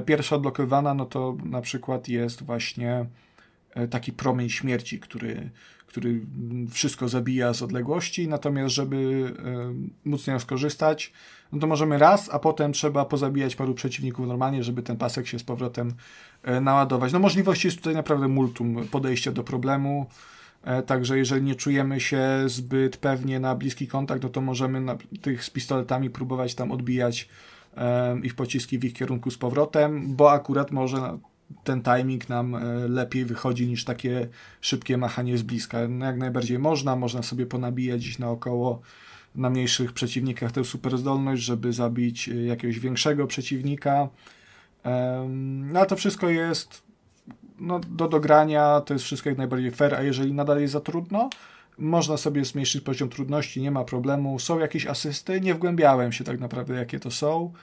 [0.05, 3.05] Pierwsza odblokowana, no to na przykład jest właśnie
[3.89, 5.49] taki promień śmierci, który,
[5.87, 6.21] który
[6.71, 9.31] wszystko zabija z odległości, natomiast żeby
[10.05, 11.13] móc z niego skorzystać,
[11.51, 15.39] no to możemy raz, a potem trzeba pozabijać paru przeciwników normalnie, żeby ten pasek się
[15.39, 15.93] z powrotem
[16.43, 17.13] e, naładować.
[17.13, 20.44] No możliwości jest tutaj naprawdę multum podejścia do problemu, e,
[20.85, 25.43] także jeżeli nie czujemy się zbyt pewnie na bliski kontakt, no to możemy na, tych
[25.43, 27.29] z pistoletami próbować tam odbijać
[28.23, 31.17] ich pociski w ich kierunku z powrotem, bo akurat może
[31.63, 32.55] ten timing nam
[32.89, 34.27] lepiej wychodzi niż takie
[34.61, 35.87] szybkie machanie z bliska.
[35.87, 38.81] No jak najbardziej można, można sobie ponabijać gdzieś naokoło
[39.35, 44.09] na mniejszych przeciwnikach tę super zdolność, żeby zabić y, jakiegoś większego przeciwnika.
[45.35, 46.83] No ale to wszystko jest
[47.59, 51.29] no, do dogrania, to jest wszystko jak najbardziej fair, a jeżeli nadal jest za trudno,
[51.77, 54.39] można sobie zmniejszyć poziom trudności, nie ma problemu.
[54.39, 57.53] Są jakieś asysty, nie wgłębiałem się tak naprawdę, jakie to są.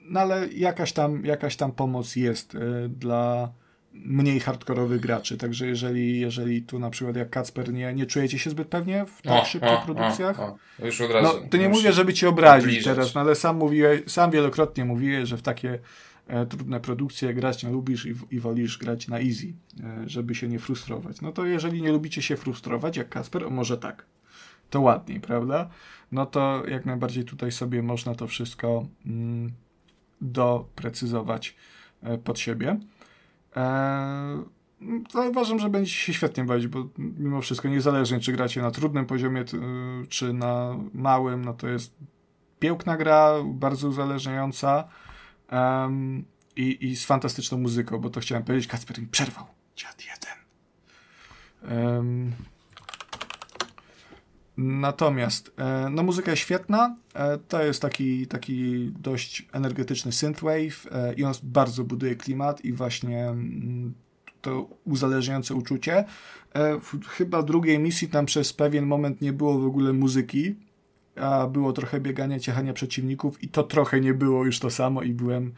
[0.00, 3.52] no ale jakaś tam, jakaś tam pomoc jest y, dla
[3.92, 5.36] mniej hardkorowych graczy.
[5.36, 9.22] Także jeżeli, jeżeli tu na przykład jak Kacper nie, nie czujecie się zbyt pewnie w
[9.22, 11.40] tak o, szybkich o, produkcjach, o, już od razu.
[11.42, 15.28] No, to nie mówię, żeby cię obrazić teraz, no, ale sam mówiłeś, sam wielokrotnie mówiłeś,
[15.28, 15.78] że w takie
[16.48, 19.52] trudne produkcje grać nie lubisz i, i wolisz grać na easy,
[19.84, 21.20] e, żeby się nie frustrować.
[21.20, 24.06] No to jeżeli nie lubicie się frustrować, jak Kasper, może tak,
[24.70, 25.68] to ładniej, prawda?
[26.12, 29.52] No to jak najbardziej tutaj sobie można to wszystko mm,
[30.20, 31.56] doprecyzować
[32.02, 32.80] e, pod siebie.
[35.10, 39.06] To uważam, że będzie się świetnie bawić, bo mimo wszystko niezależnie czy gracie na trudnym
[39.06, 39.44] poziomie,
[40.08, 41.94] czy na małym, no to jest
[42.58, 44.88] piękna gra, bardzo uzależniająca
[45.52, 46.24] um,
[46.56, 49.46] i, i z fantastyczną muzyką, bo to chciałem powiedzieć, Kacper mi przerwał.
[49.76, 50.38] Dziad jeden.
[51.78, 52.32] Um,
[54.58, 61.14] Natomiast e, no muzyka jest świetna, e, to jest taki, taki dość energetyczny synthwave e,
[61.14, 63.94] i on bardzo buduje klimat i właśnie mm,
[64.40, 66.04] to uzależniające uczucie.
[67.08, 70.56] Chyba drugiej misji tam przez pewien moment nie było w ogóle muzyki,
[71.20, 75.12] a było trochę biegania, ciechania przeciwników i to trochę nie było już to samo i
[75.12, 75.52] byłem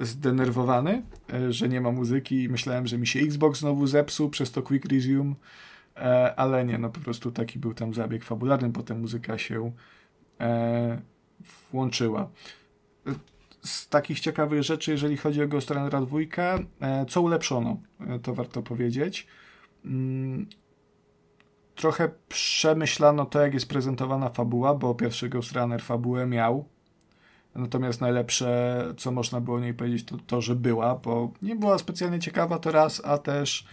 [0.00, 1.02] zdenerwowany,
[1.50, 4.84] że nie ma muzyki i myślałem, że mi się Xbox znowu zepsuł przez to Quick
[4.92, 5.34] Resume
[6.00, 9.72] E, ale nie, no po prostu taki był tam zabieg fabularny, potem muzyka się
[10.40, 11.00] e,
[11.72, 12.30] włączyła.
[13.62, 16.18] Z takich ciekawych rzeczy, jeżeli chodzi o Ghost Runner 2,
[16.80, 17.80] e, co ulepszono,
[18.22, 19.26] to warto powiedzieć.
[21.80, 26.64] Trochę przemyślano to, jak jest prezentowana fabuła, bo pierwszy Ghost Runner fabułę miał.
[27.54, 31.78] Natomiast najlepsze, co można było o niej powiedzieć, to to, że była, bo nie była
[31.78, 33.66] specjalnie ciekawa to raz, a też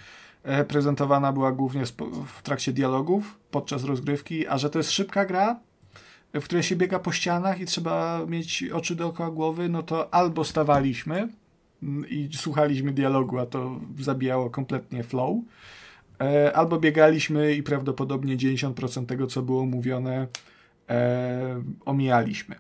[0.48, 1.84] E, prezentowana była głównie
[2.38, 5.60] w trakcie dialogów podczas rozgrywki, a że to jest szybka gra,
[6.34, 10.44] w której się biega po ścianach i trzeba mieć oczy dookoła głowy, no to albo
[10.44, 11.28] stawaliśmy
[11.84, 15.38] mm, i słuchaliśmy dialogu, a to zabijało kompletnie flow,
[16.54, 20.28] albo biegaliśmy i prawdopodobnie 90% tego, co było mówione,
[20.90, 22.56] e, omijaliśmy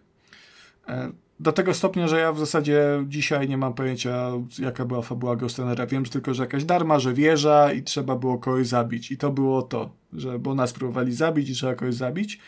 [1.39, 5.85] do tego stopnia, że ja w zasadzie dzisiaj nie mam pojęcia, jaka była fabuła Ghostrunnera.
[5.85, 9.11] Wiem tylko, że jakaś darma, że wieża i trzeba było kogoś zabić.
[9.11, 12.39] I to było to, że bo nas próbowali zabić i trzeba kogoś zabić.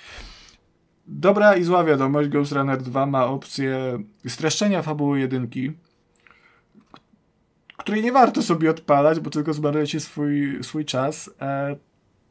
[1.08, 5.72] Dobra i zła wiadomość, Ghost Runner 2 ma opcję streszczenia fabuły jedynki,
[7.80, 11.30] której nie warto sobie odpalać, bo tylko zmarnujecie swój, swój czas.
[11.42, 11.76] E,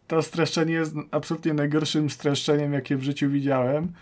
[0.07, 3.93] to streszczenie jest absolutnie najgorszym streszczeniem, jakie w życiu widziałem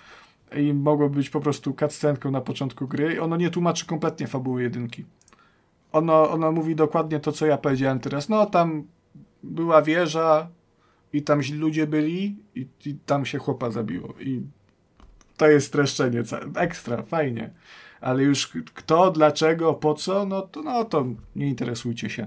[0.56, 4.62] i mogło być po prostu cutscenką na początku gry i ono nie tłumaczy kompletnie fabuły
[4.62, 5.04] jedynki.
[5.92, 8.28] Ono, ono mówi dokładnie to, co ja powiedziałem teraz.
[8.28, 8.84] No, tam
[9.42, 10.48] była wieża
[11.12, 14.14] i tam źli ludzie byli i, i tam się chłopa zabiło.
[14.20, 14.42] I
[15.36, 16.22] to jest streszczenie.
[16.56, 17.50] Ekstra, fajnie.
[18.00, 21.06] Ale już kto, dlaczego, po co, no to, no to
[21.36, 22.26] nie interesujcie się.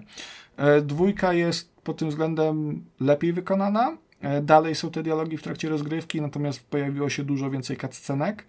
[0.58, 5.70] E, dwójka jest pod tym względem lepiej wykonana E, dalej są te dialogi w trakcie
[5.70, 8.46] rozgrywki, natomiast pojawiło się dużo więcej cutscenek.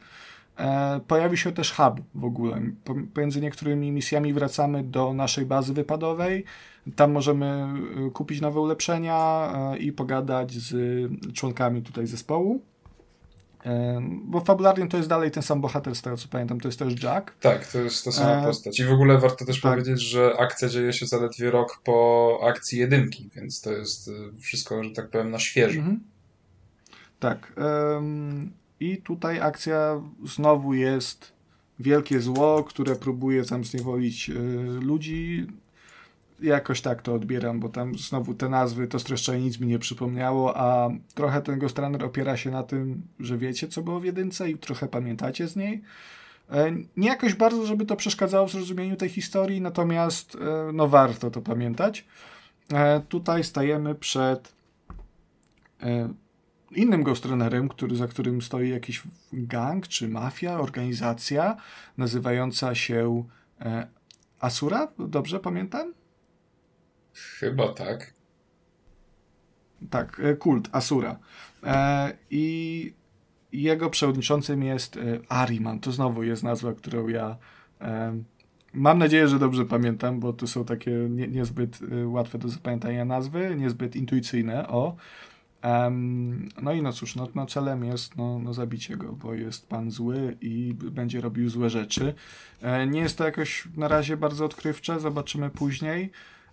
[0.58, 2.60] E, pojawi się też hub w ogóle.
[3.14, 6.44] Pomiędzy niektórymi misjami wracamy do naszej bazy wypadowej.
[6.96, 7.68] Tam możemy
[8.12, 10.74] kupić nowe ulepszenia i pogadać z
[11.34, 12.62] członkami tutaj zespołu.
[14.24, 17.02] Bo fabularnie to jest dalej ten sam bohater, z tego co pamiętam, to jest też
[17.02, 17.34] Jack.
[17.40, 18.44] Tak, to jest ta sama e...
[18.44, 18.80] postać.
[18.80, 19.72] I w ogóle warto też tak.
[19.72, 24.84] powiedzieć, że akcja dzieje się zaledwie rok po akcji jedynki, więc to jest y, wszystko,
[24.84, 25.78] że tak powiem, na świeżo.
[25.78, 26.00] Mhm.
[27.20, 27.52] Tak.
[28.80, 31.32] I tutaj akcja znowu jest
[31.78, 34.34] wielkie zło, które próbuje tam zniewolić y,
[34.80, 35.46] ludzi
[36.42, 40.56] jakoś tak to odbieram, bo tam znowu te nazwy, to streszczenie nic mi nie przypomniało,
[40.56, 44.50] a trochę ten Ghost Runner opiera się na tym, że wiecie, co było w jedynce
[44.50, 45.82] i trochę pamiętacie z niej.
[46.50, 51.30] E, nie jakoś bardzo, żeby to przeszkadzało w zrozumieniu tej historii, natomiast e, no warto
[51.30, 52.06] to pamiętać.
[52.72, 54.60] E, tutaj stajemy przed
[56.70, 59.02] innym Ghost Runnerem, który, za którym stoi jakiś
[59.32, 61.56] gang czy mafia, organizacja
[61.98, 63.24] nazywająca się
[64.40, 65.92] Asura, dobrze pamiętam?
[67.14, 68.14] Chyba tak.
[69.90, 71.18] Tak, e, kult Asura.
[71.62, 72.94] E, I
[73.52, 75.80] jego przewodniczącym jest e, Ariman.
[75.80, 77.36] To znowu jest nazwa, którą ja
[77.80, 78.22] e,
[78.74, 83.04] mam nadzieję, że dobrze pamiętam, bo tu są takie nie, niezbyt e, łatwe do zapamiętania
[83.04, 84.68] nazwy, niezbyt intuicyjne.
[84.68, 84.96] O.
[85.64, 89.68] Um, no i no cóż, no, no celem jest no, no zabicie go, bo jest
[89.68, 92.14] pan zły i będzie robił złe rzeczy.
[92.62, 96.10] E, nie jest to jakoś na razie bardzo odkrywcze, zobaczymy później.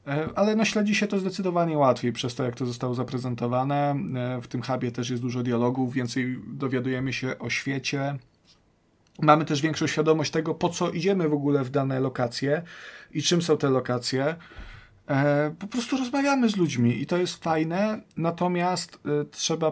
[0.07, 3.95] E, ale no śledzi się to zdecydowanie łatwiej przez to, jak to zostało zaprezentowane.
[4.15, 8.17] E, w tym hubie też jest dużo dialogów, więcej dowiadujemy się o świecie.
[9.21, 12.61] Mamy też większą świadomość tego, po co idziemy w ogóle w dane lokacje
[13.11, 14.35] i czym są te lokacje.
[15.07, 18.99] E, po prostu rozmawiamy z ludźmi i to jest fajne, natomiast
[19.31, 19.71] trzeba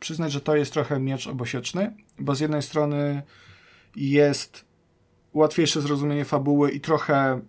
[0.00, 3.22] przyznać, że to jest trochę miecz obosieczny, bo z jednej strony
[3.96, 4.64] jest
[5.34, 7.40] łatwiejsze zrozumienie fabuły i trochę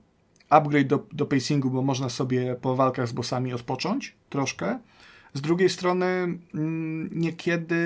[0.53, 4.79] upgrade do, do pacingu, bo można sobie po walkach z bossami odpocząć troszkę.
[5.33, 7.77] Z drugiej strony mm, niekiedy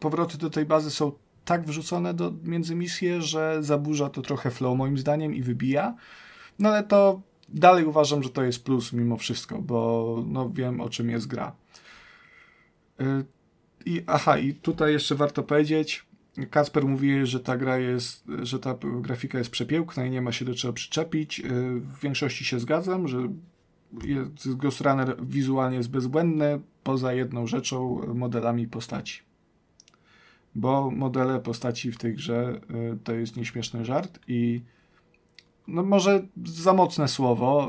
[0.00, 1.12] powroty do tej bazy są
[1.44, 5.94] tak wrzucone do, między misje, że zaburza to trochę flow moim zdaniem i wybija.
[6.58, 10.88] No ale to dalej uważam, że to jest plus mimo wszystko, bo no, wiem o
[10.88, 11.52] czym jest gra.
[13.00, 13.24] Y,
[13.86, 16.06] I, aha, i tutaj jeszcze warto powiedzieć,
[16.50, 20.44] Kasper mówi, że ta gra jest, że ta grafika jest przepiękna i nie ma się
[20.44, 21.42] do czego przyczepić.
[21.80, 23.28] W większości się zgadzam, że
[24.46, 26.60] Ghost Runner wizualnie jest bezbłędny.
[26.82, 29.22] poza jedną rzeczą, modelami postaci.
[30.54, 32.60] Bo modele postaci w tej grze
[32.94, 34.62] y, to jest nieśmieszny żart i
[35.68, 37.68] no może za mocne słowo.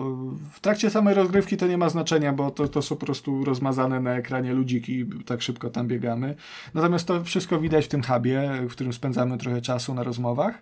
[0.52, 3.99] W trakcie samej rozgrywki to nie ma znaczenia, bo to, to są po prostu rozmazane
[3.99, 6.36] na ekranie ludziki, tak szybko tam biegamy.
[6.74, 10.61] Natomiast to wszystko widać w tym hubie, w którym spędzamy trochę czasu na rozmowach.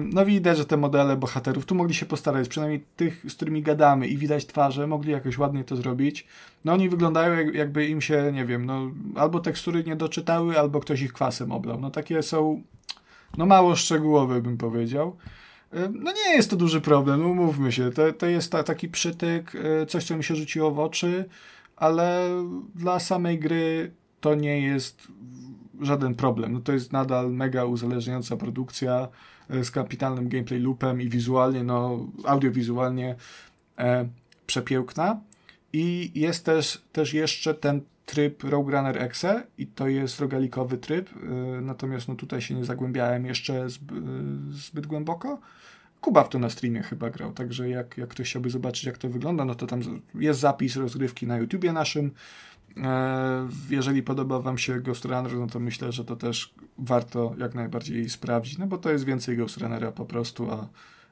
[0.00, 4.06] No widać, że te modele bohaterów tu mogli się postarać, przynajmniej tych, z którymi gadamy
[4.06, 6.26] i widać twarze, mogli jakoś ładnie to zrobić.
[6.64, 11.02] No oni wyglądają jakby im się, nie wiem, no albo tekstury nie doczytały, albo ktoś
[11.02, 11.80] ich kwasem oblał.
[11.80, 12.62] No takie są,
[13.38, 15.16] no mało szczegółowe bym powiedział.
[15.92, 17.90] No nie jest to duży problem, umówmy się.
[17.90, 21.24] To, to jest ta, taki przytyk, e, coś, co mi się rzuciło w oczy,
[21.76, 22.28] ale
[22.74, 25.08] dla samej gry to nie jest
[25.80, 26.52] żaden problem.
[26.52, 29.08] No to jest nadal mega uzależniająca produkcja
[29.50, 33.16] e, z kapitalnym gameplay loopem i wizualnie, no audiowizualnie
[33.78, 34.08] e,
[34.46, 35.20] przepiękna.
[35.72, 41.10] I jest też, też jeszcze ten tryb Rogue Runner Exe i to jest rogalikowy tryb,
[41.10, 43.66] e, natomiast no tutaj się nie zagłębiałem jeszcze
[44.50, 45.40] zbyt głęboko.
[46.02, 49.08] Kuba w to na streamie chyba grał, także jak, jak ktoś chciałby zobaczyć, jak to
[49.08, 52.10] wygląda, no to tam jest zapis rozgrywki na YouTubie naszym.
[52.76, 57.54] E, jeżeli podoba Wam się Ghost Runner, no to myślę, że to też warto jak
[57.54, 60.68] najbardziej sprawdzić, no bo to jest więcej Ghost Runnera po prostu, a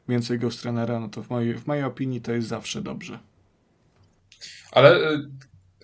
[0.08, 3.18] więcej Ghost Runnera, no to w mojej, w mojej opinii to jest zawsze dobrze.
[4.72, 5.28] Ale y,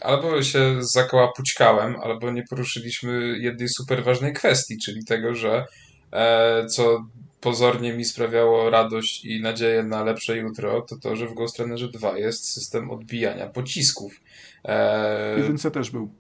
[0.01, 5.67] albo się zakołapućkałem, albo nie poruszyliśmy jednej super ważnej kwestii, czyli tego, że
[6.13, 7.07] e, co
[7.41, 11.89] pozornie mi sprawiało radość i nadzieję na lepsze jutro, to to, że w Ghost Runnerze
[11.89, 14.21] 2 jest system odbijania pocisków.
[14.65, 15.41] Eee...
[15.41, 16.11] Jedynce też był.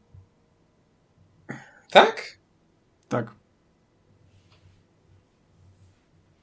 [1.90, 2.38] Tak?
[3.08, 3.34] Tak.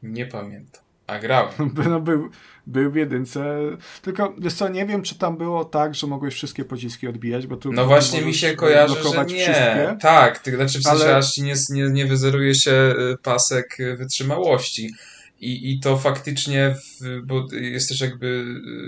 [0.04, 0.83] Nie pamiętam.
[1.08, 1.50] A grałem.
[1.90, 2.30] No, był,
[2.68, 3.60] był w jedynce.
[4.02, 7.58] Tylko wiesz co, nie wiem, czy tam było tak, że mogłeś wszystkie pociski odbijać, bo
[7.58, 7.74] tu.
[7.74, 9.44] No właśnie mi się kojarzy, że nie.
[9.44, 11.18] Wszystkie, tak, to znaczy w sensie ale...
[11.18, 14.94] aż nie, nie, nie wyzeruje się y, pasek y, wytrzymałości.
[15.42, 18.28] I, I to faktycznie, w, bo jest też jakby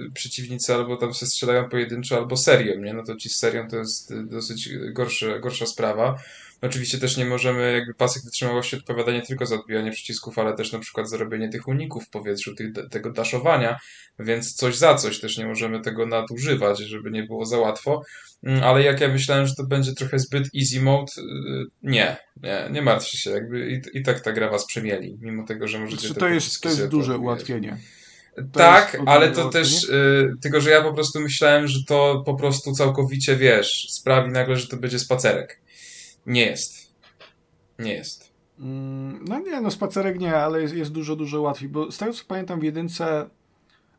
[0.07, 2.93] y, przeciwnicy albo tam się strzelają pojedynczo, albo serią, nie?
[2.93, 6.19] No to ci z serią to jest dosyć gorszy, gorsza sprawa.
[6.65, 10.71] Oczywiście też nie możemy, jakby pasek wytrzymałości odpowiada nie tylko za odbijanie przycisków, ale też
[10.71, 13.79] na przykład za robienie tych uników w powietrzu, tych, tego daszowania,
[14.19, 18.01] więc coś za coś też nie możemy tego nadużywać, żeby nie było za łatwo.
[18.43, 21.21] Mm, ale jak ja myślałem, że to będzie trochę zbyt easy mode, y,
[21.83, 25.67] nie, nie, nie martwcie się, jakby i, i tak ta gra was przemieli, mimo tego,
[25.67, 26.07] że możecie...
[26.07, 27.77] Czy to jest, to jest duże ułatwienie.
[28.35, 32.35] To tak, ale to też, y, tylko że ja po prostu myślałem, że to po
[32.35, 35.64] prostu całkowicie, wiesz, sprawi nagle, że to będzie spacerek.
[36.26, 36.95] Nie jest.
[37.80, 38.31] Nie jest.
[38.60, 42.14] Mm, no nie, no spacerek nie, ale jest, jest dużo, dużo łatwiej, bo z tego
[42.14, 43.30] co pamiętam w jedynce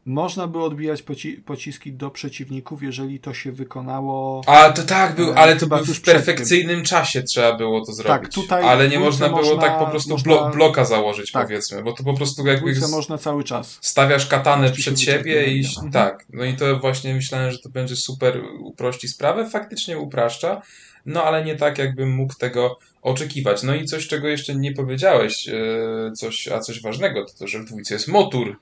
[0.06, 4.42] można było odbijać poci pociski do przeciwników, jeżeli to się wykonało.
[4.46, 8.22] A to tak, był, e, ale to był w perfekcyjnym czasie trzeba było to zrobić.
[8.22, 10.50] Tak, tutaj ale nie można było można, tak po prostu można...
[10.50, 11.46] bloka założyć, tak.
[11.46, 12.88] powiedzmy, bo to po prostu jakby.
[12.90, 13.78] można cały czas.
[13.80, 15.92] Stawiasz katanę przed siebie i mhm.
[15.92, 16.24] tak.
[16.32, 19.50] No i to właśnie myślałem, że to będzie super uprości sprawę.
[19.50, 20.62] Faktycznie upraszcza
[21.06, 23.62] no ale nie tak, jakbym mógł tego oczekiwać.
[23.62, 27.58] No i coś, czego jeszcze nie powiedziałeś, e, coś, a coś ważnego, to to, że
[27.58, 28.56] w dwójce jest motor.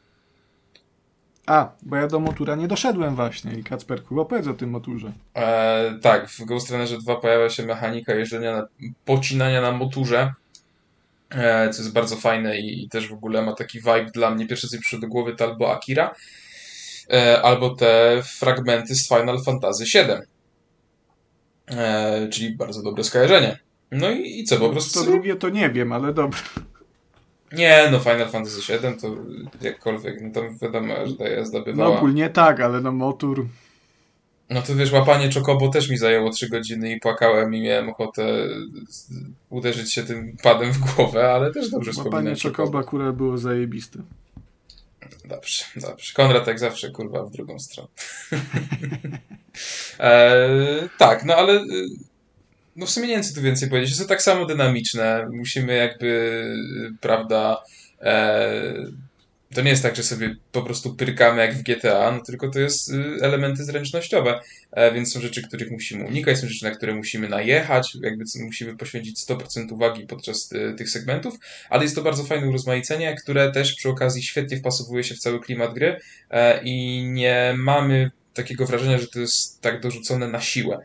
[1.46, 5.12] A, bo ja do motura nie doszedłem właśnie i Kacperku, opowiedz o tym moturze.
[5.34, 8.66] E, tak, w Ghost Runnerze 2 pojawia się mechanika jeżdżenia, na,
[9.04, 10.32] pocinania na moturze,
[11.30, 14.46] e, co jest bardzo fajne i, i, też w ogóle ma taki vibe dla mnie.
[14.46, 16.14] Pierwsze co mi przyszło do głowy to albo Akira,
[17.12, 20.16] e, albo te fragmenty z Final Fantasy VII.
[21.70, 23.58] E, czyli bardzo dobre skojarzenie.
[23.90, 24.98] No i, i co, po prostu...
[24.98, 26.38] To drugie to nie wiem, ale dobra.
[27.56, 29.16] Nie, no Final Fantasy VII to
[29.60, 31.90] jakkolwiek, no to wiadomo, że ta jazda bywała.
[31.90, 33.44] No ogólnie tak, ale no motor...
[34.50, 38.46] No to wiesz, łapanie Chocobo też mi zajęło 3 godziny i płakałem i miałem ochotę
[39.50, 42.24] uderzyć się tym padem w głowę, ale też dobrze wspominam.
[42.24, 43.98] Łapanie Chocobo akurat było zajebiste.
[45.24, 46.12] Dobrze, dobrze.
[46.14, 47.88] Konrad jak zawsze, kurwa, w drugą stronę.
[49.98, 51.64] e, tak, no ale
[52.76, 53.90] no w sumie nie wiem, co tu więcej powiedzieć.
[53.90, 55.26] Jest to tak samo dynamiczne.
[55.32, 56.42] Musimy jakby,
[57.00, 57.62] prawda,
[58.00, 58.74] e,
[59.54, 62.60] to nie jest tak, że sobie po prostu pyrkamy jak w GTA, no tylko to
[62.60, 64.40] jest y, elementy zręcznościowe,
[64.72, 68.76] e, więc są rzeczy, których musimy unikać, są rzeczy, na które musimy najechać, jakby musimy
[68.76, 71.34] poświęcić 100% uwagi podczas y, tych segmentów,
[71.70, 75.40] ale jest to bardzo fajne urozmaicenie, które też przy okazji świetnie wpasowuje się w cały
[75.40, 80.78] klimat gry e, i nie mamy takiego wrażenia, że to jest tak dorzucone na siłę.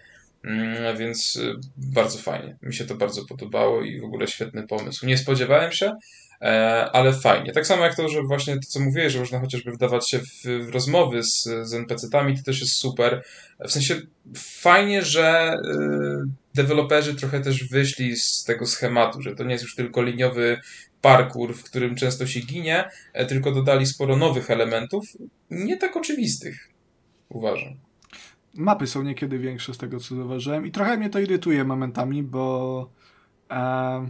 [0.44, 2.58] Mm, więc y, bardzo fajnie.
[2.62, 5.06] Mi się to bardzo podobało i w ogóle świetny pomysł.
[5.06, 5.96] Nie spodziewałem się,
[6.42, 7.52] E, ale fajnie.
[7.52, 10.44] Tak samo jak to, że właśnie to, co mówiłeś, że można chociażby wdawać się w,
[10.44, 13.24] w rozmowy z, z NPC-tami, to też jest super.
[13.60, 14.02] W sensie
[14.36, 19.76] fajnie, że y, deweloperzy trochę też wyszli z tego schematu, że to nie jest już
[19.76, 20.60] tylko liniowy
[21.02, 25.06] parkour, w którym często się ginie, e, tylko dodali sporo nowych elementów,
[25.50, 26.70] nie tak oczywistych,
[27.30, 27.89] uważam.
[28.54, 32.90] Mapy są niekiedy większe z tego, co zauważyłem i trochę mnie to irytuje momentami, bo
[33.52, 34.08] e,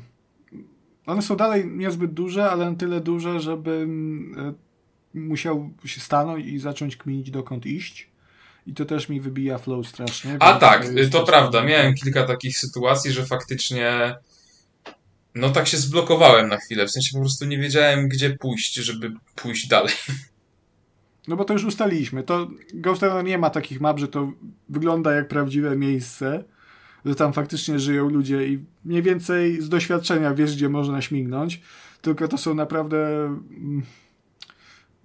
[1.05, 4.53] one są dalej niezbyt duże, ale na tyle duże, żebym e,
[5.19, 8.09] musiał się stanąć i zacząć kminić dokąd iść.
[8.67, 10.37] I to też mi wybija flow strasznie.
[10.39, 11.63] A tak, to, to prawda.
[11.63, 14.15] Miałem kilka takich sytuacji, że faktycznie
[15.35, 16.87] no tak się zblokowałem na chwilę.
[16.87, 19.93] W sensie po prostu nie wiedziałem, gdzie pójść, żeby pójść dalej.
[21.29, 22.23] No bo to już ustaliliśmy.
[22.23, 24.31] To Ghost Runner nie ma takich map, że to
[24.69, 26.43] wygląda jak prawdziwe miejsce,
[27.05, 31.61] że tam faktycznie żyją ludzie i mniej więcej z doświadczenia wiesz, gdzie można śmignąć.
[32.01, 33.83] Tylko to są naprawdę mm,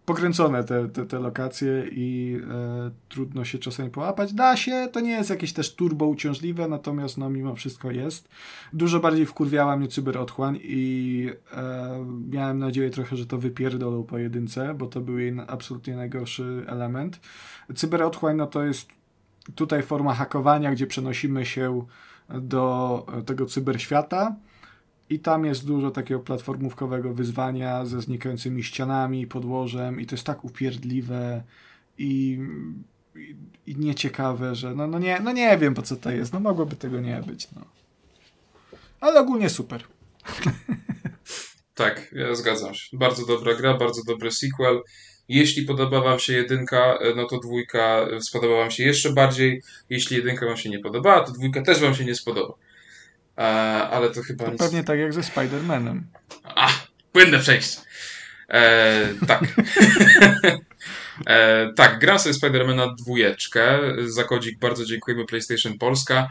[0.06, 4.32] pokręcone te, te, te lokacje i e, trudno się czasami połapać.
[4.32, 8.28] Da się, to nie jest jakieś też turbo uciążliwe, natomiast no mimo wszystko jest.
[8.72, 14.86] Dużo bardziej wkurwiała mnie cyberotchłań i e, miałem nadzieję trochę, że to wypierdolą pojedynce, bo
[14.86, 17.20] to był jej absolutnie najgorszy element.
[17.74, 18.89] Cyberotchłań no to jest
[19.55, 21.86] tutaj forma hakowania, gdzie przenosimy się
[22.28, 24.36] do tego cyberświata
[25.10, 30.44] i tam jest dużo takiego platformówkowego wyzwania ze znikającymi ścianami, podłożem i to jest tak
[30.44, 31.43] upierdliwe
[31.98, 32.39] i,
[33.16, 33.36] i,
[33.66, 36.32] i nieciekawe, że no, no, nie, no nie wiem po co to jest.
[36.32, 37.48] No mogłoby tego nie być.
[37.52, 37.64] No.
[39.01, 39.85] Ale ogólnie super.
[41.74, 42.97] Tak, ja zgadzam się.
[42.97, 44.81] Bardzo dobra gra, bardzo dobry sequel.
[45.28, 49.62] Jeśli podoba Wam się jedynka, no to dwójka spodobała Wam się jeszcze bardziej.
[49.90, 52.55] Jeśli jedynka Wam się nie podobała, to dwójka też Wam się nie spodoba.
[53.36, 54.61] Ale to chyba to nic...
[54.61, 56.01] Pewnie tak jak ze Spider-Manem.
[56.44, 56.69] A,
[57.12, 57.81] płynne przejście.
[58.48, 59.43] E, tak.
[61.27, 63.78] e, tak, gram sobie Spidermana dwójeczkę.
[64.05, 66.28] Za kodzik bardzo dziękujemy PlayStation Polska.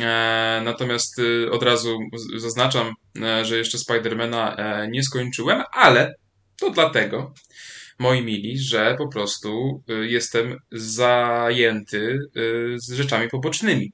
[0.00, 1.98] E, natomiast y, od razu
[2.36, 6.14] zaznaczam, e, że jeszcze Spidermana e, nie skończyłem, ale
[6.56, 7.34] to dlatego,
[7.98, 13.92] moi mili, że po prostu y, jestem zajęty y, z rzeczami pobocznymi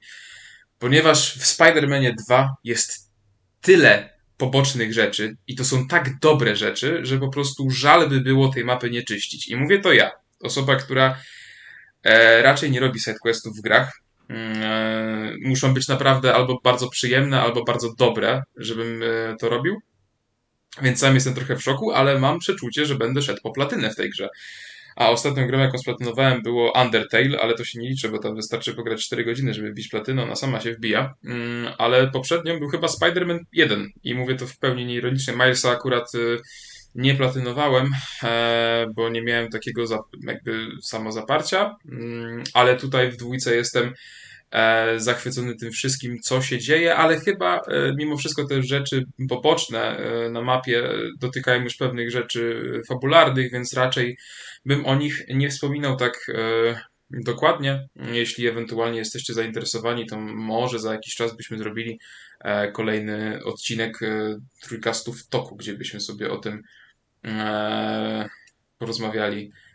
[0.79, 3.11] ponieważ w Spider-Manie 2 jest
[3.61, 8.49] tyle pobocznych rzeczy i to są tak dobre rzeczy, że po prostu żal by było
[8.49, 9.47] tej mapy nie czyścić.
[9.47, 10.11] I mówię to ja,
[10.43, 11.17] osoba, która
[12.03, 14.01] e, raczej nie robi sidequestów w grach.
[14.29, 19.81] Mm, e, muszą być naprawdę albo bardzo przyjemne, albo bardzo dobre, żebym e, to robił.
[20.81, 23.95] Więc sam jestem trochę w szoku, ale mam przeczucie, że będę szedł po platynę w
[23.95, 24.29] tej grze.
[24.99, 28.73] A ostatnią grą, jaką splatynowałem, było Undertale, ale to się nie liczy, bo tam wystarczy
[28.73, 31.13] pograć 4 godziny, żeby wbić platyną, ona sama się wbija.
[31.25, 35.33] Mm, ale poprzednią był chyba Spider-Man 1 i mówię to w pełni nieironicznie.
[35.33, 36.37] Milesa akurat y,
[36.95, 37.89] nie platynowałem,
[38.23, 39.83] e, bo nie miałem takiego
[40.27, 43.93] jakby samozaparcia, mm, ale tutaj w dwójce jestem
[44.97, 49.99] zachwycony tym wszystkim, co się dzieje, ale chyba e, mimo wszystko te rzeczy poboczne
[50.31, 50.89] na mapie
[51.19, 54.17] dotykają już pewnych rzeczy fabularnych, więc raczej
[54.65, 57.87] bym o nich nie wspominał tak e, dokładnie.
[57.95, 61.99] Jeśli ewentualnie jesteście zainteresowani, to może za jakiś czas byśmy zrobili
[62.39, 66.63] e, kolejny odcinek e, trójkastu w toku, gdzie byśmy sobie o tym
[67.25, 68.29] e,
[68.77, 69.68] porozmawiali e,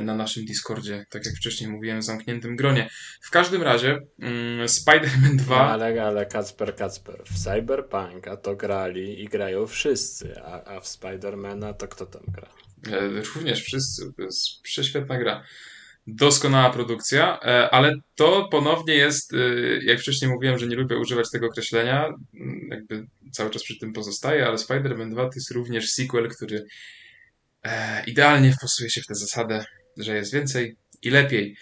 [0.00, 2.90] na naszym Discordzie, tak jak wcześniej mówiłem, w zamkniętym gronie.
[3.22, 5.56] W każdym razie mm, Spider-Man 2...
[5.56, 10.88] No, ale, ale Kacper, Kacper, w Cyberpunka to grali i grają wszyscy, a, a w
[10.88, 12.48] Spidermana to kto tam gra?
[12.92, 14.12] E, również wszyscy.
[14.16, 15.44] To jest prześwietna gra.
[16.06, 19.36] Doskonała produkcja, e, ale to ponownie jest, e,
[19.84, 22.08] jak wcześniej mówiłem, że nie lubię używać tego określenia,
[22.70, 26.66] jakby cały czas przy tym pozostaje, ale Spider-Man 2 to jest również sequel, który
[28.06, 29.64] idealnie wpasuje się w tę zasadę,
[29.96, 31.56] że jest więcej i lepiej.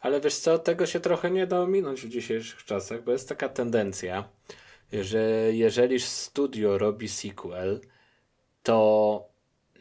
[0.00, 3.48] Ale wiesz co, tego się trochę nie da ominąć w dzisiejszych czasach, bo jest taka
[3.48, 4.28] tendencja,
[4.92, 5.20] że
[5.52, 7.80] jeżeli studio robi sequel,
[8.62, 9.30] to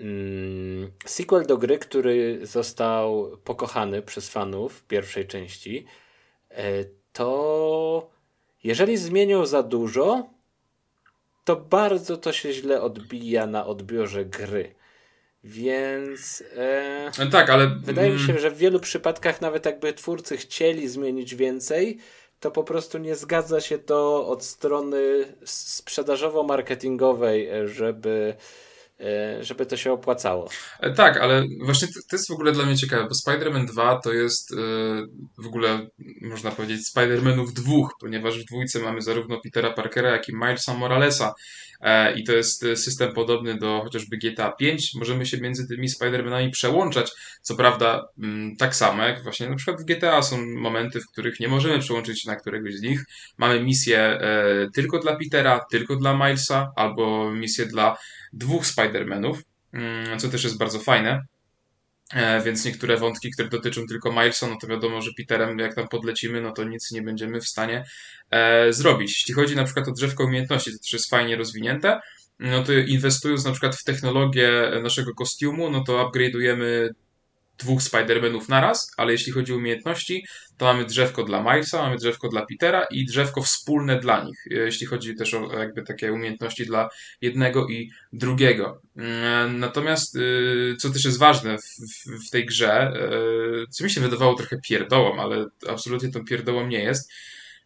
[0.01, 5.85] Mm, sequel do gry, który został pokochany przez fanów pierwszej części,
[6.49, 8.09] e, to
[8.63, 10.29] jeżeli zmienią za dużo,
[11.45, 14.75] to bardzo to się źle odbija na odbiorze gry.
[15.43, 16.43] Więc.
[16.57, 17.67] E, no tak, ale.
[17.67, 18.41] Wydaje mi się, mm.
[18.41, 21.97] że w wielu przypadkach, nawet jakby twórcy chcieli zmienić więcej,
[22.39, 28.68] to po prostu nie zgadza się to od strony sprzedażowo-marketingowej, żeby e,
[29.41, 30.49] żeby to się opłacało.
[30.79, 34.13] E, tak, ale właśnie to, jest w ogóle dla mnie ciekawe, bo Spider-Man 2 to
[34.13, 34.55] jest
[35.43, 35.87] w ogóle,
[36.21, 41.33] można powiedzieć, Spider-Manów dwóch, ponieważ w dwójce mamy zarówno Petera Parkera, jak i Milesa Moralesa.
[42.15, 44.91] I to jest system podobny do chociażby GTA 5.
[44.95, 47.11] Możemy się między tymi Spider-Manami przełączać.
[47.41, 51.39] Co prawda, mm, tak samo jak właśnie na przykład w GTA są momenty, w których
[51.39, 53.05] nie możemy przełączyć się na któregoś z nich.
[53.37, 54.19] Mamy misję
[54.75, 57.97] tylko dla Petera, tylko dla Milesa, albo misję dla
[58.33, 59.37] dwóch Spider-Manów,
[59.73, 61.21] mm, co też jest bardzo fajne.
[62.13, 65.87] E, więc niektóre wątki, które dotyczą tylko Milesa, no to wiadomo, że Peterem, jak tam
[65.87, 67.85] podlecimy, no to nic nie będziemy w stanie
[68.31, 69.11] e, zrobić.
[69.11, 71.99] Jeśli chodzi na przykład o drzewko umiejętności, to też jest fajnie rozwinięte.
[72.39, 76.89] No to inwestując na przykład w technologię naszego kostiumu, no to upgrade'ujemy
[77.59, 80.25] dwóch Spider-Manów naraz, ale jeśli chodzi o umiejętności,
[80.57, 84.87] to mamy drzewko dla Milesa, mamy drzewko dla Petera i drzewko wspólne dla nich, jeśli
[84.87, 86.89] chodzi też o jakby takie umiejętności dla
[87.21, 88.81] jednego i drugiego.
[88.97, 92.93] Mm, natomiast, y, co też jest ważne w, w, w tej grze,
[93.63, 97.11] y, co mi się wydawało trochę pierdołą, ale absolutnie tą pierdołą nie jest,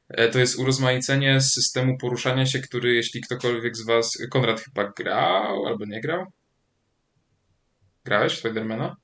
[0.09, 5.65] e, to jest urozmaicenie systemu poruszania się, który jeśli ktokolwiek z Was, Konrad chyba grał
[5.65, 6.25] albo nie grał?
[8.05, 9.02] Grałeś Spidermana?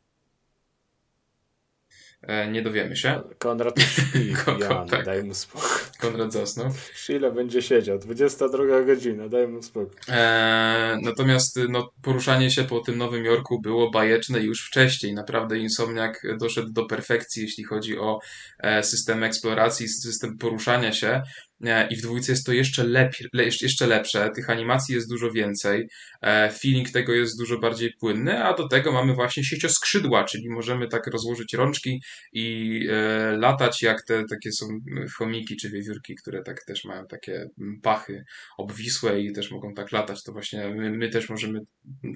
[2.21, 3.21] E, nie dowiemy się.
[3.37, 5.05] Konrad śpi, Jan, tak.
[5.05, 5.69] daj mu spokój.
[5.99, 6.73] Konrad zasnął.
[7.09, 7.99] Ile będzie siedział?
[7.99, 9.95] 22 godzina, daj mu spokój.
[10.09, 15.13] E, natomiast no, poruszanie się po tym Nowym Jorku było bajeczne już wcześniej.
[15.13, 18.19] Naprawdę Insomniak doszedł do perfekcji, jeśli chodzi o
[18.59, 21.21] e, system eksploracji, system poruszania się.
[21.89, 23.27] I w dwójce jest to jeszcze, lepiej,
[23.61, 25.88] jeszcze lepsze, tych animacji jest dużo więcej,
[26.21, 30.88] e, feeling tego jest dużo bardziej płynny, a do tego mamy właśnie siecioskrzydła, czyli możemy
[30.88, 32.01] tak rozłożyć rączki
[32.34, 34.65] i e, latać jak te takie są
[35.17, 35.88] chomiki czy wiewiórki,
[36.21, 37.49] które tak też mają takie
[37.83, 38.23] pachy
[38.57, 41.59] obwisłe i też mogą tak latać, to właśnie my, my też możemy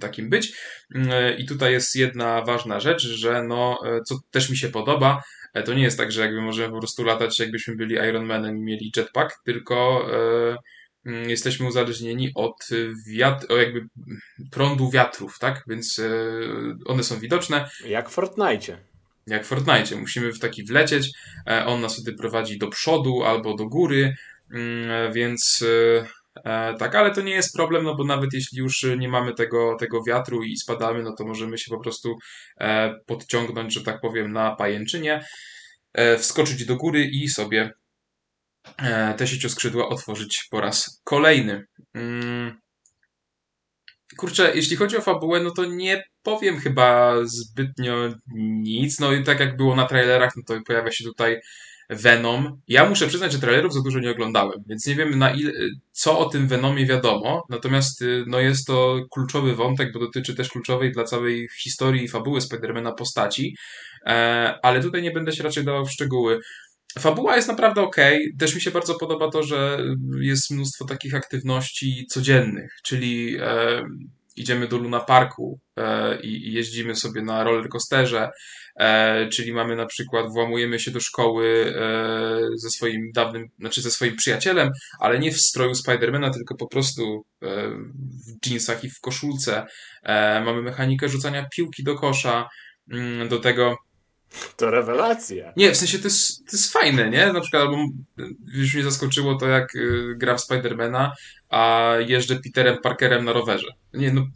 [0.01, 0.53] takim być.
[0.95, 5.21] E, I tutaj jest jedna ważna rzecz, że no, co też mi się podoba,
[5.53, 8.57] E, to nie jest tak, że jakby możemy po prostu latać, jakbyśmy byli Iron Manem
[8.57, 10.57] i mieli jetpack, tylko e,
[11.05, 12.69] mm, jesteśmy uzależnieni od
[13.07, 13.87] wiat jakby
[14.51, 15.63] prądu wiatrów, tak?
[15.67, 16.09] Więc e,
[16.85, 17.69] one są widoczne.
[17.87, 18.92] Jak w Fortnite.
[19.27, 19.95] Jak w Fortnite.
[19.95, 21.09] Musimy w taki wlecieć,
[21.65, 24.15] on nas wtedy prowadzi do przodu albo do góry,
[24.53, 25.65] mm, więc
[26.79, 30.03] tak, ale to nie jest problem, no bo nawet jeśli już nie mamy tego, tego
[30.07, 32.17] wiatru i spadamy, no to możemy się po prostu
[33.05, 35.23] podciągnąć, że tak powiem, na pajęczynie.
[35.93, 37.71] E, wskoczyć do góry i sobie
[38.77, 41.65] e, te siecioskrzydła otworzyć po raz kolejny.
[44.17, 48.13] Kurczę, jeśli chodzi o fabułę, no to nie powiem chyba zbytnio
[48.63, 48.99] nic.
[48.99, 51.39] No i tak jak było na trailerach, no to pojawia się tutaj
[51.89, 52.61] Venom.
[52.67, 55.51] Ja muszę przyznać, że trailerów za dużo nie oglądałem, więc nie wiem na ile,
[55.91, 57.45] co o tym Venomie wiadomo.
[57.49, 62.07] Natomiast y, no jest to kluczowy wątek, bo dotyczy też kluczowej dla całej historii i
[62.07, 63.55] fabuły Spidermana postaci.
[64.05, 66.39] E, ale tutaj nie będę się raczej dawał w szczegóły.
[66.99, 67.95] Fabuła jest naprawdę ok.
[68.39, 69.77] Też mi się bardzo podoba to, że
[70.19, 73.83] jest mnóstwo takich aktywności codziennych, czyli e,
[74.35, 78.29] idziemy do Luna Parku e, i, jeździmy sobie na rollercoasterze,
[78.79, 83.91] e, czyli mamy na przykład, włamujemy się do szkoły e, ze swoim dawnym, znaczy ze
[83.91, 87.69] swoim przyjacielem, ale nie w stroju Spidermana, tylko po prostu e,
[88.27, 89.65] w jeansach i w koszulce.
[90.03, 92.49] E, mamy mechanikę rzucania piłki do kosza,
[92.91, 93.75] mm, do tego
[94.57, 95.53] to rewelacja.
[95.57, 97.33] Nie, w sensie to jest, to jest fajne, nie?
[97.33, 97.77] Na przykład, albo
[98.53, 101.13] już mnie zaskoczyło to, jak y, gra w Spidermana,
[101.49, 103.67] a jeżdżę Peterem Parkerem na rowerze.
[103.93, 104.27] Nie, no,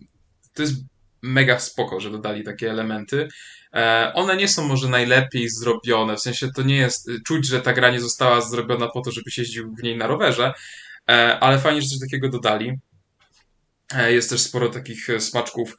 [0.53, 0.75] to jest
[1.21, 3.27] mega spoko, że dodali takie elementy.
[3.73, 7.73] E, one nie są może najlepiej zrobione, w sensie to nie jest, czuć, że ta
[7.73, 10.53] gra nie została zrobiona po to, żebyś jeździł w niej na rowerze,
[11.09, 12.73] e, ale fajnie, że coś takiego dodali.
[13.95, 15.77] E, jest też sporo takich smaczków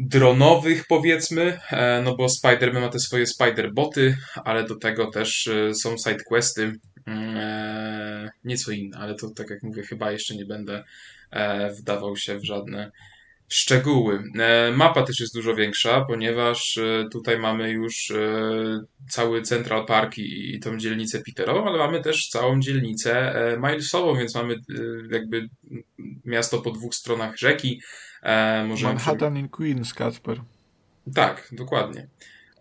[0.00, 4.14] dronowych, powiedzmy, e, no bo Spider-Man ma te swoje Spider-boty,
[4.44, 6.72] ale do tego też e, są sidequesty,
[7.06, 10.84] mm, e, nieco inne, ale to tak jak mówię, chyba jeszcze nie będę
[11.78, 12.90] wdawał się w żadne
[13.48, 14.22] szczegóły.
[14.74, 16.78] Mapa też jest dużo większa, ponieważ
[17.12, 18.12] tutaj mamy już
[19.08, 24.54] cały Central Park i, tą dzielnicę Peterową, ale mamy też całą dzielnicę Milesową, więc mamy
[25.10, 25.48] jakby
[26.24, 27.80] miasto po dwóch stronach rzeki,
[28.22, 30.40] E, Manhattan in Queens, Kasper.
[31.14, 32.08] Tak, dokładnie.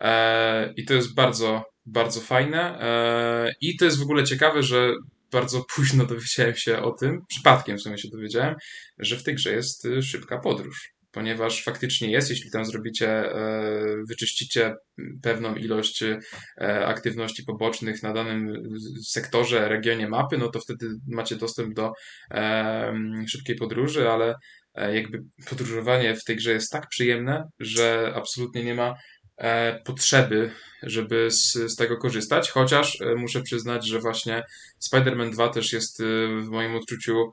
[0.02, 2.81] E, I to jest bardzo, bardzo fajne.
[2.81, 4.94] E, I to jest w ogóle ciekawe, że
[5.31, 8.56] bardzo późno dowiedziałem się o tym, przypadkiem w sumie się dowiedziałem,
[8.98, 10.94] że w tej grze jest y, szybka podróż.
[11.11, 14.76] Ponieważ faktycznie jest, jeśli tam zrobicie, e, wyczyścicie
[15.22, 16.19] pewną ilość e,
[16.86, 18.53] aktywności pobocznych na danym
[19.07, 21.91] sektorze, regionie mapy, no to wtedy macie dostęp do
[22.31, 22.94] e,
[23.27, 24.36] szybkiej podróży, ale
[24.88, 28.95] jakby podróżowanie w tej grze jest tak przyjemne, że absolutnie nie ma
[29.38, 30.51] e, potrzeby,
[30.84, 34.43] żeby z, z tego korzystać, chociaż e, muszę przyznać, że właśnie
[34.89, 36.03] Spider-Man 2 też jest
[36.43, 37.31] w moim odczuciu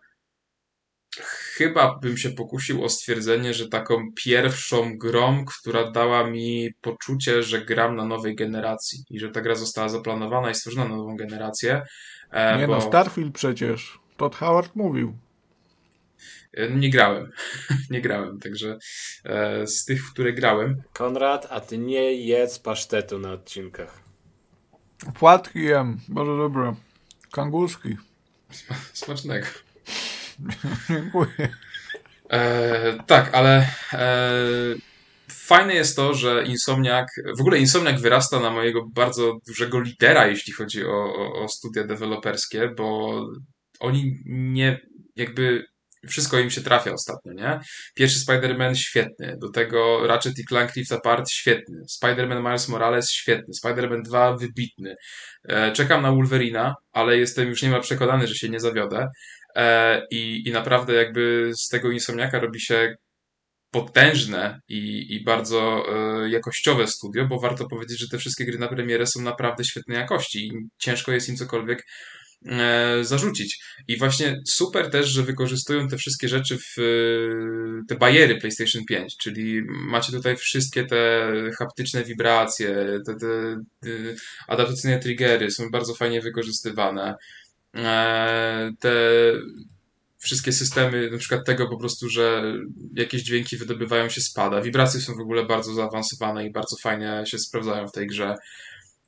[1.57, 7.65] chyba bym się pokusił o stwierdzenie, że taką pierwszą grą, która dała mi poczucie, że
[7.65, 11.83] gram na nowej generacji i że ta gra została zaplanowana i stworzona na nową generację.
[12.31, 12.75] E, nie bo...
[12.75, 13.99] no, Starfield przecież.
[14.17, 15.17] Todd Howard mówił.
[16.57, 17.33] E, nie grałem.
[17.91, 18.79] nie grałem, także
[19.25, 20.83] e, z tych, w które grałem.
[20.93, 24.01] Konrad, a ty nie jedz pasztetu na odcinkach.
[25.15, 26.75] Płatki jem, bardzo dobre.
[27.33, 27.97] Kanguski.
[28.93, 29.47] Smacznego.
[30.89, 31.49] Dziękuję.
[32.31, 34.35] E, tak, ale e,
[35.29, 37.07] fajne jest to, że Insomniak,
[37.39, 41.85] w ogóle Insomniak wyrasta na mojego bardzo dużego lidera, jeśli chodzi o, o, o studia
[41.85, 43.21] deweloperskie, bo
[43.81, 44.81] oni nie,
[45.17, 45.65] jakby
[46.09, 47.61] wszystko im się trafia ostatnio, nie?
[47.95, 53.55] Pierwszy Spider-Man świetny, do tego Ratchet i Clank Rift Apart świetny, Spider-Man Miles Morales świetny,
[53.65, 54.97] Spider-Man 2 wybitny.
[55.49, 59.09] E, czekam na Wolverina, ale jestem już niemal przekonany, że się nie zawiodę.
[59.57, 62.95] E, i, i naprawdę jakby z tego Insomniaka robi się
[63.71, 68.69] potężne i, i bardzo e, jakościowe studio, bo warto powiedzieć, że te wszystkie gry na
[68.69, 71.85] premierę są naprawdę świetnej jakości i ciężko jest im cokolwiek
[73.03, 73.65] zarzucić.
[73.89, 76.77] I właśnie super też, że wykorzystują te wszystkie rzeczy w
[77.89, 83.91] te bariery PlayStation 5, czyli macie tutaj wszystkie te haptyczne wibracje, te, te, te
[84.49, 87.15] adaptacyjne triggery są bardzo fajnie wykorzystywane.
[87.75, 88.93] E, te
[90.19, 92.55] wszystkie systemy, na przykład tego po prostu, że
[92.95, 94.63] jakieś dźwięki wydobywają się spada.
[94.63, 98.35] Wibracje są w ogóle bardzo zaawansowane i bardzo fajnie się sprawdzają w tej grze.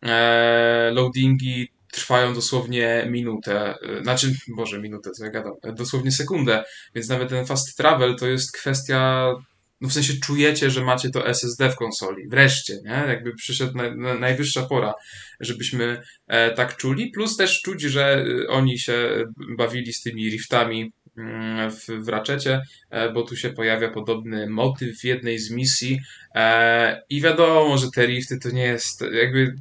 [0.03, 7.09] E, loadingi trwają dosłownie minutę, e, znaczy, boże, minutę, co ja gadam, dosłownie sekundę, więc
[7.09, 9.33] nawet ten fast travel to jest kwestia
[9.81, 12.29] no w sensie czujecie, że macie to SSD w konsoli.
[12.29, 13.05] Wreszcie, nie?
[13.09, 14.95] Jakby przyszedł na, na, najwyższa pora,
[15.41, 17.11] żebyśmy e, tak czuli.
[17.11, 19.25] Plus też czuć, że e, oni się
[19.57, 22.61] bawili z tymi riftami mm, w, w raczecie,
[22.91, 26.01] e, bo tu się pojawia podobny motyw w jednej z misji
[26.35, 29.55] e, i wiadomo, że te rifty to nie jest jakby...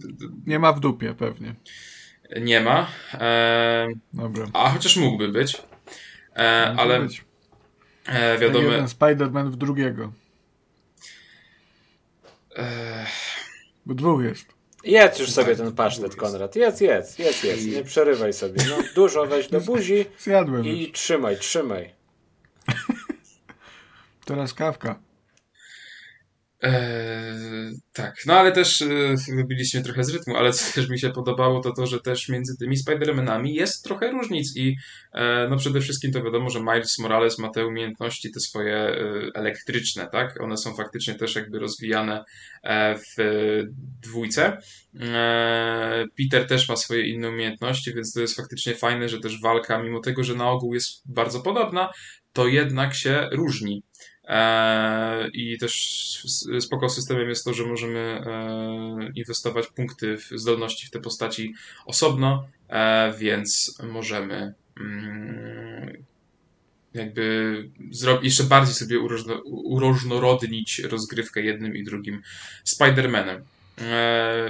[0.46, 1.56] Nie ma w dupie pewnie.
[2.36, 2.88] Nie ma.
[3.14, 4.48] E, Dobra.
[4.54, 5.62] A chociaż mógłby być.
[6.36, 7.00] E, ale...
[7.02, 7.26] Być.
[8.06, 8.66] E, wiadomo.
[8.66, 10.12] Jeden Spider-Man w drugiego.
[12.56, 13.38] Ech.
[13.86, 14.58] Bo dwóch jest.
[14.84, 16.56] Jedz już sobie ten pasztet, Konrad.
[16.56, 17.66] Jedz, jedz, jedz, jedz.
[17.66, 18.64] Nie przerywaj sobie.
[18.70, 21.94] No, dużo weź do buzi Zjadłem i trzymaj, trzymaj.
[24.26, 25.00] Teraz kawka.
[26.62, 31.10] Eee, tak, no ale też e, wybiliśmy trochę z rytmu, ale co też mi się
[31.10, 34.78] podobało, to to, że też między tymi Spider-Manami jest trochę różnic i
[35.14, 38.96] e, no przede wszystkim to wiadomo, że Miles Morales ma te umiejętności, te swoje e,
[39.34, 40.42] elektryczne, tak?
[40.42, 42.24] One są faktycznie też jakby rozwijane
[42.64, 43.16] e, w
[44.02, 44.58] dwójce.
[46.18, 50.00] Peter też ma swoje inne umiejętności, więc to jest faktycznie fajne, że też walka, mimo
[50.00, 51.90] tego, że na ogół jest bardzo podobna,
[52.34, 53.84] to jednak się różni.
[54.28, 55.74] E, I też
[56.60, 61.54] spoko systemem jest to, że możemy e, inwestować punkty w zdolności w te postaci
[61.86, 66.04] osobno, e, więc możemy mm,
[66.94, 67.70] jakby
[68.22, 69.00] jeszcze bardziej sobie
[69.46, 72.22] uróżnorodnić rozgrywkę jednym i drugim
[72.66, 73.42] Spider-Manem.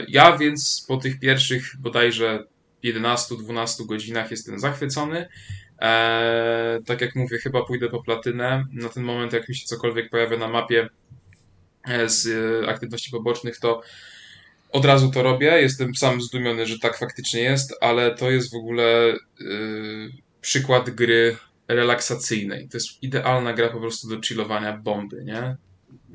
[0.07, 2.43] Ja więc po tych pierwszych bodajże
[2.83, 5.29] 11-12 godzinach jestem zachwycony.
[5.79, 8.65] Eee, tak jak mówię, chyba pójdę po platynę.
[8.73, 10.89] Na ten moment, jak mi się cokolwiek pojawia na mapie
[11.87, 13.81] e, z e, aktywności pobocznych, to
[14.71, 15.61] od razu to robię.
[15.61, 19.15] Jestem sam zdumiony, że tak faktycznie jest, ale to jest w ogóle e,
[20.41, 21.37] przykład gry
[21.67, 22.69] relaksacyjnej.
[22.69, 25.57] To jest idealna gra po prostu do chillowania bomby, nie?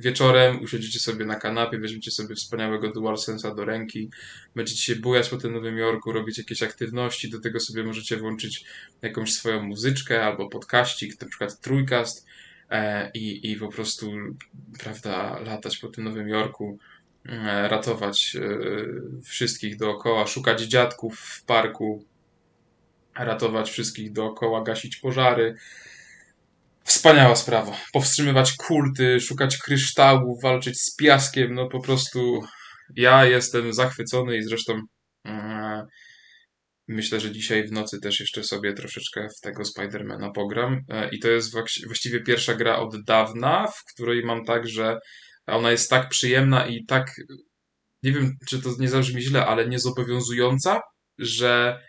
[0.03, 4.11] Wieczorem usiądziecie sobie na kanapie, weźmiecie sobie wspaniałego DualSense'a do ręki,
[4.55, 8.65] będziecie się bujać po tym Nowym Jorku, robić jakieś aktywności, do tego sobie możecie włączyć
[9.03, 12.27] jakąś swoją muzyczkę albo podkaścik, na przykład trójkast
[12.71, 14.13] e, i, i po prostu,
[14.79, 16.79] prawda, latać po tym Nowym Jorku,
[17.27, 18.41] e, ratować e,
[19.25, 22.05] wszystkich dookoła, szukać dziadków w parku,
[23.15, 25.57] ratować wszystkich dookoła, gasić pożary,
[26.85, 27.77] Wspaniała sprawa.
[27.93, 32.41] Powstrzymywać kulty, szukać kryształów, walczyć z piaskiem, no po prostu
[32.97, 34.81] ja jestem zachwycony i zresztą
[35.27, 35.87] e,
[36.89, 41.19] myślę, że dzisiaj w nocy też jeszcze sobie troszeczkę w tego Spidermana pogram e, i
[41.19, 41.53] to jest
[41.87, 44.99] właściwie pierwsza gra od dawna, w której mam tak, że
[45.47, 47.11] ona jest tak przyjemna i tak
[48.03, 50.81] nie wiem, czy to nie zabrzmi źle, ale niezobowiązująca,
[51.19, 51.81] że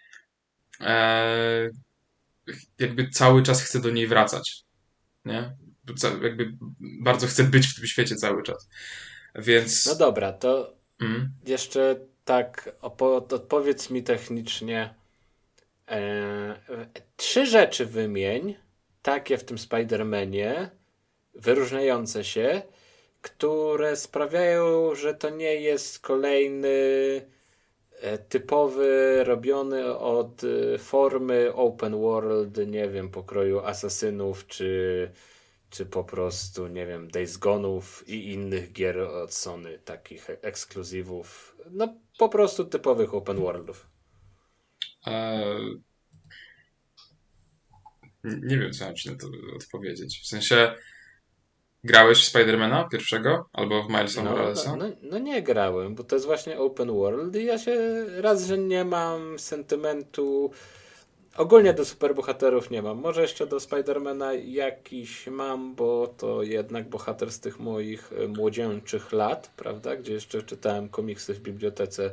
[0.81, 1.69] e,
[2.79, 4.63] jakby cały czas chcę do niej wracać
[5.25, 5.55] nie?
[6.23, 8.69] jakby bardzo chcę być w tym świecie cały czas.
[9.35, 9.85] Więc...
[9.85, 11.31] No dobra, to mm.
[11.45, 11.95] jeszcze
[12.25, 12.75] tak
[13.29, 14.93] odpowiedz mi technicznie
[15.87, 16.59] e,
[17.17, 18.55] trzy rzeczy wymień,
[19.01, 20.69] takie w tym Spider-Manie,
[21.35, 22.61] wyróżniające się,
[23.21, 26.77] które sprawiają, że to nie jest kolejny
[28.29, 35.11] typowy, robiony od e, formy open world, nie wiem, pokroju asasynów, czy,
[35.69, 41.95] czy po prostu, nie wiem, Days Gone'ów i innych gier od Sony, takich ekskluzywów, no
[42.17, 43.87] po prostu typowych open worldów.
[48.23, 50.21] Nie wiem, co mam ci na to odpowiedzieć.
[50.21, 50.75] W sensie,
[51.83, 53.49] grałeś w Spidermana pierwszego?
[53.53, 54.75] Albo w Milesa no, Moralesa?
[54.75, 58.57] No, no, nie grałem, bo to jest właśnie open world i ja się raz, że
[58.57, 60.51] nie mam sentymentu
[61.37, 62.97] ogólnie do superbohaterów nie mam.
[62.97, 69.11] Może jeszcze do Spidermana jakiś mam, bo to jednak bohater z tych moich e, młodzieńczych
[69.11, 72.11] lat, prawda, gdzie jeszcze czytałem komiksy w bibliotece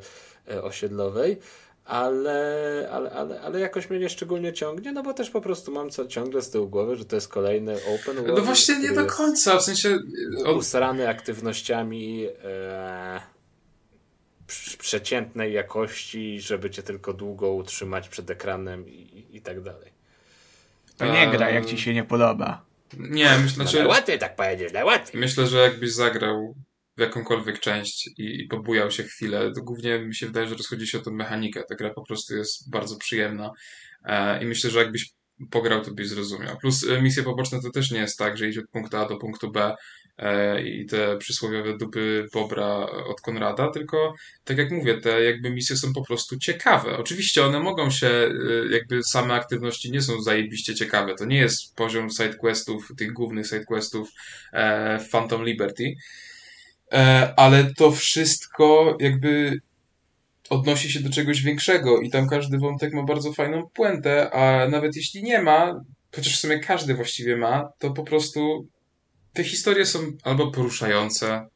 [0.50, 1.38] e, osiedlowej
[1.84, 5.90] ale, ale, ale, ale jakoś mnie nie szczególnie ciągnie, no bo też po prostu mam
[5.90, 8.38] co ciągle z tyłu głowy, że to jest kolejny open world.
[8.38, 9.98] No właśnie nie do końca, w sensie...
[10.44, 10.56] Od...
[10.56, 13.20] Usrany aktywnościami e,
[14.78, 19.92] przeciętnej jakości, żeby cię tylko długo utrzymać przed ekranem i, i tak dalej.
[20.96, 22.64] To nie gra, jak ci się nie podoba.
[22.98, 23.78] Nie, myślę, no, że...
[23.78, 25.20] Najłatwiej tak powiedzieć, najłatwiej.
[25.20, 26.54] Myślę, że jakbyś zagrał
[27.00, 29.52] w jakąkolwiek część i, i pobujał się chwilę.
[29.54, 31.62] To głównie mi się wydaje, że rozchodzi się o tę mechanikę.
[31.68, 33.50] Ta gra po prostu jest bardzo przyjemna
[34.04, 35.10] e, i myślę, że jakbyś
[35.50, 36.56] pograł, to byś zrozumiał.
[36.58, 39.16] Plus e, misje poboczne to też nie jest tak, że idzie od punktu A do
[39.16, 39.74] punktu B
[40.18, 44.14] e, i te przysłowiowe dupy Bobra od Konrada, tylko
[44.44, 46.98] tak jak mówię, te jakby misje są po prostu ciekawe.
[46.98, 48.32] Oczywiście one mogą się,
[48.70, 51.14] jakby same aktywności nie są zajebiście ciekawe.
[51.14, 54.08] To nie jest poziom sidequestów, tych głównych sidequestów
[54.52, 55.94] e, Phantom Liberty,
[57.36, 59.60] ale to wszystko jakby
[60.50, 64.96] odnosi się do czegoś większego i tam każdy wątek ma bardzo fajną puentę, a nawet
[64.96, 65.84] jeśli nie ma,
[66.16, 68.66] chociaż w sumie każdy właściwie ma, to po prostu
[69.32, 71.46] te historie są albo poruszające,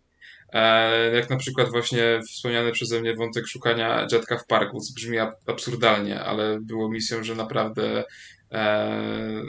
[0.52, 5.18] e, jak na przykład właśnie wspomniany przeze mnie wątek szukania dziadka w parku, co brzmi
[5.46, 8.04] absurdalnie, ale było misją, że naprawdę
[8.52, 9.42] e,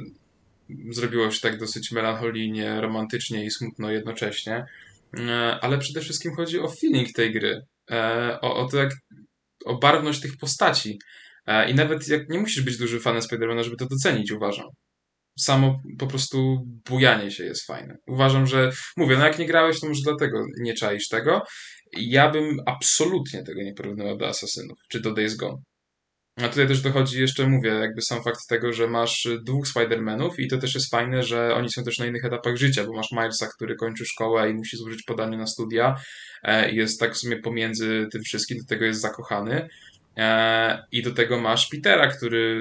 [0.90, 4.66] zrobiło się tak dosyć melancholijnie, romantycznie i smutno jednocześnie.
[5.20, 7.62] E, ale przede wszystkim chodzi o feeling tej gry,
[7.92, 8.92] e, o, o to jak,
[9.66, 11.00] o barwność tych postaci.
[11.46, 14.68] E, I nawet jak nie musisz być dużym fanem Spidermana, żeby to docenić, uważam.
[15.40, 16.58] Samo po prostu
[16.90, 17.96] bujanie się jest fajne.
[18.08, 21.42] Uważam, że mówię, no jak nie grałeś, to może dlatego nie czaisz tego.
[21.98, 25.58] Ja bym absolutnie tego nie porównywał do Asasynów, czy do Days Gone.
[26.36, 30.48] A tutaj też dochodzi jeszcze, mówię, jakby sam fakt tego, że masz dwóch Spider-Manów i
[30.48, 33.48] to też jest fajne, że oni są też na innych etapach życia, bo masz Milesa,
[33.48, 35.96] który kończy szkołę i musi złożyć podanie na studia
[36.44, 39.70] e, i jest tak w sumie pomiędzy tym wszystkim, do tego jest zakochany.
[40.18, 42.60] E, I do tego masz Petera, który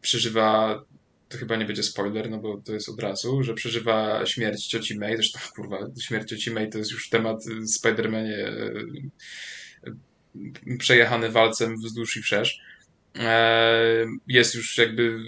[0.00, 0.82] przeżywa
[1.28, 4.98] to chyba nie będzie spoiler, no bo to jest od razu, że przeżywa śmierć cioci
[4.98, 7.44] May, zresztą kurwa, śmierć cioci May to jest już temat
[7.78, 9.92] Spider-Manie e,
[10.78, 12.60] przejechany walcem wzdłuż i wszerz.
[13.18, 15.18] E, jest już jakby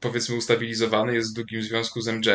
[0.00, 2.30] powiedzmy ustabilizowany, jest w długim związku z MJ.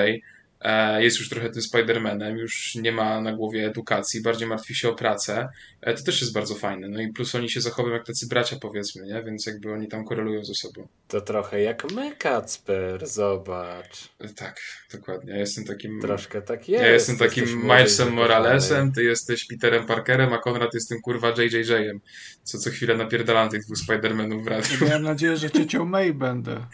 [0.61, 4.89] E, jest już trochę tym Spider-Manem, już nie ma na głowie edukacji, bardziej martwi się
[4.89, 5.49] o pracę.
[5.81, 6.89] E, to też jest bardzo fajne.
[6.89, 9.23] No i plus oni się zachowują jak tacy bracia, powiedzmy, nie?
[9.23, 10.87] Więc jakby oni tam korelują ze sobą.
[11.07, 14.09] To trochę jak my, Kacper, zobacz.
[14.35, 14.61] Tak,
[14.91, 15.33] dokładnie.
[15.33, 16.01] Ja jestem takim...
[16.01, 16.83] Troszkę tak jest.
[16.83, 21.99] Ja jestem takim Milesem Moralesem, ty jesteś Peterem Parkerem, a Konrad jest tym kurwa JJJ-em,
[22.43, 24.85] co co chwilę napierdalam tych dwóch Spider-Manów w radiu.
[24.85, 26.57] Miałem nadzieję, że ciocią May będę.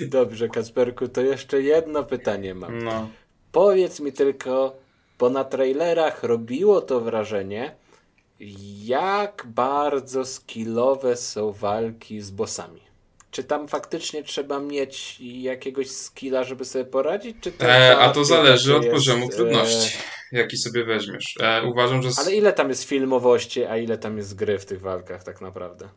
[0.00, 2.84] Dobrze, Kacperku, to jeszcze jedno pytanie mam.
[2.84, 3.08] No.
[3.52, 4.76] Powiedz mi tylko,
[5.18, 7.74] bo na trailerach robiło to wrażenie,
[8.84, 12.80] jak bardzo skillowe są walki z bossami.
[13.30, 17.36] Czy tam faktycznie trzeba mieć jakiegoś skilla, żeby sobie poradzić?
[17.40, 19.98] Czy e, a to zależy od jest, poziomu e, trudności,
[20.32, 20.38] e...
[20.38, 21.34] jaki sobie weźmiesz.
[21.40, 22.08] E, uważam, że.
[22.18, 25.88] Ale ile tam jest filmowości, a ile tam jest gry w tych walkach, tak naprawdę?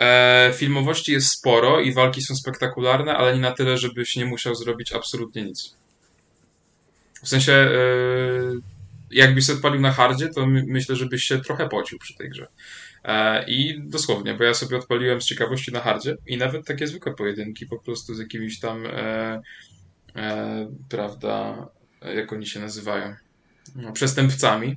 [0.00, 4.54] E, filmowości jest sporo i walki są spektakularne, ale nie na tyle, żebyś nie musiał
[4.54, 5.76] zrobić absolutnie nic.
[7.22, 7.70] W sensie, e,
[9.10, 12.46] jakbyś się odpalił na hardzie, to my, myślę, żebyś się trochę pocił przy tej grze.
[13.04, 17.14] E, I dosłownie, bo ja sobie odpaliłem z ciekawości na hardzie i nawet takie zwykłe
[17.14, 18.82] pojedynki po prostu z jakimiś tam,
[20.88, 21.68] prawda,
[22.14, 23.14] jak oni się nazywają,
[23.76, 24.76] no, przestępcami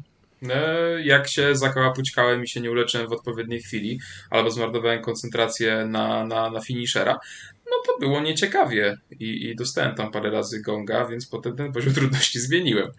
[1.03, 3.99] jak się zakałapućkałem i się nie uleczyłem w odpowiedniej chwili,
[4.29, 7.19] albo zmarnowałem koncentrację na, na, na finishera,
[7.65, 11.93] no to było nieciekawie i, i dostałem tam parę razy gonga, więc potem ten poziom
[11.99, 12.91] trudności zmieniłem.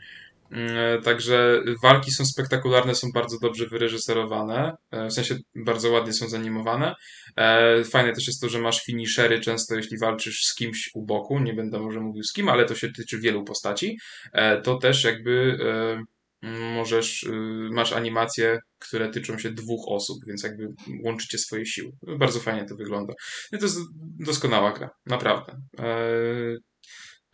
[0.51, 6.29] Mm, Także walki są spektakularne, są bardzo dobrze wyreżyserowane, e, w sensie bardzo ładnie są
[6.29, 6.95] zanimowane.
[7.37, 11.39] E, Fajne też jest to, że masz finishery często, jeśli walczysz z kimś u boku,
[11.41, 13.99] nie będę może mówił z kim, ale to się tyczy wielu postaci,
[14.33, 16.14] e, to też jakby e,
[16.75, 17.33] możesz, y,
[17.73, 20.69] masz animacje, które tyczą się dwóch osób, więc jakby
[21.05, 21.93] łączycie swoje siły.
[22.19, 23.15] Bardzo fajnie to wygląda.
[23.53, 23.79] I to jest
[24.19, 25.57] doskonała gra, naprawdę.
[25.79, 26.57] E,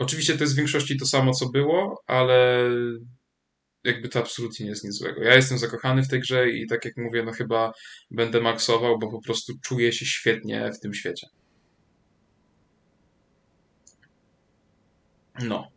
[0.01, 2.71] Oczywiście to jest w większości to samo, co było, ale
[3.85, 5.23] jakby to absolutnie nie jest nic złego.
[5.23, 7.73] Ja jestem zakochany w tej grze i tak jak mówię, no chyba
[8.11, 11.27] będę maksował, bo po prostu czuję się świetnie w tym świecie.
[15.43, 15.69] No.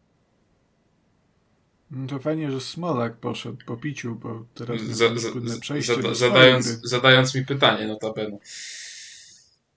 [1.95, 7.45] No to fajnie, że Smolak poszedł po piciu, bo teraz Za, za, zadając, zadając mi
[7.45, 8.38] pytanie, notabene.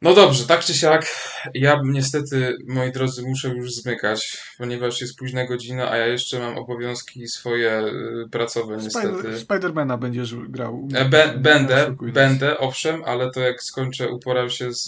[0.03, 1.07] No dobrze, tak czy siak,
[1.55, 6.59] ja niestety, moi drodzy, muszę już zmykać, ponieważ jest późna godzina, a ja jeszcze mam
[6.59, 7.83] obowiązki swoje
[8.27, 9.09] y, pracowe niestety.
[9.09, 10.89] Spider- Spidermana będziesz grał.
[10.95, 14.85] E, Be, będę, będę, owszem, ale to jak skończę, uporam się z,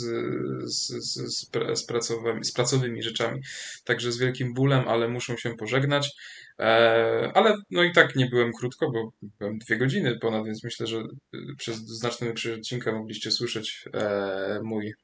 [0.64, 1.48] z, z,
[1.78, 3.40] z, pracowymi, z pracowymi rzeczami.
[3.84, 6.10] Także z wielkim bólem, ale muszę się pożegnać.
[6.58, 10.86] E, ale no i tak nie byłem krótko, bo byłem dwie godziny ponad, więc myślę,
[10.86, 14.94] że y, przez znaczną większość odcinka mogliście słyszeć e, mój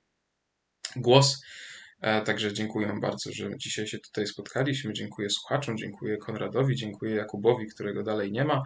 [0.97, 1.45] głos.
[2.01, 4.93] E, Także dziękuję bardzo, że dzisiaj się tutaj spotkaliśmy.
[4.93, 8.63] Dziękuję słuchaczom, dziękuję Konradowi, dziękuję Jakubowi, którego dalej nie ma.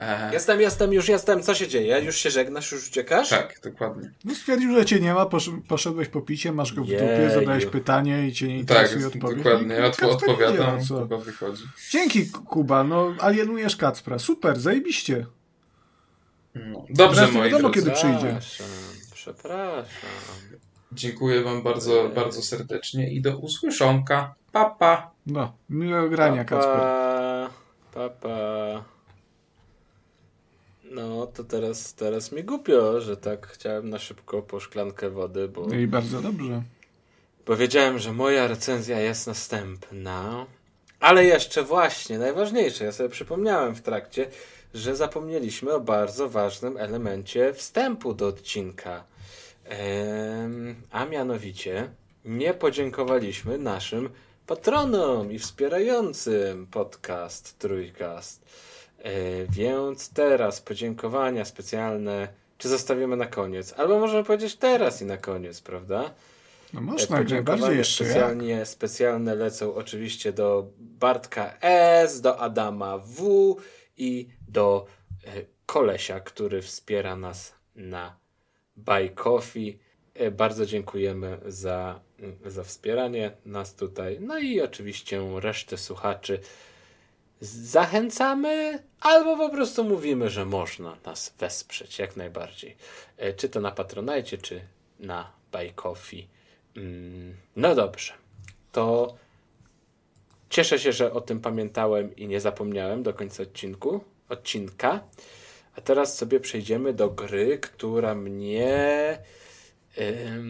[0.00, 1.42] E, Jestem, jestem, już jestem.
[1.42, 2.00] Co się dzieje?
[2.00, 3.28] Już się żegnasz, już uciekasz?
[3.28, 4.10] Tak, dokładnie.
[4.24, 7.30] No stwierdził, że cię nie ma, posz- poszedłeś po picie, masz go w dupie, Jeju.
[7.34, 9.36] zadałeś pytanie i cię nie Tak, interesuje odpowiedź.
[9.36, 9.68] dokładnie.
[9.68, 10.98] No Ja odpo- odpowiadam, wie, co.
[10.98, 11.62] chyba wychodzi.
[11.90, 14.18] Dzięki Kuba, no alienujesz Kacpra.
[14.18, 15.26] Super, zajebiście.
[16.54, 16.84] No.
[16.90, 17.74] Dobrze, Teraz moi wiadomo, drodzy.
[17.74, 18.36] kiedy przyjdzie.
[18.40, 18.66] Przepraszam,
[19.14, 19.86] przepraszam.
[20.92, 24.34] Dziękuję wam bardzo, bardzo serdecznie i do usłyszonka.
[24.52, 25.10] Pa, pa.
[25.26, 26.72] No, miłego grania Kacper.
[26.76, 27.50] Papa,
[27.94, 28.84] papa.
[30.90, 35.66] No, to teraz, teraz mi głupio, że tak chciałem na szybko po szklankę wody, bo,
[35.66, 36.62] No i bardzo dobrze.
[37.46, 40.46] bo wiedziałem, że moja recenzja jest następna.
[41.00, 44.26] Ale jeszcze właśnie, najważniejsze, ja sobie przypomniałem w trakcie,
[44.74, 49.04] że zapomnieliśmy o bardzo ważnym elemencie wstępu do odcinka.
[50.90, 51.90] A mianowicie
[52.24, 54.10] nie podziękowaliśmy naszym
[54.46, 58.44] patronom i wspierającym podcast Trójkast.
[58.98, 59.12] E,
[59.46, 62.28] więc teraz podziękowania specjalne,
[62.58, 63.74] czy zostawimy na koniec?
[63.76, 66.14] Albo możemy powiedzieć teraz i na koniec, prawda?
[66.72, 68.12] No E, można, jak najbardziej jeszcze jak.
[68.12, 73.56] specjalnie, specjalne lecą oczywiście do Bartka S, do Adama W
[73.96, 74.86] i do
[75.24, 75.30] e,
[75.66, 78.16] kolesia, który wspiera nas na
[78.76, 79.78] Buy Coffee.
[80.32, 82.00] Bardzo dziękujemy za,
[82.46, 84.18] za wspieranie nas tutaj.
[84.20, 86.40] No i oczywiście resztę słuchaczy
[87.40, 92.76] zachęcamy, albo po prostu mówimy, że można nas wesprzeć jak najbardziej.
[93.16, 94.60] E, Czy to na Patronajcie, czy
[95.00, 95.32] na
[95.74, 96.28] Coffee.
[96.76, 98.12] Mm, No dobrze.
[98.72, 99.14] To
[100.50, 105.00] cieszę się, że o tym pamiętałem i nie zapomniałem do końca odcinku, odcinka.
[105.76, 109.18] A teraz sobie przejdziemy do gry, która mnie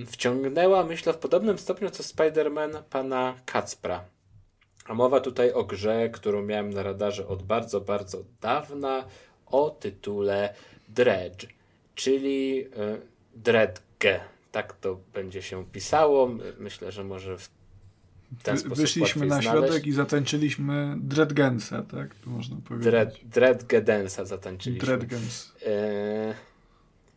[0.07, 4.05] wciągnęła, myślę, w podobnym stopniu co Spider-Man pana Kacpra.
[4.89, 9.05] A mowa tutaj o grze, którą miałem na radarze od bardzo, bardzo dawna,
[9.47, 10.55] o tytule
[10.89, 11.47] Dredge,
[11.95, 12.69] czyli y,
[13.37, 13.81] Dredge.
[14.53, 16.31] Tak to będzie się pisało.
[16.59, 17.49] Myślę, że może w
[18.43, 19.49] ten sposób Wyszliśmy na znaleźć.
[19.67, 22.15] środek i zatańczyliśmy Dreadgensa, tak?
[22.15, 22.85] Tu można powiedzieć.
[22.91, 24.87] Dread, Dreadge Dance'a zatańczyliśmy.
[24.87, 25.53] Dreadgens.
[25.67, 26.35] E,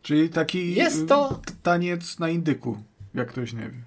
[0.02, 2.78] Czyli taki Jest to- taniec na indyku,
[3.14, 3.78] jak ktoś nie wie.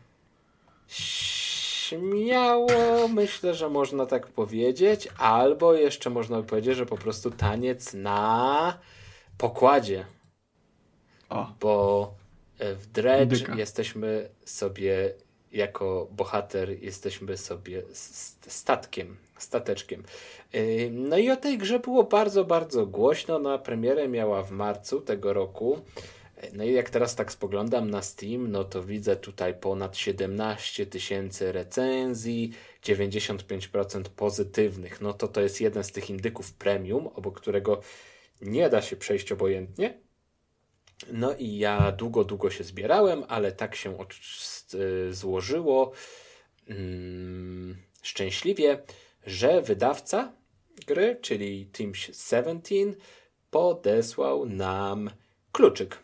[1.94, 7.94] Śmiało myślę, że można tak powiedzieć, albo jeszcze można by powiedzieć, że po prostu taniec
[7.94, 8.78] na
[9.38, 10.06] pokładzie,
[11.30, 12.14] O, bo
[12.60, 13.56] e, w Dredge Indyka.
[13.56, 15.14] jesteśmy sobie
[15.52, 17.84] jako bohater, jesteśmy sobie
[18.48, 20.04] statkiem, stateczkiem.
[20.54, 23.40] Yy, No i o tej grze było bardzo, bardzo głośno.
[23.40, 25.80] Na premierę miała w marcu tego roku.
[26.54, 31.52] No i jak teraz tak spoglądam na Steam, no to widzę tutaj ponad 17 tysięcy
[31.52, 32.52] recenzji,
[32.84, 35.02] 95% pozytywnych.
[35.02, 37.82] No to to jest jeden z tych indyków premium, obok którego
[38.42, 40.00] nie da się przejść obojętnie.
[41.12, 43.98] No i ja długo, długo się zbierałem, ale tak się
[45.12, 45.92] złożyło
[46.68, 48.84] mm, szczęśliwie,
[49.26, 50.34] że wydawca
[50.88, 52.76] gry, czyli Team 17,
[53.52, 55.10] podesłał nam
[55.52, 55.98] kluczyk.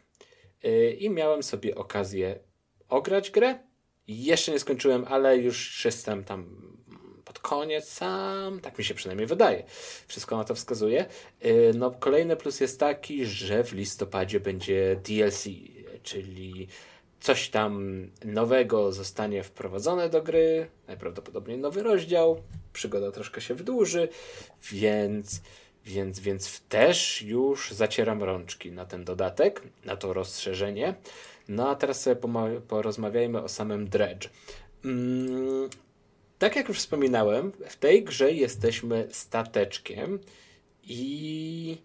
[0.66, 2.40] Y, I miałem sobie okazję
[2.90, 3.60] ograć grę
[4.08, 6.70] Jeszcze nie skończyłem, ale już jestem tam
[7.26, 9.64] pod koniec sam, tak mi się przynajmniej wydaje.
[10.08, 11.06] Wszystko na to wskazuje.
[11.46, 15.44] Y, no, kolejny plus jest taki, że w listopadzie będzie DLC,
[16.04, 16.68] czyli
[17.20, 22.42] coś tam nowego zostanie wprowadzone do gry, najprawdopodobniej nowy rozdział,
[22.74, 24.10] przygoda troszkę się wydłuży,
[24.72, 25.42] więc,
[25.90, 30.96] więc, więc też już zacieram rączki na ten dodatek, na to rozszerzenie.
[31.48, 32.16] No a teraz sobie
[32.68, 34.30] porozmawiajmy o samym Dredge.
[34.86, 35.70] Mm,
[36.40, 40.20] tak jak już wspominałem, w tej grze jesteśmy stateczkiem
[40.84, 41.78] i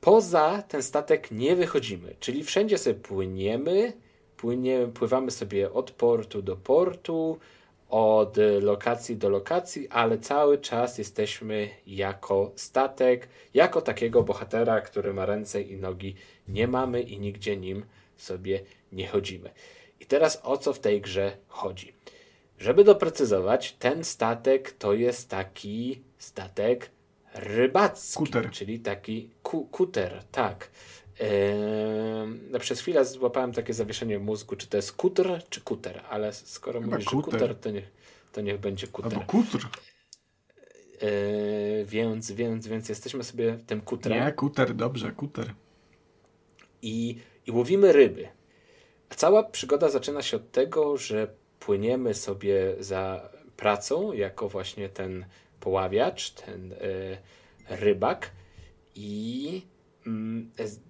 [0.00, 3.92] poza ten statek nie wychodzimy, czyli wszędzie sobie płyniemy,
[4.36, 7.38] płynie, pływamy sobie od portu do portu,
[7.90, 15.26] od lokacji do lokacji, ale cały czas jesteśmy jako statek, jako takiego bohatera, który ma
[15.26, 16.14] ręce i nogi,
[16.48, 17.84] nie mamy i nigdzie nim
[18.16, 18.60] sobie
[18.92, 19.50] nie chodzimy.
[20.00, 21.92] I teraz o co w tej grze chodzi?
[22.58, 26.90] Żeby doprecyzować, ten statek to jest taki statek
[27.34, 28.50] rybacki, kuter.
[28.50, 30.70] czyli taki ku, kuter, tak.
[31.20, 36.32] Eee, przez chwilę złapałem takie zawieszenie w mózgu, czy to jest kuter, czy kuter, ale
[36.32, 37.32] skoro Chyba mówisz, kuter.
[37.32, 37.90] że kuter, to niech,
[38.32, 39.12] to niech będzie kuter.
[39.12, 39.68] Albo kutr.
[41.00, 44.24] Eee, więc, więc, więc jesteśmy sobie tym kutrem.
[44.24, 45.54] Nie, kuter, dobrze, kuter.
[46.82, 48.28] I, I łowimy ryby.
[49.10, 55.24] A cała przygoda zaczyna się od tego, że płyniemy sobie za pracą, jako właśnie ten
[55.60, 56.76] poławiacz, ten y,
[57.68, 58.30] rybak
[58.94, 59.62] i
[60.60, 60.89] y,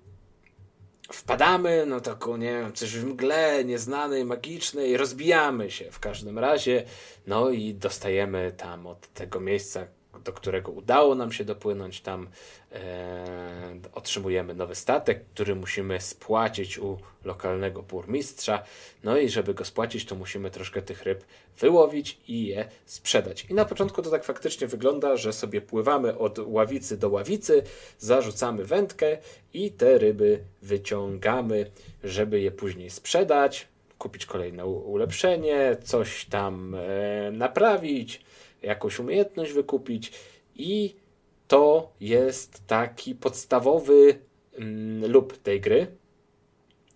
[1.13, 6.85] wpadamy no taką, nie wiem, coś w mgle nieznanej, magicznej, rozbijamy się w każdym razie,
[7.27, 9.87] no i dostajemy tam od tego miejsca,
[10.25, 12.29] do którego udało nam się dopłynąć, tam
[12.73, 18.63] e, otrzymujemy nowy statek, który musimy spłacić u lokalnego burmistrza.
[19.05, 21.25] No i żeby go spłacić, to musimy troszkę tych ryb
[21.59, 23.47] wyłowić i je sprzedać.
[23.51, 27.63] I na początku to tak faktycznie wygląda, że sobie pływamy od ławicy do ławicy,
[27.99, 29.19] zarzucamy wędkę
[29.55, 31.71] i te ryby wyciągamy,
[32.05, 33.69] żeby je później sprzedać,
[33.99, 38.30] kupić kolejne ulepszenie, coś tam e, naprawić
[38.63, 40.13] jakąś umiejętność wykupić
[40.57, 40.97] i
[41.49, 44.19] to jest taki podstawowy
[44.55, 45.87] mm, lub tej gry,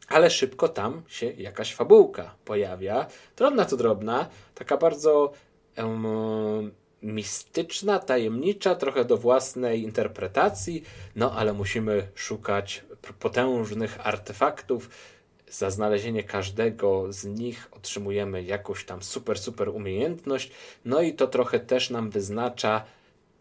[0.08, 3.06] ale szybko tam się jakaś fabułka pojawia.
[3.36, 5.32] Drobna to drobna, taka bardzo
[5.78, 6.70] um,
[7.02, 10.82] mistyczna, tajemnicza, trochę do własnej interpretacji,
[11.16, 12.84] no ale musimy szukać
[13.20, 14.90] potężnych artefaktów,
[15.54, 20.50] za znalezienie każdego z nich otrzymujemy jakąś tam super, super umiejętność.
[20.84, 22.84] No i to trochę też nam wyznacza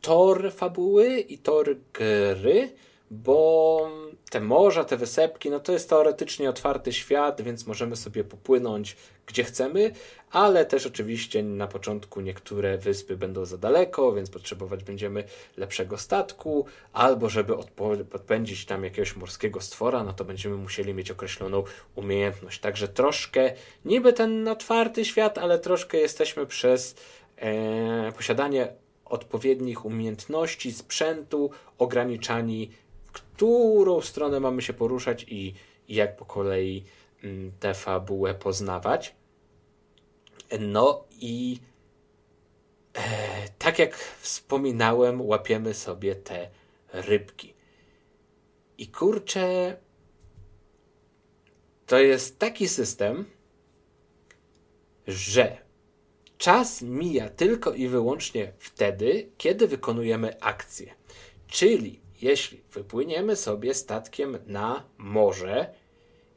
[0.02, 2.70] tor fabuły i tor gry,
[3.12, 3.90] bo
[4.34, 8.96] te morza, te wysepki, no to jest teoretycznie otwarty świat, więc możemy sobie popłynąć
[9.26, 9.92] gdzie chcemy,
[10.32, 15.24] ale też oczywiście na początku niektóre wyspy będą za daleko, więc potrzebować będziemy
[15.58, 17.54] lepszego statku, albo żeby
[18.12, 21.64] podpędzić tam jakiegoś morskiego stwora, no to będziemy musieli mieć określoną
[21.96, 22.60] umiejętność.
[22.60, 23.54] Także troszkę,
[23.86, 26.96] niby ten otwarty świat, ale troszkę jesteśmy przez
[27.38, 28.74] e, posiadanie
[29.06, 32.72] odpowiednich umiejętności, sprzętu ograniczani
[33.36, 35.54] którą stronę mamy się poruszać i,
[35.88, 36.84] i jak po kolei
[37.24, 39.16] mm, tę fabułę poznawać.
[40.60, 41.60] No i
[42.94, 43.02] e,
[43.60, 46.50] tak jak wspominałem, łapiemy sobie te
[46.94, 47.54] rybki.
[48.78, 49.78] I kurczę,
[51.86, 53.26] to jest taki system,
[55.08, 55.58] że
[56.38, 60.94] czas mija tylko i wyłącznie wtedy, kiedy wykonujemy akcję.
[61.48, 65.74] Czyli jeśli wypłyniemy sobie statkiem na morze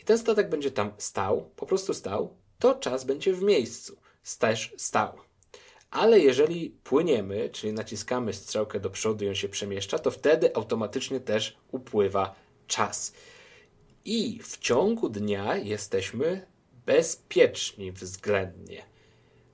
[0.01, 3.97] i ten statek będzie tam stał, po prostu stał, to czas będzie w miejscu,
[4.39, 5.13] też stał.
[5.91, 11.21] Ale jeżeli płyniemy, czyli naciskamy strzałkę do przodu i on się przemieszcza, to wtedy automatycznie
[11.21, 12.35] też upływa
[12.67, 13.13] czas.
[14.05, 16.47] I w ciągu dnia jesteśmy
[16.87, 18.85] bezpieczni względnie.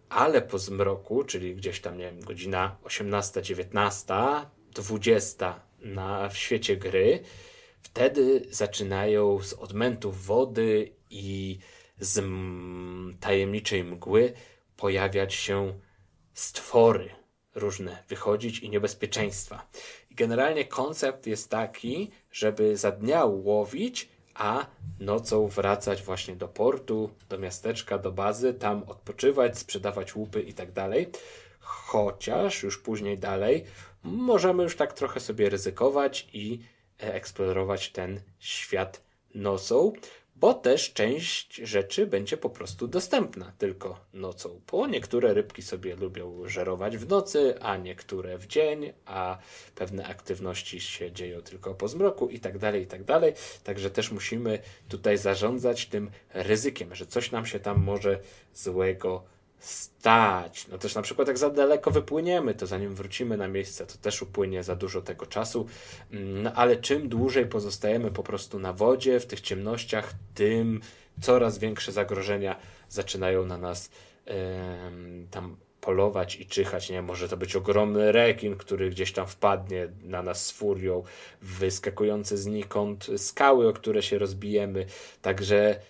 [0.09, 4.15] Ale po zmroku, czyli gdzieś tam, nie wiem, godzina 18, 19,
[4.75, 7.23] 20 na, w świecie gry,
[7.83, 11.59] wtedy zaczynają z odmętów wody i
[11.99, 12.25] z
[13.21, 14.33] tajemniczej mgły
[14.77, 15.75] pojawiać się
[16.35, 17.11] stwory
[17.55, 19.69] różne, wychodzić i niebezpieczeństwa.
[20.11, 24.67] I generalnie koncept jest taki, żeby za dnia łowić, a
[25.01, 30.73] nocą wracać właśnie do portu, do miasteczka, do bazy, tam odpoczywać, sprzedawać łupy i tak
[30.73, 31.11] dalej.
[31.61, 33.65] Chociaż już później dalej
[34.03, 36.61] możemy już tak trochę sobie ryzykować i
[37.03, 39.03] e, eksplorować ten świat
[39.35, 39.93] nocą.
[40.37, 44.61] bo też część rzeczy będzie po prostu dostępna tylko nocą.
[44.71, 49.39] Bo niektóre rybki sobie lubią żerować w nocy, a niektóre w dzień, a
[49.75, 53.33] pewne aktywności się dzieją tylko po zmroku i tak dalej, i tak dalej.
[53.65, 54.59] Także też musimy
[54.89, 58.21] tutaj zarządzać tym ryzykiem, że coś nam się tam może
[58.55, 59.25] złego
[59.63, 60.69] stać.
[60.69, 64.23] No też na przykład jak za daleko wypłyniemy, to zanim wrócimy na miejsce, to też
[64.23, 65.67] upłynie za dużo tego czasu.
[66.11, 70.81] Mm, no ale czym dłużej pozostajemy po prostu na wodzie, w tych ciemnościach, tym
[71.21, 72.57] coraz większe zagrożenia
[72.89, 73.91] zaczynają na nas
[74.27, 74.33] yy,
[75.31, 76.91] tam polować i czyhać.
[76.91, 81.03] Nie może to być ogromny rekin, który gdzieś tam wpadnie na nas z furią,
[81.43, 84.87] wyskakujące znikąd skały, o które się rozbijemy.
[85.23, 85.81] Także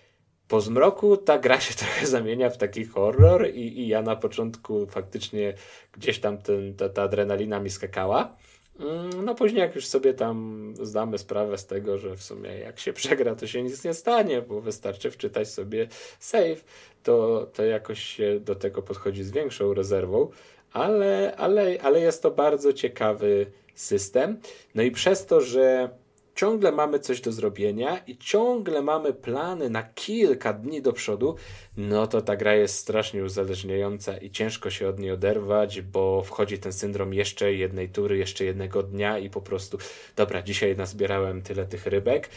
[0.53, 4.87] po zmroku ta gra się trochę zamienia w taki horror i, i ja na początku
[4.87, 5.55] faktycznie
[5.93, 8.37] gdzieś tam ten, ta, ta adrenalina mi skakała.
[8.81, 12.81] Mm, no później jak już sobie tam zdamy sprawę z tego, że w sumie jak
[12.81, 15.89] się przegra, to się nic nie stanie, bo wystarczy wczytać sobie
[16.19, 16.65] save,
[17.03, 20.29] to, to jakoś się do tego podchodzi z większą rezerwą,
[20.73, 24.41] ale, ale, ale jest to bardzo ciekawy system.
[24.75, 25.91] No i przez to, że
[26.35, 31.37] ciągle mamy coś do zrobienia i ciągle mamy plany na kilka dni do przodu,
[31.77, 36.59] no to ta gra jest strasznie uzależniająca i ciężko się od niej oderwać, bo wchodzi
[36.59, 39.79] ten syndrom jeszcze jednej tury, jeszcze jednego dnia i po prostu,
[40.17, 42.29] dobra, dzisiaj nazbierałem tyle tych rybek.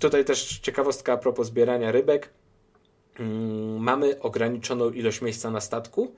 [0.00, 2.30] Tutaj też ciekawostka a propos zbierania rybek.
[3.18, 6.14] Mm, mamy ograniczoną ilość miejsca na statku,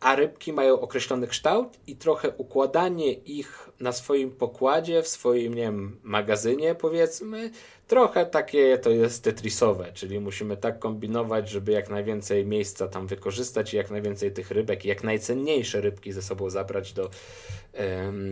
[0.00, 5.62] a rybki mają określony kształt i trochę układanie ich na swoim pokładzie, w swoim, nie
[5.62, 7.50] wiem, magazynie powiedzmy,
[7.86, 13.74] trochę takie to jest tetrisowe, czyli musimy tak kombinować, żeby jak najwięcej miejsca tam wykorzystać
[13.74, 17.10] i jak najwięcej tych rybek, jak najcenniejsze rybki ze sobą zabrać do,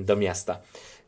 [0.04, 0.60] do miasta.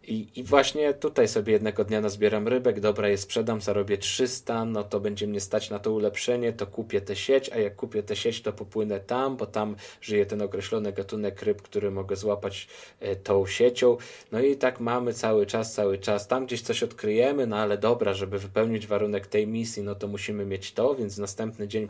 [0.08, 4.84] I, I właśnie tutaj sobie jednego dnia nazbieram rybek, dobra je sprzedam, zarobię 300, no
[4.84, 8.16] to będzie mnie stać na to ulepszenie, to kupię tę sieć, a jak kupię tę
[8.16, 12.68] sieć, to popłynę tam, bo tam żyje ten określony gatunek ryb, który mogę złapać
[13.00, 13.96] e, tą siecią.
[14.32, 16.28] No i tak mamy cały czas, cały czas.
[16.28, 20.46] Tam gdzieś coś odkryjemy, no ale dobra, żeby wypełnić warunek tej misji, no to musimy
[20.46, 21.88] mieć to, więc następny dzień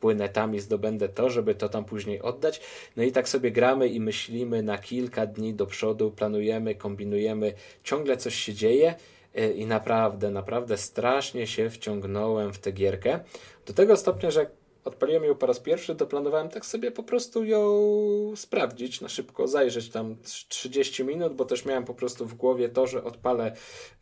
[0.00, 2.60] płynę tam i zdobędę to, żeby to tam później oddać.
[2.96, 7.39] No i tak sobie gramy i myślimy na kilka dni do przodu, planujemy, kombinujemy,
[7.84, 8.94] ciągle coś się dzieje
[9.34, 13.20] e, i naprawdę, naprawdę strasznie się wciągnąłem w tę gierkę.
[13.66, 14.50] Do tego stopnia, że
[14.84, 17.92] odpaliłem ją po raz pierwszy, to planowałem tak sobie po prostu ją
[18.36, 20.16] sprawdzić na szybko, zajrzeć tam
[20.48, 23.56] 30 minut, bo też miałem po prostu w głowie to, że odpalę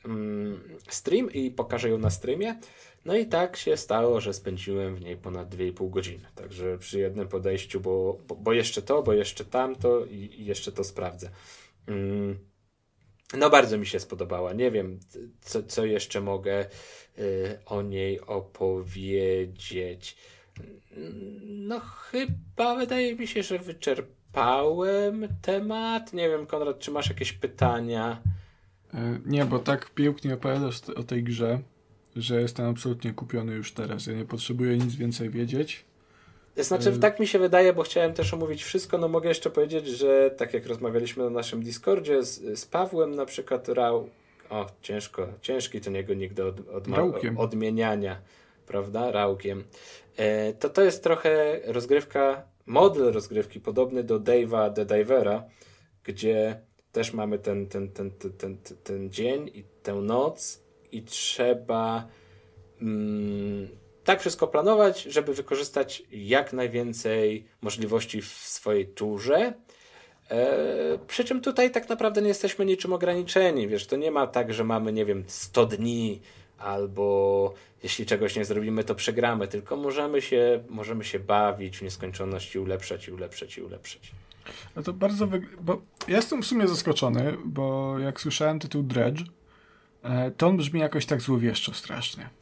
[0.05, 2.61] um, stream i pokażę ją na streamie.
[3.05, 6.27] No i tak się stało, że spędziłem w niej ponad 2,5 godziny.
[6.35, 10.73] Także przy jednym podejściu, bo, bo, bo jeszcze to, bo jeszcze tamto i, i jeszcze
[10.73, 11.31] to sprawdzę.
[11.89, 12.39] Um,
[13.35, 14.53] no, bardzo mi się spodobała.
[14.53, 15.01] Nie wiem,
[15.41, 16.67] co, co jeszcze mogę
[17.19, 20.17] y, o niej opowiedzieć.
[21.47, 26.13] No, chyba wydaje mi się, że wyczerpałem temat.
[26.13, 28.23] Nie wiem, Konrad, czy masz jakieś pytania?
[28.95, 31.61] E, nie, bo tak pięknie opowiadasz o tej grze,
[32.17, 34.07] że jestem absolutnie kupiony już teraz.
[34.07, 35.85] Ja nie potrzebuję nic więcej wiedzieć.
[36.59, 38.99] Znaczy, tak mi się wydaje, bo chciałem też omówić wszystko.
[38.99, 43.27] No mogę jeszcze powiedzieć, że tak jak rozmawialiśmy na naszym Discordzie z, z Pawłem, na
[43.27, 44.09] przykład Rał.
[44.51, 46.85] O, ciężko, ciężki to niego nigdy od, od,
[47.37, 48.21] odmieniania,
[48.67, 49.11] prawda?
[49.11, 49.65] Rałkiem.
[50.17, 55.45] E, to to jest trochę rozgrywka, model rozgrywki podobny do Dave'a The Divera,
[56.05, 56.61] gdzie
[56.93, 60.63] też mamy ten, ten, ten, ten, ten, ten dzień i tę noc
[60.93, 62.09] i trzeba.
[62.83, 63.69] Mm,
[64.09, 69.53] tak wszystko planować, żeby wykorzystać jak najwięcej możliwości w swojej turze.
[70.31, 73.69] E, przy czym tutaj tak naprawdę nie jesteśmy niczym ograniczeni.
[73.69, 76.21] Wiesz, to nie ma tak, że mamy, nie wiem, 100 dni
[76.59, 82.55] albo jeśli czegoś nie zrobimy, to przegramy, tylko możemy się, możemy się bawić w nieskończoność
[82.55, 84.13] i ulepszać, i ulepszać, i ulepszać.
[84.77, 85.29] No to bardzo.
[85.61, 89.23] Bo ja jestem w sumie zaskoczony, bo jak słyszałem tytuł Dredge,
[90.03, 92.39] e, to on brzmi jakoś tak złowieszczo strasznie.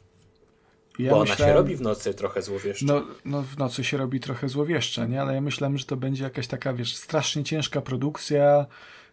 [0.99, 2.85] Ja Bo myślałem, ona się robi w nocy trochę złowieszcze.
[2.85, 5.21] No, no w nocy się robi trochę złowieszcze, nie?
[5.21, 8.65] Ale ja myślałem, że to będzie jakaś taka, wiesz, strasznie ciężka produkcja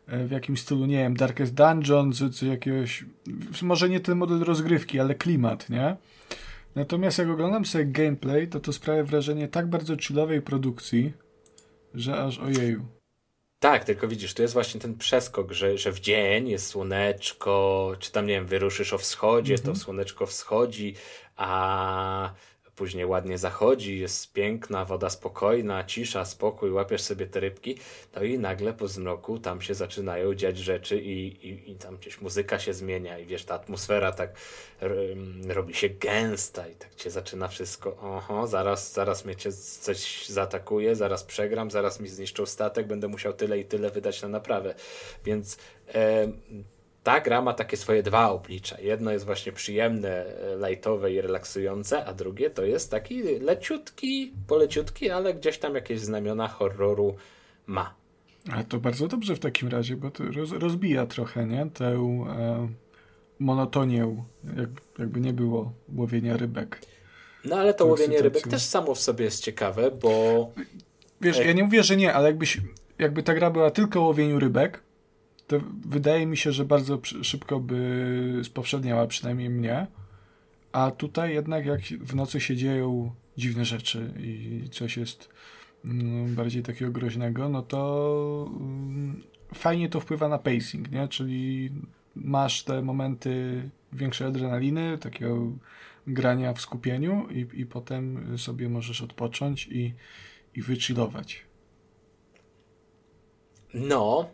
[0.06, 3.04] e, w jakimś stylu, nie wiem, Darkest Dungeon, czy, czy jakiegoś,
[3.62, 5.96] może nie ten model rozgrywki, ale klimat, nie?
[6.74, 11.12] Natomiast jak oglądam sobie gameplay, to to sprawia wrażenie tak bardzo chillowej produkcji,
[11.94, 12.86] że aż ojeju.
[13.64, 18.12] Tak, tylko widzisz, tu jest właśnie ten przeskok, że, że w dzień jest słoneczko, czy
[18.12, 19.76] tam, nie wiem, wyruszysz o wschodzie, to mhm.
[19.76, 20.94] słoneczko wschodzi,
[21.36, 22.30] a
[22.76, 27.78] później ładnie zachodzi, jest piękna, woda spokojna, cisza, spokój, łapiesz sobie te rybki,
[28.12, 32.20] to i nagle po zmroku tam się zaczynają dziać rzeczy i, i, i tam gdzieś
[32.20, 34.30] muzyka się zmienia i wiesz, ta atmosfera tak
[35.48, 40.96] robi się gęsta i tak cię zaczyna wszystko, oho, zaraz, zaraz mnie cię coś zaatakuje,
[40.96, 44.74] zaraz przegram, zaraz mi zniszczą statek, będę musiał tyle i tyle wydać na naprawę.
[45.24, 45.58] Więc
[45.94, 46.28] e,
[47.04, 48.80] ta gra ma takie swoje dwa oblicza.
[48.80, 50.24] Jedno jest właśnie przyjemne,
[50.68, 56.48] lightowe i relaksujące, a drugie to jest taki leciutki, poleciutki, ale gdzieś tam jakieś znamiona
[56.48, 57.16] horroru
[57.66, 57.94] ma.
[58.52, 61.66] Ale to bardzo dobrze w takim razie, bo to roz, rozbija trochę, nie?
[61.74, 62.68] Tę e,
[63.38, 64.24] monotonię,
[64.56, 64.68] jak,
[64.98, 66.80] jakby nie było łowienia rybek.
[67.44, 70.50] No ale to łowienie rybek też samo w sobie jest ciekawe, bo...
[71.20, 72.60] Wiesz, ja nie mówię, że nie, ale jakbyś,
[72.98, 74.82] jakby ta gra była tylko o łowieniu rybek,
[75.46, 79.86] to wydaje mi się, że bardzo szybko by spowszedniała, przynajmniej mnie.
[80.72, 85.28] A tutaj jednak jak w nocy się dzieją dziwne rzeczy i coś jest
[85.84, 89.22] mm, bardziej takiego groźnego, no to mm,
[89.54, 91.08] fajnie to wpływa na pacing, nie?
[91.08, 91.70] Czyli
[92.14, 93.62] masz te momenty
[93.92, 95.52] większej adrenaliny, takiego
[96.06, 99.94] grania w skupieniu i, i potem sobie możesz odpocząć i,
[100.54, 101.44] i wychillować.
[103.74, 104.28] No,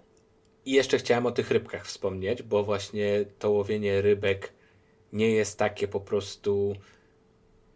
[0.66, 4.52] i jeszcze chciałem o tych rybkach wspomnieć, bo właśnie to łowienie rybek
[5.12, 6.76] nie jest takie po prostu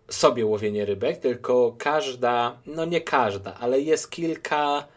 [0.08, 4.88] sobie łowienie rybek, tylko każda, no nie każda, ale jest kilka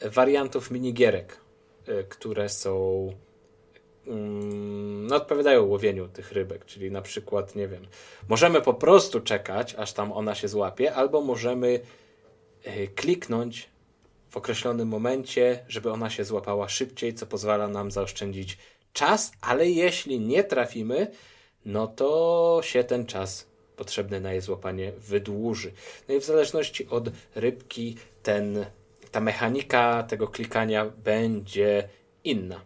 [0.00, 1.40] wariantów minigierek,
[1.88, 3.08] y, które są
[4.06, 7.86] mm, no, odpowiadają łowieniu tych rybek, czyli na przykład, nie wiem,
[8.28, 11.80] możemy po prostu czekać, aż tam ona się złapie, albo możemy
[12.66, 13.68] y, kliknąć
[14.30, 18.58] w określonym momencie, żeby ona się złapała szybciej, co pozwala nam zaoszczędzić
[18.92, 21.10] czas, ale jeśli nie trafimy,
[21.64, 23.46] no to się ten czas
[23.76, 25.72] potrzebny na jej złapanie wydłuży.
[26.08, 28.66] No i w zależności od rybki ten,
[29.10, 31.88] ta mechanika tego klikania będzie
[32.24, 32.60] inna.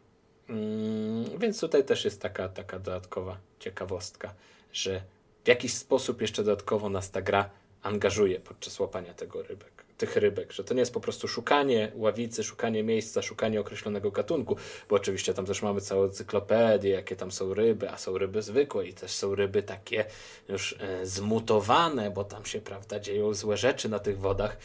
[0.49, 4.35] Mm, więc tutaj też jest taka, taka dodatkowa ciekawostka,
[4.73, 5.03] że
[5.45, 7.51] w jakiś sposób jeszcze dodatkowo nas ta gra
[7.83, 12.45] angażuje podczas łapania tego rybek tych rybek, że to nie jest po prostu szukanie ławicy,
[12.45, 14.57] szukanie miejsca, szukanie określonego gatunku,
[14.89, 18.87] bo oczywiście tam też mamy całe encyklopedię, jakie tam są ryby, a są ryby zwykłe
[18.87, 20.05] i też są ryby takie
[20.49, 24.57] już e, zmutowane, bo tam się, prawda, dzieją złe rzeczy na tych wodach,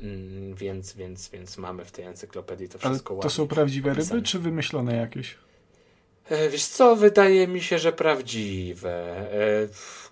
[0.00, 4.22] mm, więc, więc, więc mamy w tej encyklopedii to wszystko Ale to są prawdziwe ryby,
[4.22, 5.36] czy wymyślone jakieś?
[6.28, 8.92] E, wiesz co, wydaje mi się, że prawdziwe.
[9.32, 9.68] E,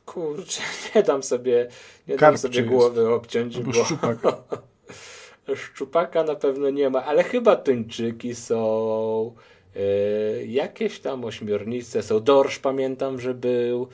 [0.06, 0.62] kurczę,
[0.94, 1.68] nie dam sobie,
[2.08, 3.56] nie dam sobie głowy obciąć.
[3.56, 3.84] Albo bo...
[3.84, 4.18] szczupak.
[5.54, 9.34] Szczupaka na pewno nie ma, ale chyba tuńczyki są.
[9.74, 12.20] Yy, jakieś tam ośmiornice są.
[12.20, 13.88] Dorsz pamiętam, że był.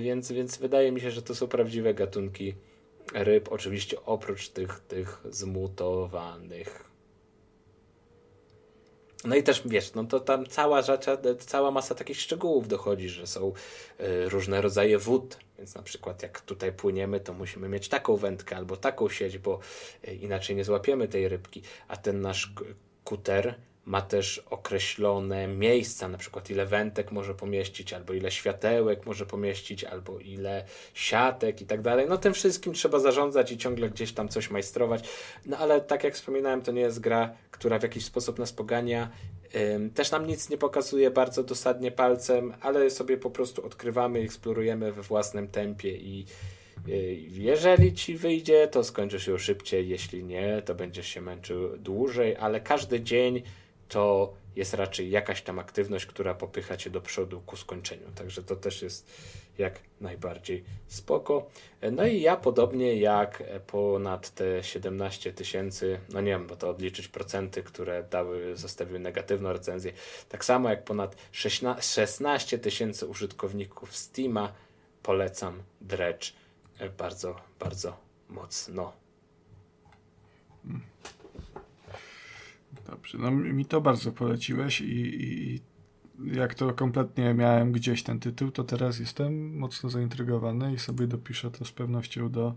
[0.00, 2.54] Więc, więc wydaje mi się, że to są prawdziwe gatunki
[3.14, 3.48] ryb.
[3.52, 6.89] Oczywiście oprócz tych, tych zmutowanych.
[9.24, 11.06] No i też wiesz, no to tam cała rzecz,
[11.38, 13.52] cała masa takich szczegółów dochodzi, że są
[14.00, 18.56] y, różne rodzaje wód, więc na przykład jak tutaj płyniemy, to musimy mieć taką wędkę
[18.56, 19.58] albo taką sieć, bo
[20.08, 22.52] y, inaczej nie złapiemy tej rybki, a ten nasz
[23.04, 23.54] kuter
[23.84, 29.84] ma też określone miejsca, na przykład ile wędek może pomieścić, albo ile światełek może pomieścić,
[29.84, 32.06] albo ile siatek i tak dalej.
[32.08, 35.08] No tym wszystkim trzeba zarządzać i ciągle gdzieś tam coś majstrować.
[35.46, 39.10] No ale tak jak wspominałem, to nie jest gra, która w jakiś sposób nas pogania.
[39.94, 45.02] Też nam nic nie pokazuje bardzo dosadnie palcem, ale sobie po prostu odkrywamy, eksplorujemy we
[45.02, 46.26] własnym tempie i
[46.88, 46.92] y,
[47.28, 52.60] jeżeli ci wyjdzie, to skończysz ją szybciej, jeśli nie, to będziesz się męczył dłużej, ale
[52.60, 53.42] każdy dzień
[53.90, 58.10] to jest raczej jakaś tam aktywność, która popycha cię do przodu ku skończeniu.
[58.14, 59.10] Także to też jest
[59.58, 61.50] jak najbardziej spoko.
[61.92, 67.08] No i ja podobnie jak ponad te 17 tysięcy, no nie wiem, bo to odliczyć
[67.08, 69.92] procenty, które dały, zostawiły negatywną recenzję,
[70.28, 74.52] tak samo jak ponad 16 tysięcy użytkowników Steama
[75.02, 76.32] polecam Dredge
[76.98, 77.96] bardzo, bardzo
[78.28, 78.92] mocno.
[82.86, 85.60] Dobrze, no mi to bardzo poleciłeś i, i
[86.32, 91.50] jak to kompletnie miałem gdzieś ten tytuł, to teraz jestem mocno zaintrygowany i sobie dopiszę
[91.50, 92.54] to z pewnością do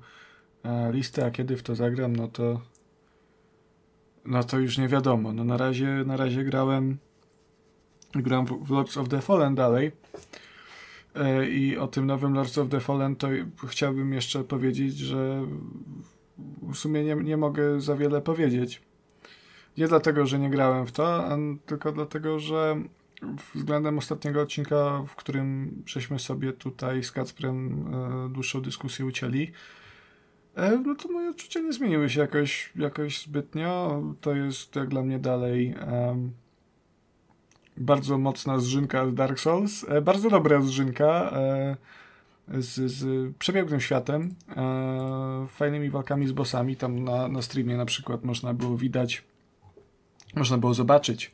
[0.64, 2.62] e, listy, a kiedy w to zagram, no to
[4.26, 5.34] no to już nie wiadomo.
[5.34, 6.98] No na razie, na razie grałem
[8.16, 9.92] gram w, Lords of the Fallen dalej
[11.16, 13.28] e, i o tym nowym Lords of the Fallen to
[13.68, 15.48] chciałbym jeszcze powiedzieć, że
[16.62, 18.82] w sumie nie, nie mogę za wiele powiedzieć
[19.78, 21.30] nie dlatego, że nie grałem w to,
[21.66, 22.76] tylko dlatego, że
[23.56, 29.52] względem ostatniego odcinka, w którym żeśmy sobie tutaj z Kacprem e, dłuższą dyskusję ucięli,
[30.56, 34.02] E, no to moje odczucia nie zmieniły się jakoś, jakoś zbytnio.
[34.22, 36.32] To jest jak dla mnie dalej um,
[37.78, 39.86] bardzo mocna zżynka z Dark Souls.
[39.90, 41.76] E, bardzo dobra zżynka e,
[42.62, 46.76] z, z przepięknym światem, e, fajnymi walkami z bossami.
[46.76, 49.24] Tam na, na streamie na przykład można było widać,
[50.36, 51.32] można było zobaczyć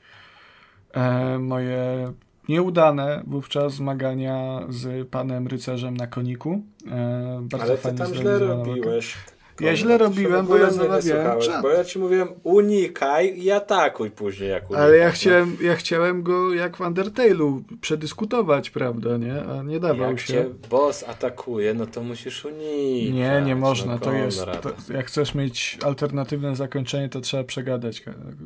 [0.94, 2.14] e, moje
[2.50, 6.62] nieudane wówczas zmagania z panem rycerzem na koniku.
[6.92, 9.18] E, bardzo Ale ty tam źle robiłeś.
[9.62, 11.62] Ja źle robiłem, bo ja zamawiałem czat.
[11.62, 16.24] Bo ja ci mówiłem unikaj i atakuj później jak unikasz, Ale ja chciałem, ja chciałem
[16.24, 19.44] go jak w Undertale'u przedyskutować, prawda, nie?
[19.44, 20.36] A nie dawał jak się.
[20.36, 23.14] Jak boss atakuje, no to musisz unikać.
[23.14, 23.94] Nie, nie można.
[23.94, 28.04] No, to jest, to, jak chcesz mieć alternatywne zakończenie, to trzeba przegadać,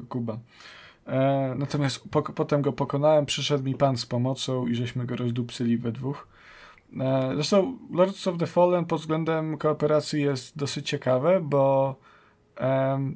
[0.10, 0.38] Kuba.
[1.08, 5.78] E, natomiast po, potem go pokonałem, przyszedł mi pan z pomocą i żeśmy go rozdupcyli
[5.78, 6.28] we dwóch.
[7.00, 11.96] E, zresztą Lords of the Fallen pod względem kooperacji jest dosyć ciekawe, bo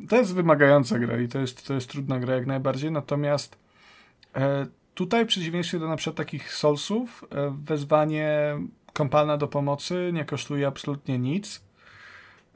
[0.10, 3.58] to jest wymagająca gra i to jest, to jest trudna gra jak najbardziej, natomiast
[4.36, 8.58] e, tutaj w przeciwieństwie do na przykład takich Soulsów e, wezwanie
[8.94, 11.68] kompana do pomocy nie kosztuje absolutnie nic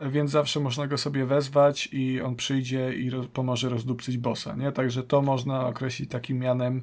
[0.10, 4.72] więc zawsze można go sobie wezwać i on przyjdzie i pomoże rozdupcyć bossa, nie?
[4.72, 6.82] Także to można określić takim mianem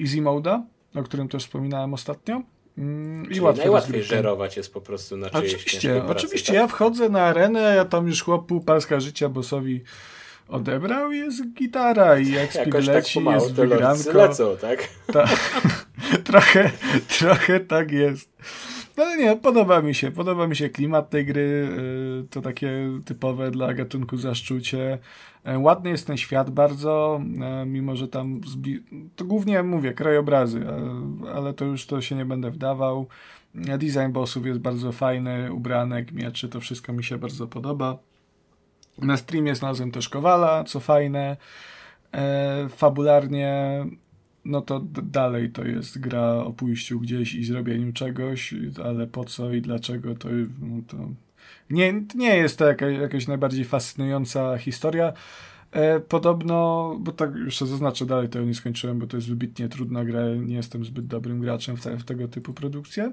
[0.00, 0.62] easy moda,
[0.94, 2.42] o którym też wspominałem ostatnio.
[2.78, 6.52] Mm, I łatwiej najłatwiej żerować jest po prostu na czyjeś Oczywiście, oczywiście.
[6.52, 6.54] Tak?
[6.54, 9.82] Ja wchodzę na arenę, ja tam już chłop pół paska życia bossowi
[10.48, 14.12] odebrał jest gitara i jak speed tak leci, tak jest wygranko.
[14.12, 14.88] lecą, tak?
[15.12, 15.24] Ta,
[16.30, 16.70] trochę,
[17.18, 18.30] trochę tak jest.
[18.96, 21.68] No ale nie, podoba mi się, podoba mi się klimat tej gry,
[22.20, 24.98] y, to takie typowe dla gatunku zaszczucie.
[25.46, 28.40] E, ładny jest ten świat bardzo, e, mimo że tam,
[29.16, 30.66] to głównie mówię, krajobrazy,
[31.34, 33.06] ale to już to się nie będę wdawał.
[33.68, 37.98] E, design bossów jest bardzo fajny, ubranek, mieczy, to wszystko mi się bardzo podoba.
[38.98, 41.36] Na streamie znalazłem też Kowala, co fajne.
[42.68, 43.84] Fabularnie
[44.46, 48.54] no to dalej to jest gra o pójściu gdzieś i zrobieniu czegoś,
[48.84, 50.28] ale po co i dlaczego to,
[50.60, 50.96] no to
[51.70, 55.12] nie, nie jest to jakaś, jakaś najbardziej fascynująca historia.
[55.72, 60.04] E, podobno, bo tak jeszcze zaznaczę dalej, to nie skończyłem, bo to jest wybitnie trudna
[60.04, 63.12] gra, nie jestem zbyt dobrym graczem w, te, w tego typu produkcje.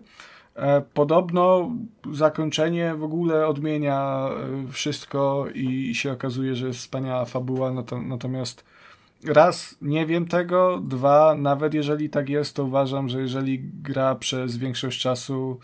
[0.55, 1.71] E, podobno
[2.11, 7.71] zakończenie w ogóle odmienia e, wszystko i się okazuje, że jest wspaniała fabuła,
[8.03, 8.65] natomiast
[9.27, 14.57] raz, nie wiem tego, dwa, nawet jeżeli tak jest, to uważam, że jeżeli gra przez
[14.57, 15.59] większość czasu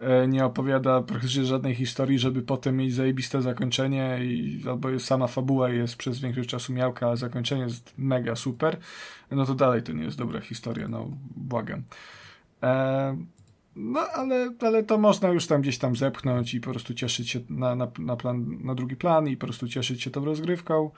[0.00, 5.70] e, nie opowiada praktycznie żadnej historii, żeby potem mieć zajebiste zakończenie i albo sama fabuła
[5.70, 8.76] jest przez większość czasu miałka, a zakończenie jest mega super,
[9.30, 11.82] no to dalej to nie jest dobra historia, no błagam.
[12.62, 13.16] E,
[13.76, 17.40] no, ale, ale to można już tam gdzieś tam zepchnąć i po prostu cieszyć się
[17.50, 20.90] na, na, na, plan, na drugi plan i po prostu cieszyć się tą rozgrywką.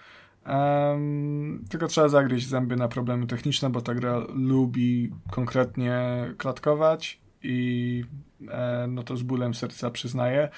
[0.49, 6.01] Um, tylko trzeba zagryźć zęby na problemy techniczne, bo ta gra lubi konkretnie
[6.39, 8.05] klatkować i
[8.49, 10.49] e, no to z bólem serca przyznaję.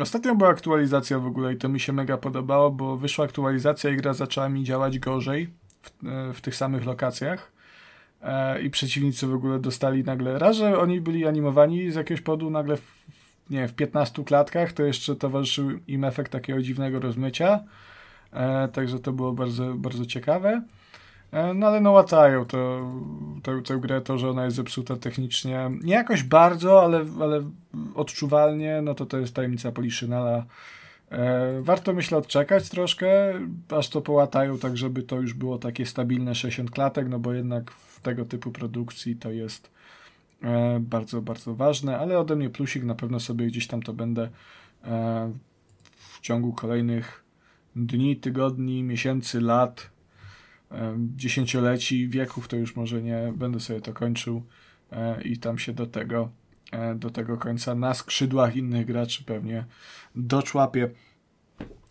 [0.00, 3.96] Ostatnio była aktualizacja w ogóle i to mi się mega podobało, bo wyszła aktualizacja i
[3.96, 5.48] gra zaczęła mi działać gorzej
[5.82, 7.52] w, e, w tych samych lokacjach
[8.22, 12.50] e, i przeciwnicy w ogóle dostali nagle, raz, że oni byli animowani z jakiegoś powodu
[12.50, 13.06] nagle w,
[13.50, 17.64] nie w 15 klatkach, to jeszcze towarzyszył im efekt takiego dziwnego rozmycia
[18.72, 20.62] także to było bardzo, bardzo ciekawe.
[21.34, 22.90] E, no ale no łatają to,
[23.42, 25.70] tę, tę grę, to, że ona jest zepsuta technicznie.
[25.82, 27.50] Nie jakoś bardzo, ale, ale
[27.94, 30.44] odczuwalnie, no to to jest tajemnica Poliszynala.
[31.10, 33.32] E, warto myślę odczekać troszkę,
[33.68, 37.70] aż to połatają, tak żeby to już było takie stabilne 60 klatek, no bo jednak
[37.70, 39.70] w tego typu produkcji to jest
[40.42, 44.28] e, bardzo, bardzo ważne, ale ode mnie plusik, na pewno sobie gdzieś tam to będę
[44.84, 45.32] e,
[45.96, 47.23] w ciągu kolejnych
[47.76, 49.94] dni, tygodni, miesięcy, lat,
[51.16, 54.42] dziesięcioleci, wieków, to już może nie będę sobie to kończył
[54.92, 56.28] e, i tam się do tego,
[56.72, 59.64] e, do tego końca na skrzydłach innych graczy pewnie
[60.14, 60.90] doczłapię.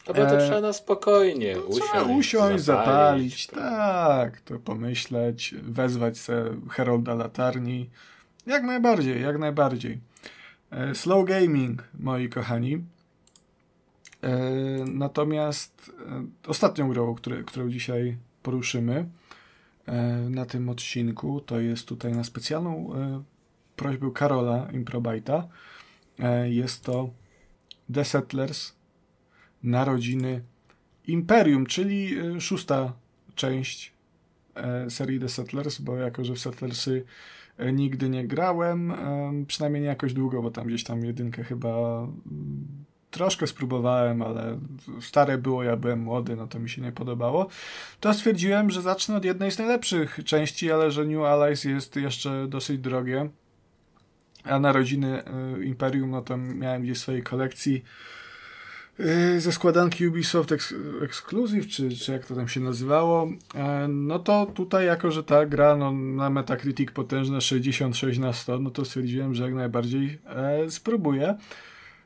[0.07, 6.17] Ale to e, trzeba na spokojnie usiąść, trzeba usiąść, zapalić, zapalić tak, to pomyśleć, wezwać
[6.17, 7.89] se Herolda Latarni.
[8.45, 9.99] Jak najbardziej, jak najbardziej.
[10.93, 12.83] Slow gaming, moi kochani.
[14.23, 19.09] E, natomiast e, ostatnią grą, które, którą dzisiaj poruszymy
[19.85, 19.93] e,
[20.29, 22.89] na tym odcinku, to jest tutaj na specjalną
[23.75, 25.47] prośbę Karola Improbajta.
[26.45, 27.09] Jest to
[27.93, 28.73] The Settlers
[29.63, 30.41] Narodziny
[31.07, 32.93] Imperium, czyli szósta
[33.35, 33.93] część
[34.89, 37.05] serii The Settlers, bo jako, że w Settlersy
[37.73, 38.93] nigdy nie grałem,
[39.47, 42.07] przynajmniej nie jakoś długo, bo tam gdzieś tam jedynkę chyba
[43.13, 44.59] troszkę spróbowałem, ale
[45.01, 47.47] stare było, ja byłem młody, no to mi się nie podobało,
[47.99, 52.47] to stwierdziłem, że zacznę od jednej z najlepszych części, ale że New Allies jest jeszcze
[52.47, 53.29] dosyć drogie.
[54.43, 55.23] A narodziny
[55.59, 57.83] y, Imperium, no to miałem gdzieś w swojej kolekcji
[58.99, 60.53] y, ze składanki Ubisoft
[61.01, 65.45] Exclusive, czy, czy jak to tam się nazywało, e, no to tutaj jako, że ta
[65.45, 70.71] gra no, na Metacritic potężne 66 na 100, no to stwierdziłem, że jak najbardziej e,
[70.71, 71.35] spróbuję.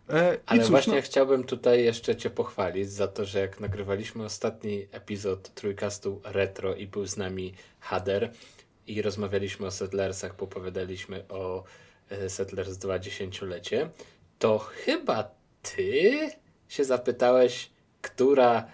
[0.10, 1.02] E, Ale cóż, właśnie no...
[1.02, 6.88] chciałbym tutaj jeszcze Cię pochwalić za to, że jak nagrywaliśmy ostatni epizod Trójkastu Retro i
[6.88, 8.32] był z nami Hader
[8.88, 11.64] i rozmawialiśmy o Settlersach, popowiadaliśmy o
[12.10, 13.90] e, Settlers 2 dziesięciolecie,
[14.40, 15.32] to chyba
[15.62, 16.30] Ty
[16.68, 17.70] się zapytałeś,
[18.02, 18.68] która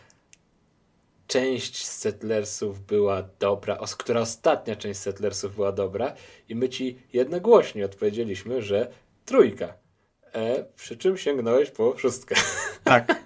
[1.28, 6.14] część Settlersów była dobra, os, która ostatnia część Settlersów była dobra
[6.50, 8.92] i my Ci jednogłośnie odpowiedzieliśmy, że
[9.26, 9.83] trójka.
[10.34, 12.36] E, przy czym sięgnąłeś po szóstkę.
[12.84, 13.24] Tak.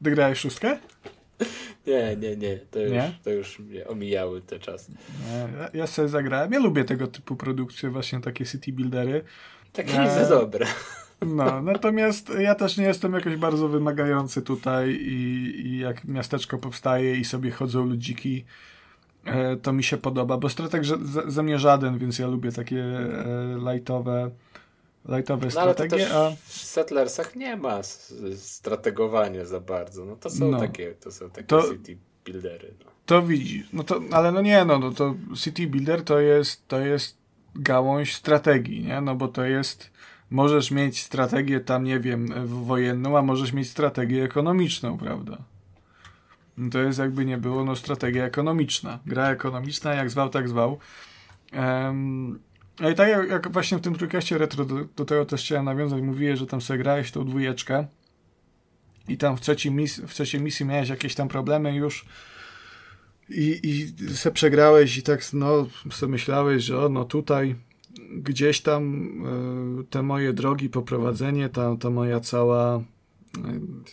[0.00, 0.78] Wygrałeś szóstkę?
[1.86, 2.58] Nie, nie, nie.
[2.70, 3.12] To już, nie?
[3.24, 4.92] To już mnie omijały te czasy.
[5.58, 6.52] Ja, ja sobie zagrałem.
[6.52, 9.24] Ja lubię tego typu produkcje, właśnie takie city buildery.
[9.72, 10.66] Takie nie za dobre.
[11.26, 17.16] No, natomiast ja też nie jestem jakoś bardzo wymagający tutaj i, i jak miasteczko powstaje
[17.16, 18.44] i sobie chodzą ludziki,
[19.24, 20.96] e, to mi się podoba, bo strateg za,
[21.26, 24.30] za mnie żaden, więc ja lubię takie e, lightowe
[25.08, 26.14] lightowe no, strategie.
[26.14, 26.30] A...
[26.30, 27.80] w Settlersach nie ma
[28.36, 30.04] strategowania za bardzo.
[30.04, 32.74] No to są no, takie, to są takie to, city buildery.
[32.84, 32.90] No.
[33.06, 33.68] To widzisz.
[33.72, 37.16] No to, ale no nie, no, no to city builder to jest, to jest
[37.54, 39.00] gałąź strategii, nie?
[39.00, 39.90] No bo to jest
[40.30, 45.38] możesz mieć strategię tam, nie wiem, wojenną, a możesz mieć strategię ekonomiczną, prawda?
[46.56, 48.98] No to jest jakby nie było, no strategia ekonomiczna.
[49.06, 50.78] Gra ekonomiczna, jak zwał, tak zwał.
[51.52, 52.40] Um,
[52.80, 55.64] no i tak jak, jak właśnie w tym trójkaście retro, do, do, tego też chciałem
[55.64, 57.86] nawiązać, mówiłeś, że tam sobie grałeś tą dwójeczkę
[59.08, 62.04] i tam w, trzeciej mis w trzeciej misji miałeś jakieś tam problemy już
[63.28, 67.56] i, i se przegrałeś i tak no sobie myślałeś, że o, no tutaj
[68.12, 69.04] gdzieś tam
[69.80, 72.78] y, te moje drogi, poprowadzenie, ta, ta moja cała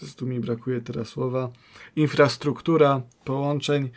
[0.03, 1.49] y, tu mi brakuje teraz słowa,
[1.95, 3.89] infrastruktura połączeń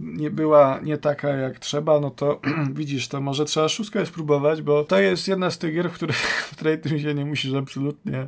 [0.00, 2.40] nie była nie taka jak trzeba, no to
[2.74, 6.16] widzisz, to może trzeba szóstkę spróbować, bo to jest jedna z tych gier, w której,
[6.48, 8.26] w której ty się nie musisz absolutnie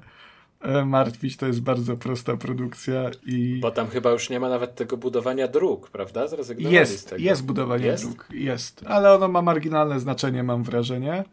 [0.61, 3.59] e, martwić, to jest bardzo prosta produkcja i...
[3.63, 6.29] Bo tam chyba już nie ma nawet tego budowania dróg, prawda?
[6.29, 7.23] Zrezygnowali jest, z tego.
[7.23, 8.05] Jest budowanie jest?
[8.05, 11.25] dróg, jest, ale ono ma marginalne znaczenie, mam wrażenie.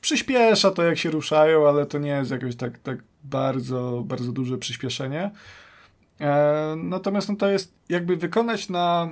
[0.00, 4.58] Przyspiesza to, jak się ruszają, ale to nie jest jakoś tak, tak bardzo, bardzo duże
[4.58, 5.30] przyspieszenie.
[6.20, 9.08] E, natomiast no to jest jakby wykonać na,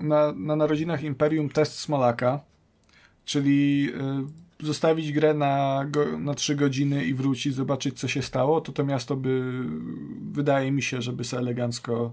[0.00, 2.40] na, na narodzinach Imperium test Smolaka,
[3.24, 3.88] czyli
[4.60, 5.84] y, zostawić grę na,
[6.18, 9.62] na 3 godziny i wrócić, zobaczyć co się stało, to to miasto by,
[10.32, 12.12] wydaje mi się, żeby się elegancko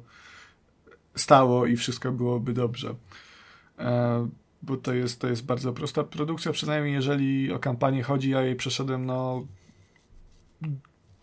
[1.16, 2.96] stało i wszystko byłoby dobrze.
[3.80, 4.28] E,
[4.62, 8.56] bo to jest, to jest bardzo prosta produkcja, przynajmniej jeżeli o kampanię chodzi, ja jej
[8.56, 9.48] przeszedłem no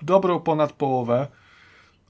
[0.02, 1.28] dobrą ponad połowę.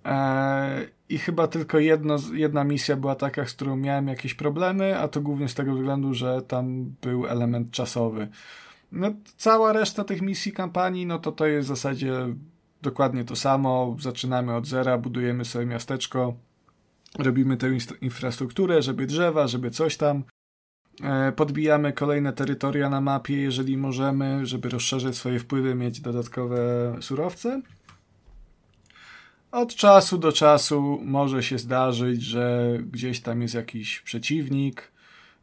[0.04, 5.08] E, I chyba tylko jedno, jedna misja była taka, z którą miałem jakieś problemy, a
[5.08, 8.28] to głównie z tego względu, że tam był element czasowy.
[8.92, 12.12] No, cała reszta tych misji kampanii, no to to jest w zasadzie
[12.82, 13.96] dokładnie to samo.
[14.00, 16.34] Zaczynamy od zera, budujemy sobie miasteczko,
[17.18, 17.70] robimy tę
[18.00, 20.24] infrastrukturę, żeby drzewa, żeby coś tam.
[21.02, 26.58] E, podbijamy kolejne terytoria na mapie, jeżeli możemy, żeby rozszerzyć swoje wpływy, mieć dodatkowe
[27.00, 27.62] surowce.
[29.52, 34.92] Od czasu do czasu może się zdarzyć, że gdzieś tam jest jakiś przeciwnik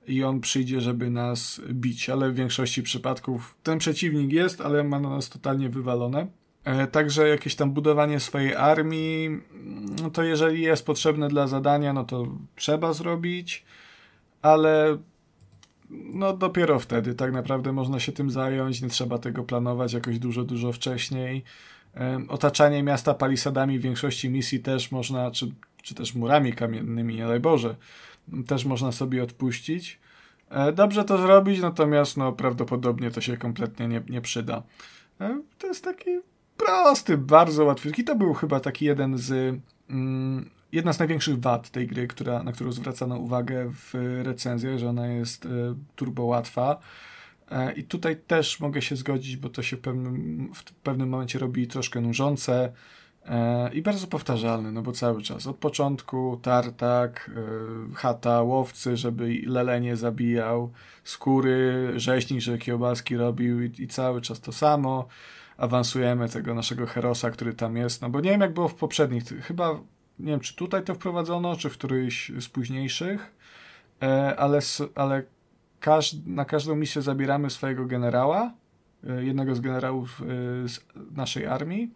[0.08, 5.00] i on przyjdzie, żeby nas bić, ale w większości przypadków ten przeciwnik jest, ale ma
[5.00, 6.28] na nas totalnie wywalone.
[6.64, 9.30] E, także jakieś tam budowanie swojej armii,
[10.02, 13.66] no to jeżeli jest potrzebne dla zadania, no to trzeba zrobić,
[14.42, 14.98] ale
[15.90, 20.44] no dopiero wtedy tak naprawdę można się tym zająć, nie trzeba tego planować jakoś dużo,
[20.44, 21.44] dużo wcześniej.
[22.28, 25.52] Otaczanie miasta palisadami w większości misji też można, czy,
[25.82, 27.76] czy też murami kamiennymi, nie daj Boże,
[28.48, 30.00] też można sobie odpuścić.
[30.50, 34.64] E, dobrze to zrobić, natomiast no, prawdopodobnie to się kompletnie nie, nie przyda.
[35.22, 36.10] E, to jest taki
[36.58, 37.92] prosty, bardzo łatwy.
[37.98, 39.60] I to był chyba taki jeden z.
[39.90, 43.94] Mm, jedna z największych wad tej gry, która, na którą zwracano uwagę w
[44.24, 45.50] recenzjach, że ona jest y,
[45.96, 46.80] turbo łatwa.
[47.52, 51.40] E, I tutaj też mogę się zgodzić, bo to się w pewnym, w pewnym momencie
[51.40, 52.72] robi troszkę nużące
[53.26, 57.32] e, i bardzo powtarzalne, no bo cały czas od początku tartak,
[57.92, 60.72] e, chata, łowcy, żeby lelenie zabijał,
[61.04, 65.08] skóry, rzeźnik, żeby kiełbaski robił i, i cały czas to samo.
[65.58, 69.24] awansujemy tego naszego Herosa, który tam jest, no bo nie wiem jak było w poprzednich,
[69.24, 69.80] chyba
[70.20, 73.36] nie wiem czy tutaj to wprowadzono, czy w któryś z późniejszych,
[74.38, 74.60] ale,
[74.96, 75.24] ale
[75.80, 78.54] każ na każdą misję zabieramy swojego generała,
[79.10, 80.26] e, jednego z generałów e,
[80.68, 80.80] z
[81.16, 81.92] naszej armii,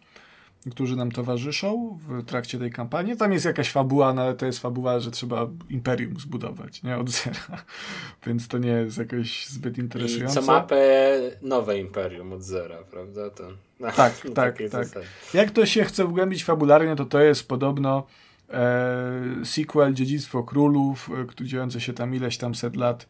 [0.72, 3.18] którzy nam towarzyszą w trakcie tej kampanii.
[3.18, 6.98] Tam jest jakaś fabuła, no ale to jest fabuła, że trzeba imperium zbudować, nie?
[6.98, 7.64] Od zera.
[8.26, 10.40] Więc to nie jest jakoś zbyt interesujące.
[10.40, 13.30] I co mapę nowe imperium od zera, prawda?
[13.30, 13.44] To,
[13.80, 14.88] no, tak, tak, tak.
[15.34, 18.08] Jak to się chce wgłębić fabularnie, to to jest podobno
[18.50, 21.10] e, sequel Dziedzictwo Królów,
[21.42, 23.08] e, dziejące się tam ileś tam set lat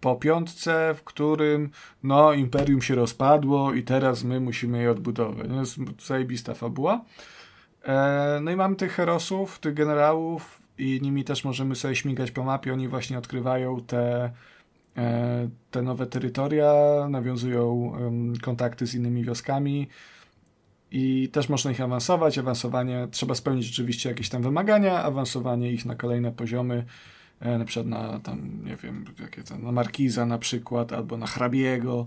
[0.00, 1.70] po piątce, w którym
[2.02, 5.46] no, imperium się rozpadło i teraz my musimy je odbudować.
[5.48, 7.04] No, jest zajebista fabuła.
[7.84, 12.44] E, no i mamy tych herosów, tych generałów i nimi też możemy sobie śmigać po
[12.44, 12.72] mapie.
[12.72, 14.30] Oni właśnie odkrywają te,
[14.96, 16.72] e, te nowe terytoria,
[17.10, 17.92] nawiązują
[18.42, 19.88] kontakty z innymi wioskami
[20.90, 22.38] i też można ich awansować.
[22.38, 26.84] Awansowanie trzeba spełnić rzeczywiście jakieś tam wymagania, awansowanie ich na kolejne poziomy E,
[27.40, 32.06] na przykład na tam, nie wiem, jakie to, na Markiza na przykład, albo na Hrabiego,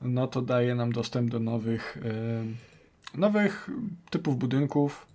[0.00, 3.70] no to daje nam dostęp do nowych, e, nowych
[4.10, 5.06] typów budynków.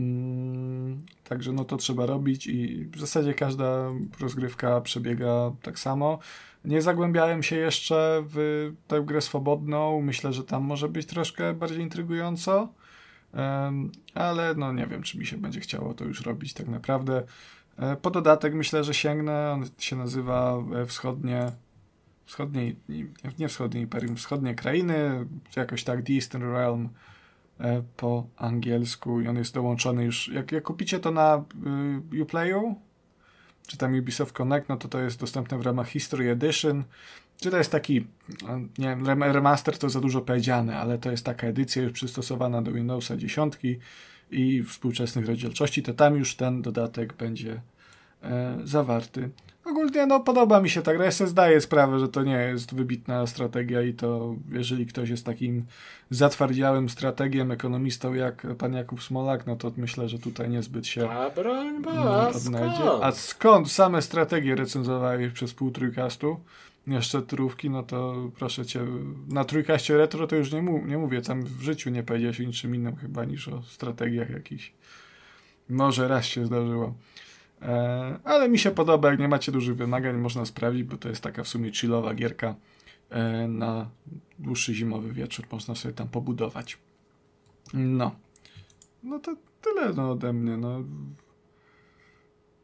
[0.00, 3.90] Mm, także no to trzeba robić i w zasadzie każda
[4.20, 6.18] rozgrywka przebiega tak samo.
[6.64, 10.00] Nie zagłębiałem się jeszcze w tę grę swobodną.
[10.02, 12.68] Myślę, że tam może być troszkę bardziej intrygująco.
[14.14, 17.22] Ale no nie wiem, czy mi się będzie chciało to już robić tak naprawdę.
[17.78, 19.52] E, po dodatek myślę, że sięgnę.
[19.52, 21.52] On się nazywa e, Wschodnie.
[22.26, 22.74] Wschodnie,
[23.38, 26.88] nie wschodnie imperium, wschodnie krainy, jakoś tak, The Eastern Realm
[27.60, 30.28] e, po angielsku i on jest dołączony już.
[30.28, 31.44] Jak, jak kupicie to na
[32.16, 32.74] y, Uplayu,
[33.66, 36.84] czy tam Ubisoft Connect, no to to jest dostępne w ramach History Edition.
[37.40, 38.06] Czy to jest taki,
[38.78, 42.72] nie wiem, remaster to za dużo powiedziane, ale to jest taka edycja już przystosowana do
[42.72, 43.54] Windowsa 10
[44.30, 47.60] i współczesnych rozdzielczości, to tam już ten dodatek będzie
[48.22, 49.30] e, zawarty.
[49.64, 51.04] Ogólnie no, podoba mi się ta gra.
[51.04, 55.26] Ja sobie zdaję sprawę, że to nie jest wybitna strategia i to jeżeli ktoś jest
[55.26, 55.64] takim
[56.10, 61.30] zatwardziałym strategiem, ekonomistą jak pan Jakub Smolak, no to myślę, że tutaj niezbyt się A
[61.30, 62.82] broń bo, odnajdzie.
[63.02, 66.40] A skąd same strategie recenzowałeś przez pół trójkastu?
[66.86, 68.86] Jeszcze turówki, no to proszę cię,
[69.28, 72.44] na trójkaście retro to już nie, mu, nie mówię, tam w życiu nie powiedziałeś o
[72.44, 74.72] niczym innym chyba niż o strategiach jakichś.
[75.68, 76.94] Może raz się zdarzyło.
[77.62, 81.22] E, ale mi się podoba, jak nie macie dużych wymagań, można sprawdzić, bo to jest
[81.22, 82.54] taka w sumie chillowa gierka
[83.10, 83.90] e, na
[84.38, 86.78] dłuższy zimowy wieczór, można sobie tam pobudować.
[87.74, 88.14] No.
[89.02, 90.84] No to tyle no, ode mnie, no.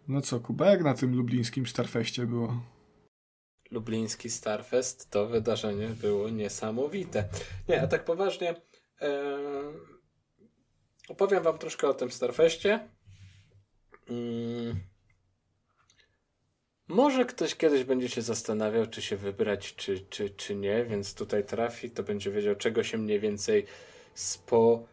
[0.08, 2.60] No co, Kuba, jak na tym lublińskim Starfeście było?
[3.70, 7.28] Lubliński Starfest, to wydarzenie było niesamowite.
[7.68, 8.54] Nie, a tak poważnie,
[9.00, 9.38] e,
[11.08, 12.88] opowiem Wam troszkę o tym Starfeście.
[14.08, 14.80] Mm.
[16.88, 21.44] Może ktoś kiedyś będzie się zastanawiał, czy się wybrać, czy, czy, czy nie, więc tutaj
[21.44, 23.66] trafi, to będzie wiedział, czego się mniej więcej
[24.14, 24.86] spodziewać.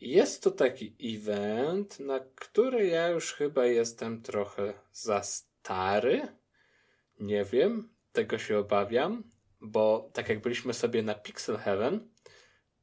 [0.00, 6.28] Jest to taki event, na który ja już chyba jestem trochę za stary
[7.20, 9.22] nie wiem, tego się obawiam,
[9.60, 12.08] bo tak jak byliśmy sobie na Pixel Heaven,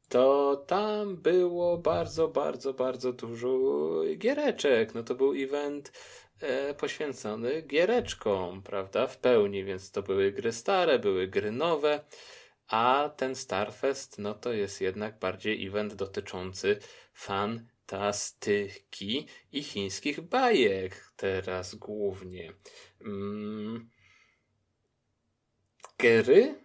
[0.10, 3.60] to tam było bardzo, bardzo, bardzo dużo
[4.18, 4.96] giereczek.
[4.96, 5.92] No to był event
[6.40, 12.04] e, poświęcony giereczkom, prawda, w pełni, więc to były gry stare, były gry nowe,
[12.68, 16.80] a ten Starfest, no to jest jednak bardziej event dotyczący
[17.14, 18.48] fantastyki
[19.52, 22.54] i chińskich bajek teraz głównie.
[23.02, 23.90] Mm
[26.02, 26.56] gry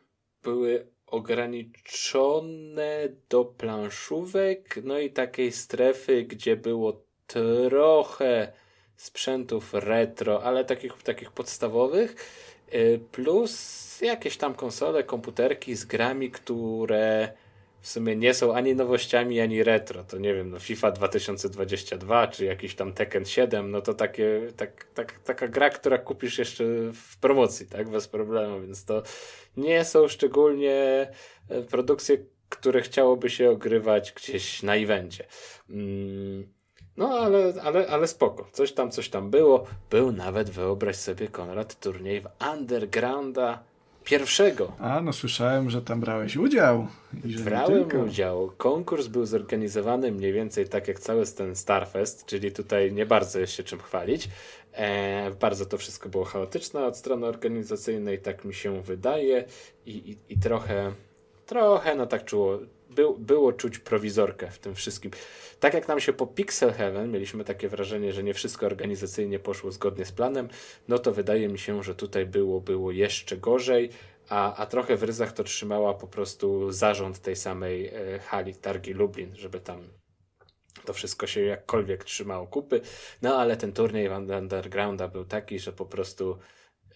[0.43, 8.53] były ograniczone do planszówek, no i takiej strefy, gdzie było trochę
[8.97, 12.15] sprzętów retro, ale takich, takich podstawowych,
[12.75, 17.33] y, plus jakieś tam konsole, komputerki z grami, które
[17.87, 20.05] w sumie nie są ani nowościami, ani retro.
[20.05, 24.85] To nie wiem, no FIFA 2022 czy jakiś tam Tekken 7, no to takie, tak,
[24.95, 29.03] tak, taka gra, która kupisz jeszcze w promocji, tak, bez problemu, więc to
[29.57, 31.09] nie są szczególnie
[31.49, 35.25] e, produkcje, które chciałoby się ogrywać gdzieś na evencie.
[35.71, 36.49] Mm,
[36.97, 38.49] no, ale, ale, ale spoko.
[38.53, 39.67] Coś tam, coś tam było.
[39.91, 43.65] Był nawet, wyobraź sobie, Konrad, turniej w Undergrounda
[44.07, 44.73] Pierwszego.
[44.79, 46.87] A, no słyszałem, że tam brałeś udział.
[47.45, 48.53] Brałem udział.
[48.57, 53.53] Konkurs był zorganizowany mniej więcej tak jak cały ten Starfest, czyli tutaj nie bardzo jest
[53.53, 54.29] się czym chwalić.
[54.73, 59.45] E, bardzo to wszystko było chaotyczne od strony organizacyjnej, tak mi się wydaje
[59.87, 60.93] i, i, i trochę
[61.47, 62.59] trochę, no tak czuło,
[62.97, 65.11] był, było czuć prowizorkę w tym wszystkim.
[65.61, 69.73] Tak jak nam się po Pixel Heaven mieliśmy takie wrażenie, że nie wszystko organizacyjnie poszło
[69.73, 70.49] zgodnie z planem,
[70.89, 73.91] no to wydaje mi się, że tutaj było, było jeszcze gorzej,
[74.29, 78.93] a, a trochę w ryzach to trzymała po prostu zarząd tej samej e, hali Targi
[78.93, 79.89] Lublin, żeby tam
[80.85, 82.81] to wszystko się jakkolwiek trzymało kupy.
[83.23, 86.39] No ale ten turniej Undergrounda był taki, że po prostu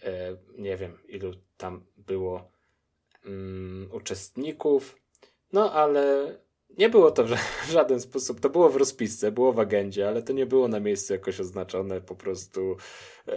[0.03, 2.51] e, nie wiem ilu tam było
[3.25, 5.01] mm, uczestników,
[5.53, 6.35] no ale
[6.77, 7.23] nie było to
[7.67, 10.79] w żaden sposób, to było w rozpisce, było w agendzie, ale to nie było na
[10.79, 12.75] miejscu jakoś oznaczone, po prostu
[13.27, 13.33] e,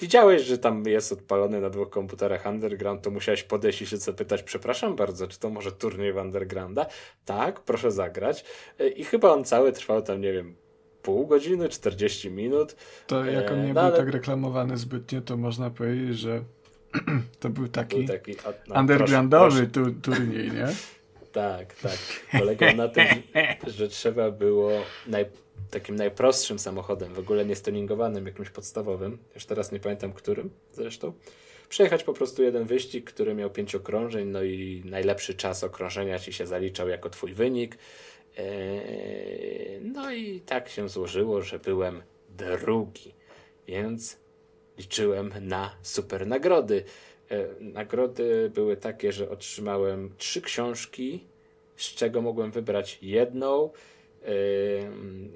[0.00, 4.42] widziałeś, że tam jest odpalony na dwóch komputerach Underground, to musiałeś podejść i się zapytać,
[4.42, 6.86] przepraszam bardzo, czy to może turniej w Undergrounda?
[7.24, 8.44] Tak, proszę zagrać.
[8.78, 10.56] E, I chyba on cały trwał tam, nie wiem,
[11.02, 12.76] pół godziny, 40 minut.
[13.06, 13.96] To jak on nie no, był ale...
[13.96, 16.42] tak reklamowany zbytnio, to można powiedzieć, że
[17.40, 18.36] to był taki, był taki
[18.68, 20.18] no, undergroundowy proszę, proszę.
[20.18, 20.68] turniej, nie?
[21.36, 21.98] Tak, tak.
[22.38, 23.06] Polegał na tym,
[23.66, 24.70] że trzeba było
[25.06, 25.26] naj,
[25.70, 31.12] takim najprostszym samochodem, w ogóle niestuningowanym, jakimś podstawowym, już teraz nie pamiętam którym zresztą,
[31.68, 36.32] przejechać po prostu jeden wyścig, który miał pięć okrążeń, no i najlepszy czas okrążenia ci
[36.32, 37.78] się zaliczał jako twój wynik.
[38.38, 43.14] Eee, no i tak się złożyło, że byłem drugi,
[43.66, 44.18] więc
[44.78, 46.84] liczyłem na super nagrody.
[47.30, 51.24] E, nagrody były takie, że otrzymałem trzy książki,
[51.76, 53.70] z czego mogłem wybrać jedną.
[54.22, 54.30] E,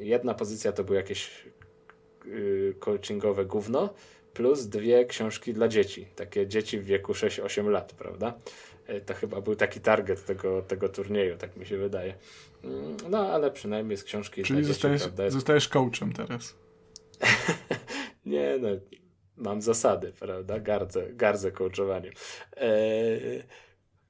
[0.05, 1.45] jedna pozycja to było jakieś
[2.25, 2.29] e,
[2.79, 3.95] coachingowe gówno,
[4.35, 6.07] plus dwie książki dla dzieci.
[6.17, 8.39] Takie dzieci w wieku 6-8 lat, prawda?
[9.07, 12.15] To chyba był taki target tego, tego turnieju, tak mi się wydaje.
[12.65, 16.57] Mm, no, ale przynajmniej z książki Czyli dla zostajesz, dzieci, zostajesz coachem teraz.
[18.27, 18.69] nie, no
[19.41, 20.61] mam zasady, prawda?
[20.61, 22.13] Gardzę, gardzę coachowaniem.
[22.57, 23.43] Eee,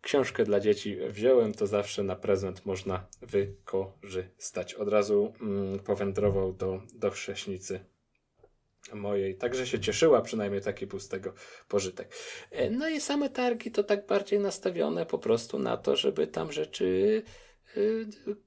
[0.03, 4.75] książkę dla dzieci wziąłem, to zawsze na prezent można wykorzystać.
[4.75, 7.81] Od razu mm, powędrował do, do chrześnicy
[8.95, 9.37] mojej.
[9.37, 11.33] Także się cieszyła, przynajmniej taki był z tego
[11.69, 12.15] pożytek.
[12.51, 16.53] E, no i same targi to tak bardziej nastawione po prostu na to, żeby tam
[16.53, 17.23] rzeczy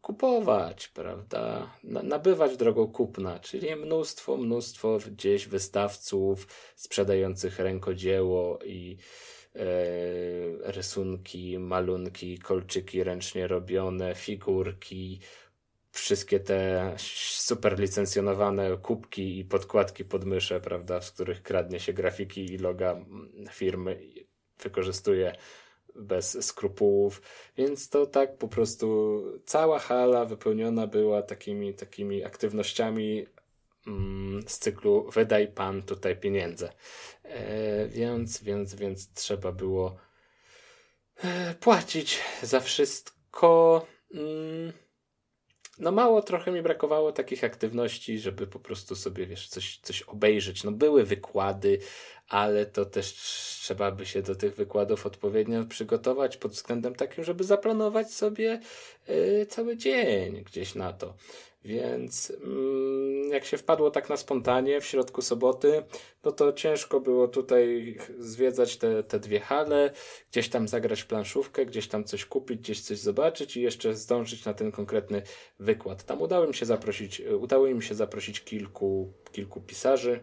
[0.01, 1.71] kupować, prawda?
[1.83, 8.97] Nabywać drogą kupna, czyli mnóstwo, mnóstwo gdzieś wystawców sprzedających rękodzieło i
[9.55, 9.65] e,
[10.71, 15.19] rysunki, malunki, kolczyki ręcznie robione, figurki,
[15.91, 22.45] wszystkie te super licencjonowane kubki i podkładki pod myszę, prawda, z których kradnie się grafiki
[22.45, 23.05] i loga
[23.51, 23.99] firmy,
[24.63, 25.35] wykorzystuje
[25.95, 27.21] bez skrupułów,
[27.57, 33.25] więc to tak po prostu cała hala wypełniona była takimi, takimi aktywnościami
[33.87, 36.73] mm, z cyklu wydaj pan tutaj pieniądze.
[37.23, 39.97] E, więc, więc, więc trzeba było
[41.23, 43.85] e, płacić za wszystko.
[44.13, 44.73] Mm,
[45.79, 50.63] no mało trochę mi brakowało takich aktywności, żeby po prostu sobie, wiesz, coś, coś obejrzeć.
[50.63, 51.79] No były wykłady,
[52.33, 53.13] ale to też
[53.61, 58.59] trzeba by się do tych wykładów odpowiednio przygotować pod względem takim, żeby zaplanować sobie
[59.09, 61.13] y, cały dzień gdzieś na to.
[61.65, 65.83] Więc mm, jak się wpadło tak na spontanie w środku soboty,
[66.23, 69.91] no to ciężko było tutaj zwiedzać te, te dwie hale,
[70.31, 74.45] gdzieś tam zagrać w planszówkę, gdzieś tam coś kupić, gdzieś coś zobaczyć i jeszcze zdążyć
[74.45, 75.21] na ten konkretny
[75.59, 76.03] wykład.
[76.03, 80.19] Tam udało mi się zaprosić, udało się zaprosić kilku, kilku pisarzy,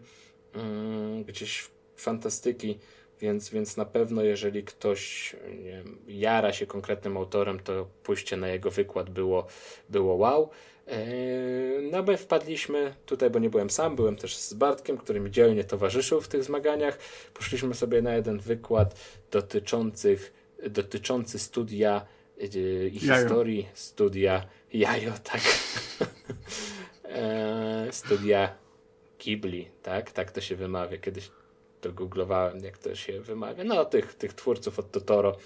[0.53, 2.79] mm, gdzieś fantastyki,
[3.19, 8.71] więc, więc na pewno jeżeli ktoś wiem, jara się konkretnym autorem, to pójście na jego
[8.71, 9.47] wykład było,
[9.89, 10.49] było wow.
[10.87, 15.31] Eee, no my wpadliśmy tutaj, bo nie byłem sam, byłem też z Bartkiem, który mi
[15.31, 16.99] dzielnie towarzyszył w tych zmaganiach.
[17.33, 18.95] Poszliśmy sobie na jeden wykład
[19.31, 20.33] dotyczących,
[20.69, 22.05] dotyczący studia
[22.37, 23.21] yy, i jajo.
[23.21, 25.41] historii studia Jajo, tak.
[27.03, 28.55] eee, studia
[29.19, 30.11] Ghibli, tak?
[30.11, 30.97] Tak to się wymawia.
[30.97, 31.31] Kiedyś
[31.89, 33.63] googlowałem, jak to się wymawia.
[33.63, 35.37] No, tych, tych twórców od Totoro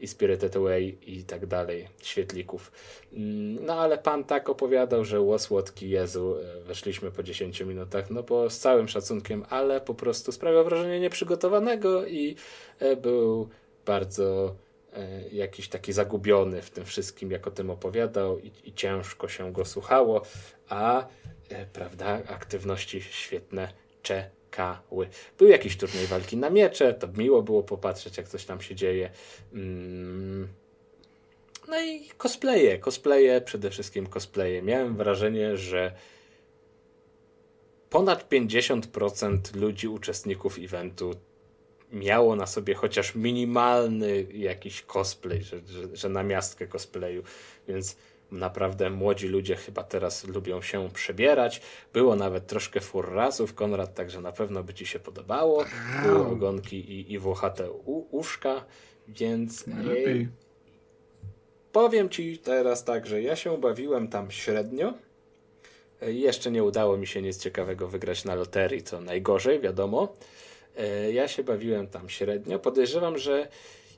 [0.00, 2.72] i Spirited Away i tak dalej, świetlików.
[3.12, 8.22] Mm, no ale pan tak opowiadał, że łosłodki Jezu, e, weszliśmy po 10 minutach, no
[8.22, 12.36] bo z całym szacunkiem, ale po prostu sprawiał wrażenie nieprzygotowanego i
[12.78, 13.48] e, był
[13.86, 14.54] bardzo
[14.92, 19.52] e, jakiś taki zagubiony w tym wszystkim, jak o tym opowiadał i, i ciężko się
[19.52, 20.22] go słuchało,
[20.68, 21.06] a
[21.72, 25.08] prawda, aktywności świetne cze kały.
[25.38, 29.10] Był jakiś turniej walki na miecze, to miło było popatrzeć, jak coś tam się dzieje.
[29.52, 30.48] Mm.
[31.68, 34.62] No i cosplaye, cosplaye, przede wszystkim cosplaye.
[34.62, 35.92] Miałem wrażenie, że
[37.90, 41.14] ponad 50% ludzi, uczestników eventu
[41.92, 47.22] miało na sobie chociaż minimalny jakiś cosplay, że, że, że na miastkę cosplayu,
[47.68, 47.96] więc
[48.30, 51.60] naprawdę młodzi ludzie chyba teraz lubią się przebierać.
[51.92, 55.64] Było nawet troszkę furrazów, Konrad, także na pewno by ci się podobało.
[56.02, 58.64] Były ogonki i, i włochate u, uszka,
[59.08, 60.28] więc Lepiej.
[61.72, 64.94] powiem ci teraz tak, że ja się bawiłem tam średnio.
[66.02, 70.14] E, Jeszcze nie udało mi się nic ciekawego wygrać na loterii, co najgorzej, wiadomo.
[70.76, 72.58] E, Ja się bawiłem tam średnio.
[72.58, 73.48] Podejrzewam, że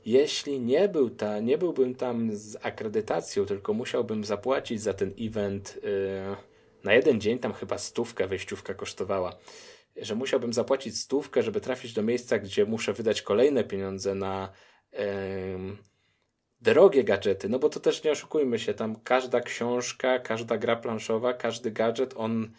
[0.04, 5.78] jeśli nie, był ta, nie byłbym tam z akredytacją, tylko musiałbym zapłacić za ten event
[5.84, 6.36] e,
[6.84, 9.36] na jeden dzień, tam chyba stówkę wejściówka kosztowała,
[9.96, 14.52] że musiałbym zapłacić stówkę, żeby trafić do miejsca, gdzie muszę wydać kolejne pieniądze na
[16.60, 21.34] drogie gadżety, no bo to też nie oszukujmy się, tam każda książka, każda gra planszowa,
[21.34, 22.52] każdy gadżet, on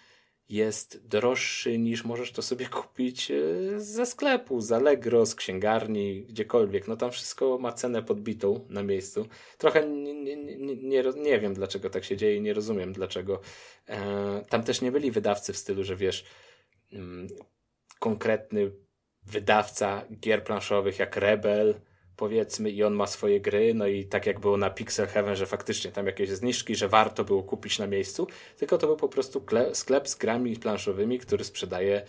[0.49, 3.35] jest droższy niż możesz to sobie kupić e,
[3.79, 6.87] ze sklepu, z Allegro, z księgarni, gdziekolwiek.
[6.87, 9.27] No tam wszystko ma cenę podbitą na miejscu.
[9.57, 13.41] Trochę nie, nie, nie, nie, wiem, dlaczego tak się dzieje i nie rozumiem dlaczego.
[13.89, 16.25] E, tam też nie byli wydawcy w stylu, że wiesz,
[16.93, 17.27] mm,
[17.99, 18.71] konkretny
[19.25, 21.75] wydawca gier planszowych jak Rebel,
[22.17, 25.45] powiedzmy, i on ma swoje gry, no i tak jak było na Pixel Heaven, że
[25.45, 28.27] faktycznie tam jakieś zniżki, że warto było kupić na miejscu,
[28.57, 32.01] tylko to był po prostu kle- sklep z grami planszowymi, który sprzedaje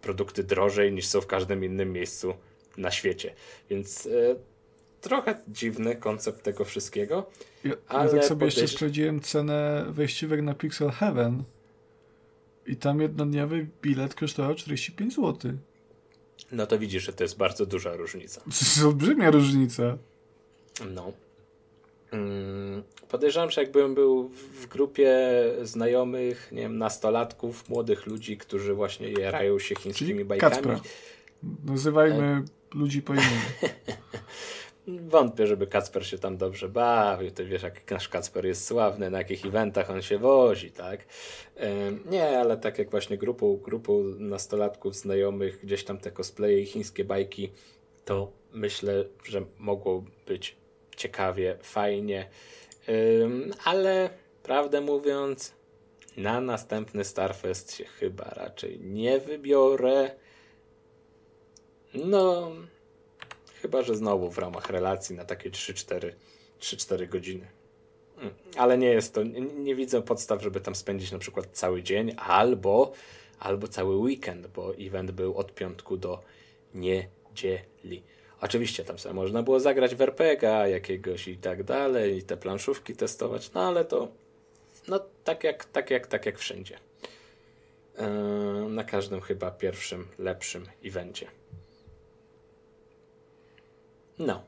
[0.00, 2.34] produkty drożej niż są w każdym innym miejscu
[2.76, 3.34] na świecie.
[3.70, 4.10] Więc e,
[5.00, 7.30] trochę dziwny koncept tego wszystkiego.
[7.64, 11.44] Ja, ja Ale tak sobie jeszcze sprawdziłem cenę wejściówek na Pixel Heaven
[12.66, 15.52] i tam jednodniowy bilet kosztował 45 zł.
[16.52, 18.40] No to widzisz, że to jest bardzo duża różnica.
[18.40, 19.98] To jest olbrzymia różnica.
[20.94, 21.12] No.
[22.12, 24.28] Mm, Podejrzewam, że jakbym był
[24.60, 25.18] w grupie
[25.62, 30.54] znajomych, nie wiem, nastolatków, młodych ludzi, którzy właśnie jarają się chińskimi Czyli bajkami.
[30.54, 30.80] Kacpra.
[31.64, 32.44] Nazywajmy
[32.74, 33.30] ludzi po imieniu.
[34.98, 37.30] Wątpię, żeby Kacper się tam dobrze bawił.
[37.30, 41.00] Ty wiesz, jak nasz Kacper jest sławny, na jakich eventach on się wozi, tak?
[42.10, 47.04] Nie, ale tak jak właśnie grupą, grupą nastolatków, znajomych, gdzieś tam te cosplaye i chińskie
[47.04, 47.52] bajki,
[48.04, 50.56] to myślę, że mogło być
[50.96, 52.28] ciekawie, fajnie.
[53.64, 54.10] Ale
[54.42, 55.54] prawdę mówiąc,
[56.16, 60.10] na następny Starfest się chyba raczej nie wybiorę.
[61.94, 62.52] No,
[63.62, 66.12] Chyba, że znowu w ramach relacji na takie 3-4
[66.60, 67.46] 3-4 godziny.
[68.18, 71.82] Mm, Ale nie jest to, nie, nie widzę podstaw, żeby tam spędzić na przykład cały
[71.82, 72.92] dzień albo,
[73.38, 76.22] albo cały weekend, bo event był od piątku do
[76.74, 78.02] niedzieli.
[78.40, 82.96] Oczywiście tam sobie można było zagrać w RPGa jakiegoś i tak dalej, i te planszówki
[82.96, 84.08] testować, no ale to
[84.88, 86.78] no tak jak, tak jak, tak jak wszędzie.
[87.98, 91.26] Eee, na każdym chyba pierwszym, lepszym evencie.
[94.20, 94.42] No.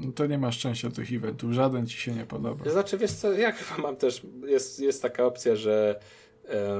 [0.00, 1.52] No to nie ma szczęścia tych eventów.
[1.52, 2.70] Żaden ci się nie podoba.
[2.70, 6.00] Znaczy, wiesz co, ja chyba mam też, jest, jest taka opcja, że
[6.48, 6.78] e,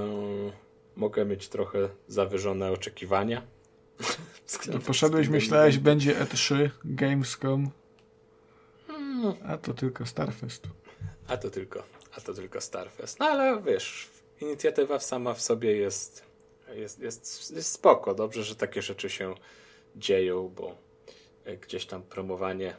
[0.96, 3.42] mogę mieć trochę zawyżone oczekiwania.
[4.46, 7.70] Względem- Poszedłeś, myślałeś, będzie E3, Gamescom.
[9.46, 10.62] A to tylko Starfest.
[11.28, 11.82] A to tylko,
[12.16, 13.18] a to tylko Starfest.
[13.20, 14.08] No ale wiesz,
[14.40, 16.24] inicjatywa sama w sobie jest,
[16.74, 18.14] jest, jest, jest spoko.
[18.14, 19.34] Dobrze, że takie rzeczy się
[19.96, 20.85] dzieją, bo
[21.66, 22.74] gdzieś tam promowanie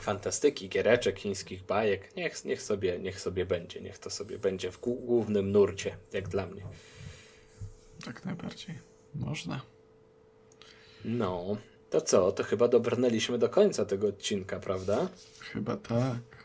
[0.00, 3.80] fantastyki, giereczek, chińskich bajek, niech, niech, sobie, niech sobie będzie.
[3.80, 6.62] Niech to sobie będzie w głó- głównym nurcie, jak dla mnie.
[8.04, 8.78] Tak najbardziej.
[9.14, 9.60] Można.
[11.04, 11.56] No,
[11.90, 12.32] to co?
[12.32, 15.08] To chyba dobrnęliśmy do końca tego odcinka, prawda?
[15.40, 16.44] Chyba tak.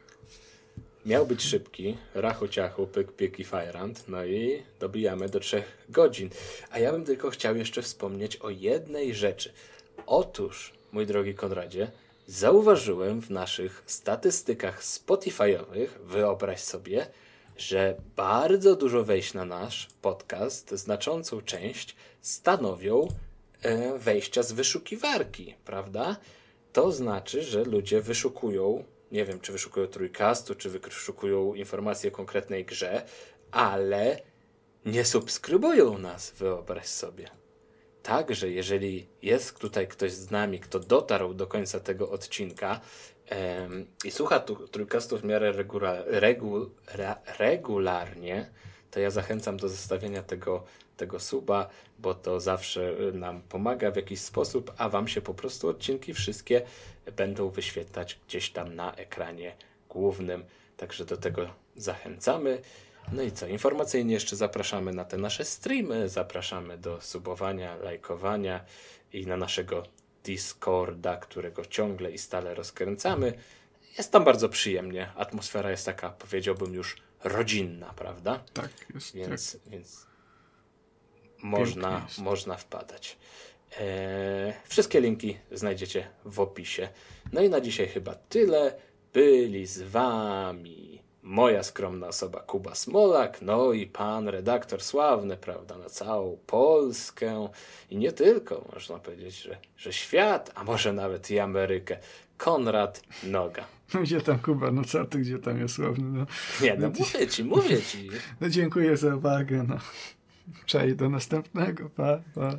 [1.05, 6.29] Miał być szybki, rachu ciachu, pyk, pyk i fajrant, no i dobijamy do trzech godzin.
[6.69, 9.53] A ja bym tylko chciał jeszcze wspomnieć o jednej rzeczy.
[10.05, 11.91] Otóż, mój drogi Konradzie,
[12.27, 17.07] zauważyłem w naszych statystykach Spotify'owych, wyobraź sobie,
[17.57, 23.07] że bardzo dużo wejść na nasz podcast, znaczącą część stanowią
[23.61, 26.17] e, wejścia z wyszukiwarki, prawda?
[26.73, 32.65] To znaczy, że ludzie wyszukują, nie wiem, czy wyszukują trójkastu, czy wyszukują informacje o konkretnej
[32.65, 33.05] grze,
[33.51, 34.21] ale
[34.85, 37.39] nie subskrybują nas, wyobraź sobie.
[38.03, 42.79] Także jeżeli jest tutaj ktoś z nami, kto dotarł do końca tego odcinka
[44.05, 46.69] i słucha tu, trójkastu w miarę regula, regu,
[47.39, 48.49] regularnie,
[48.91, 50.63] to ja zachęcam do zostawienia tego,
[50.97, 51.69] tego suba,
[51.99, 56.61] bo to zawsze nam pomaga w jakiś sposób, a wam się po prostu odcinki wszystkie
[57.15, 59.55] będą wyświetlać gdzieś tam na ekranie
[59.89, 60.45] głównym.
[60.77, 62.61] Także do tego zachęcamy.
[63.11, 63.47] No i co?
[63.47, 68.65] Informacyjnie jeszcze zapraszamy na te nasze streamy, zapraszamy do subowania, lajkowania
[69.13, 69.83] i na naszego
[70.23, 73.33] Discorda, którego ciągle i stale rozkręcamy.
[73.97, 75.11] Jest tam bardzo przyjemnie.
[75.15, 78.43] Atmosfera jest taka, powiedziałbym, już rodzinna, prawda?
[78.53, 79.15] Tak, jest.
[79.15, 79.71] Więc, tak.
[79.71, 80.05] więc
[81.43, 82.19] można, jest.
[82.19, 83.17] można wpadać.
[83.79, 86.89] Eee, wszystkie linki znajdziecie w opisie.
[87.33, 88.75] No i na dzisiaj chyba tyle.
[89.13, 95.90] Byli z wami moja skromna osoba Kuba Smolak, no i pan redaktor sławny, prawda, na
[95.90, 97.49] całą Polskę
[97.90, 101.98] i nie tylko, można powiedzieć, że, że świat, a może nawet i Amerykę.
[102.38, 103.66] Konrad Noga.
[103.93, 104.72] No gdzie tam Kuba?
[104.72, 106.19] No co ty, gdzie tam jest słowny?
[106.19, 106.25] No,
[106.61, 108.09] Nie, no mówię ci, mówię ci.
[108.41, 109.66] no dziękuję za uwagę.
[109.67, 109.77] No.
[110.66, 111.90] Cześć, do następnego.
[111.90, 112.58] Pa, pa.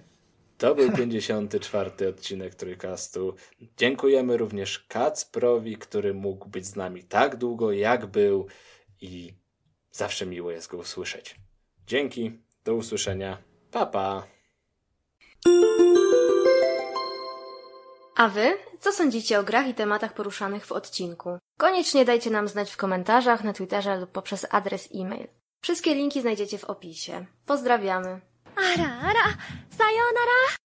[0.61, 2.09] To był 54.
[2.09, 3.35] odcinek Trójkastu.
[3.77, 8.47] Dziękujemy również Kacprowi, który mógł być z nami tak długo, jak był
[9.01, 9.35] i
[9.91, 11.37] zawsze miło jest go usłyszeć.
[11.87, 13.39] Dzięki, do usłyszenia.
[13.71, 14.27] Pa, pa.
[18.17, 18.53] A wy?
[18.81, 21.39] Co sądzicie o grach i tematach poruszanych w odcinku?
[21.57, 25.27] Koniecznie dajcie nam znać w komentarzach, na Twitterze lub poprzez adres e-mail.
[25.61, 27.27] Wszystkie linki znajdziecie w opisie.
[27.47, 28.30] Pozdrawiamy.
[28.61, 29.23] あらあら、
[29.71, 30.51] さようなら。